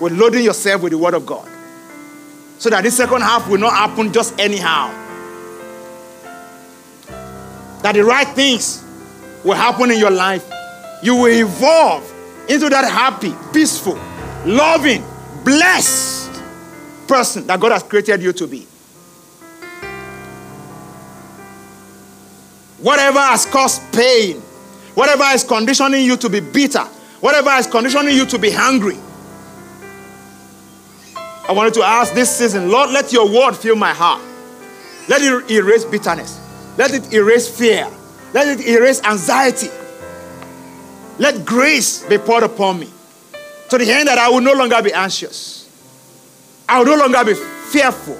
with 0.00 0.14
loading 0.14 0.42
yourself 0.42 0.80
with 0.80 0.92
the 0.92 0.96
Word 0.96 1.12
of 1.12 1.26
God. 1.26 1.46
So 2.56 2.70
that 2.70 2.82
this 2.82 2.96
second 2.96 3.20
half 3.20 3.46
will 3.50 3.58
not 3.58 3.74
happen 3.74 4.10
just 4.14 4.40
anyhow. 4.40 4.88
That 7.82 7.92
the 7.92 8.02
right 8.02 8.28
things 8.28 8.82
will 9.44 9.52
happen 9.52 9.90
in 9.90 9.98
your 9.98 10.10
life. 10.10 10.50
You 11.02 11.16
will 11.16 11.34
evolve 11.38 12.10
into 12.48 12.70
that 12.70 12.90
happy, 12.90 13.34
peaceful, 13.52 14.00
loving, 14.46 15.04
blessed 15.44 16.32
person 17.06 17.46
that 17.46 17.60
God 17.60 17.72
has 17.72 17.82
created 17.82 18.22
you 18.22 18.32
to 18.32 18.46
be. 18.46 18.66
Whatever 22.82 23.18
has 23.18 23.46
caused 23.46 23.82
pain, 23.92 24.36
whatever 24.94 25.24
is 25.34 25.44
conditioning 25.44 26.04
you 26.04 26.16
to 26.16 26.28
be 26.28 26.40
bitter, 26.40 26.84
whatever 27.20 27.50
is 27.50 27.66
conditioning 27.66 28.14
you 28.14 28.26
to 28.26 28.38
be 28.38 28.50
hungry. 28.50 28.96
I 31.48 31.52
wanted 31.52 31.74
to 31.74 31.82
ask 31.82 32.14
this 32.14 32.34
season, 32.36 32.70
Lord, 32.70 32.90
let 32.90 33.12
your 33.12 33.28
word 33.28 33.54
fill 33.54 33.76
my 33.76 33.92
heart. 33.92 34.22
Let 35.08 35.20
it 35.20 35.50
erase 35.50 35.84
bitterness. 35.84 36.38
Let 36.78 36.92
it 36.92 37.12
erase 37.12 37.48
fear. 37.48 37.90
Let 38.32 38.46
it 38.46 38.66
erase 38.66 39.02
anxiety. 39.04 39.68
Let 41.18 41.44
grace 41.44 42.04
be 42.04 42.16
poured 42.18 42.44
upon 42.44 42.80
me 42.80 42.88
to 43.68 43.78
the 43.78 43.90
end 43.90 44.08
that 44.08 44.18
I 44.18 44.28
will 44.28 44.40
no 44.40 44.52
longer 44.52 44.80
be 44.82 44.92
anxious. 44.92 45.68
I 46.68 46.78
will 46.78 46.86
no 46.86 46.96
longer 46.96 47.24
be 47.24 47.34
fearful. 47.34 48.18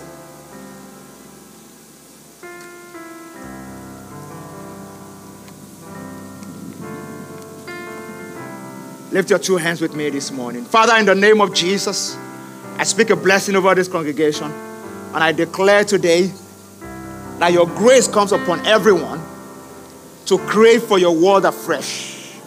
Lift 9.12 9.30
your 9.30 9.40
two 9.40 9.56
hands 9.56 9.80
with 9.80 9.96
me 9.96 10.08
this 10.08 10.30
morning. 10.30 10.64
Father, 10.64 10.96
in 10.96 11.04
the 11.04 11.14
name 11.16 11.40
of 11.40 11.52
Jesus, 11.52 12.16
I 12.78 12.84
speak 12.84 13.11
a 13.11 13.16
blessing 13.16 13.56
over 13.56 13.74
this 13.74 13.88
congregation. 13.88 14.50
And 15.12 15.16
I 15.16 15.32
declare 15.32 15.82
today 15.82 16.32
that 17.40 17.52
your 17.52 17.66
grace 17.66 18.06
comes 18.06 18.30
upon 18.30 18.64
everyone 18.64 19.20
to 20.26 20.38
crave 20.38 20.84
for 20.84 21.00
your 21.00 21.16
word 21.16 21.44
afresh. 21.44 22.38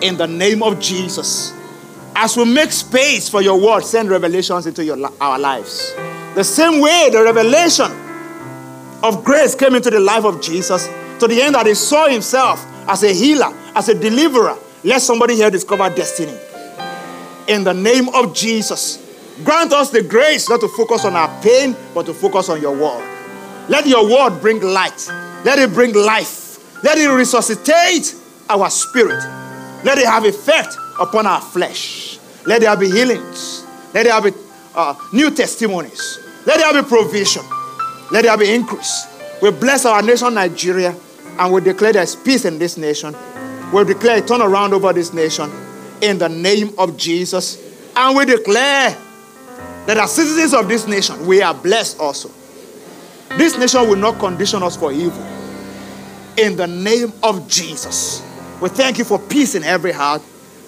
In 0.00 0.16
the 0.16 0.26
name 0.26 0.62
of 0.64 0.80
Jesus. 0.80 1.52
As 2.16 2.36
we 2.36 2.44
make 2.52 2.72
space 2.72 3.28
for 3.28 3.40
your 3.40 3.60
word, 3.60 3.84
send 3.84 4.10
revelations 4.10 4.66
into 4.66 4.84
your, 4.84 4.98
our 5.20 5.38
lives. 5.38 5.94
The 6.34 6.42
same 6.42 6.80
way 6.80 7.10
the 7.12 7.22
revelation 7.22 7.92
of 9.04 9.24
grace 9.24 9.54
came 9.54 9.76
into 9.76 9.90
the 9.90 10.00
life 10.00 10.24
of 10.24 10.42
Jesus, 10.42 10.88
to 11.20 11.28
the 11.28 11.40
end 11.40 11.54
that 11.54 11.66
he 11.66 11.74
saw 11.74 12.08
himself 12.08 12.66
as 12.88 13.04
a 13.04 13.12
healer, 13.12 13.54
as 13.76 13.88
a 13.88 13.94
deliverer. 13.94 14.58
Let 14.84 15.02
somebody 15.02 15.34
here 15.34 15.50
discover 15.50 15.88
destiny. 15.94 16.36
In 17.48 17.64
the 17.64 17.72
name 17.74 18.08
of 18.10 18.34
Jesus, 18.34 18.98
grant 19.44 19.72
us 19.72 19.90
the 19.90 20.02
grace 20.02 20.48
not 20.48 20.60
to 20.60 20.68
focus 20.68 21.04
on 21.04 21.14
our 21.16 21.42
pain, 21.42 21.74
but 21.94 22.06
to 22.06 22.14
focus 22.14 22.48
on 22.48 22.60
your 22.60 22.76
word. 22.76 23.04
Let 23.68 23.86
your 23.86 24.08
word 24.08 24.40
bring 24.40 24.60
light. 24.60 25.08
Let 25.44 25.58
it 25.58 25.72
bring 25.72 25.94
life. 25.94 26.82
Let 26.84 26.98
it 26.98 27.08
resuscitate 27.08 28.14
our 28.48 28.70
spirit. 28.70 29.22
Let 29.84 29.98
it 29.98 30.06
have 30.06 30.24
effect 30.24 30.76
upon 31.00 31.26
our 31.26 31.40
flesh. 31.40 32.18
Let 32.46 32.60
there 32.60 32.76
be 32.76 32.90
healings. 32.90 33.64
Let 33.94 34.04
there 34.04 34.20
be 34.20 34.36
uh, 34.74 34.94
new 35.12 35.30
testimonies. 35.30 36.18
Let 36.46 36.58
there 36.58 36.82
be 36.82 36.88
provision. 36.88 37.42
Let 38.10 38.22
there 38.22 38.36
be 38.38 38.52
increase. 38.54 39.06
We 39.42 39.50
bless 39.50 39.84
our 39.86 40.02
nation, 40.02 40.34
Nigeria, 40.34 40.94
and 41.38 41.52
we 41.52 41.60
declare 41.60 41.92
there's 41.92 42.16
peace 42.16 42.44
in 42.44 42.58
this 42.58 42.76
nation. 42.76 43.14
We 43.72 43.84
declare 43.84 44.18
a 44.18 44.22
turnaround 44.22 44.72
over 44.72 44.92
this 44.92 45.12
nation 45.12 45.50
in 46.00 46.18
the 46.18 46.28
name 46.28 46.72
of 46.78 46.96
Jesus. 46.96 47.62
And 47.94 48.16
we 48.16 48.24
declare 48.24 48.96
that 49.86 49.98
as 49.98 50.12
citizens 50.12 50.54
of 50.54 50.68
this 50.68 50.86
nation, 50.86 51.26
we 51.26 51.42
are 51.42 51.54
blessed 51.54 52.00
also. 52.00 52.30
This 53.36 53.58
nation 53.58 53.88
will 53.88 53.96
not 53.96 54.18
condition 54.18 54.62
us 54.62 54.76
for 54.76 54.92
evil. 54.92 55.22
In 56.36 56.56
the 56.56 56.66
name 56.66 57.12
of 57.22 57.46
Jesus. 57.48 58.22
We 58.60 58.68
thank 58.70 58.98
you 58.98 59.04
for 59.04 59.18
peace 59.18 59.54
in 59.54 59.64
every 59.64 59.92
heart. 59.92 60.22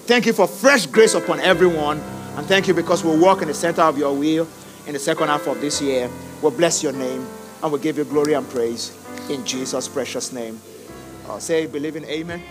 Thank 0.05 0.25
you 0.25 0.33
for 0.33 0.47
fresh 0.47 0.85
grace 0.85 1.13
upon 1.13 1.39
everyone. 1.39 1.99
And 2.35 2.45
thank 2.45 2.67
you 2.67 2.73
because 2.73 3.03
we 3.03 3.17
walk 3.17 3.41
in 3.41 3.47
the 3.47 3.53
center 3.53 3.81
of 3.81 3.97
your 3.97 4.15
will 4.15 4.47
in 4.85 4.93
the 4.93 4.99
second 4.99 5.27
half 5.27 5.47
of 5.47 5.59
this 5.59 5.81
year. 5.81 6.09
We'll 6.41 6.51
bless 6.51 6.83
your 6.83 6.93
name 6.93 7.25
and 7.63 7.71
we'll 7.71 7.81
give 7.81 7.97
you 7.97 8.03
glory 8.03 8.33
and 8.33 8.47
praise 8.49 8.95
in 9.29 9.45
Jesus' 9.45 9.87
precious 9.87 10.31
name. 10.31 10.59
Uh, 11.27 11.39
say, 11.39 11.65
believe 11.65 11.95
in 11.95 12.05
Amen. 12.05 12.41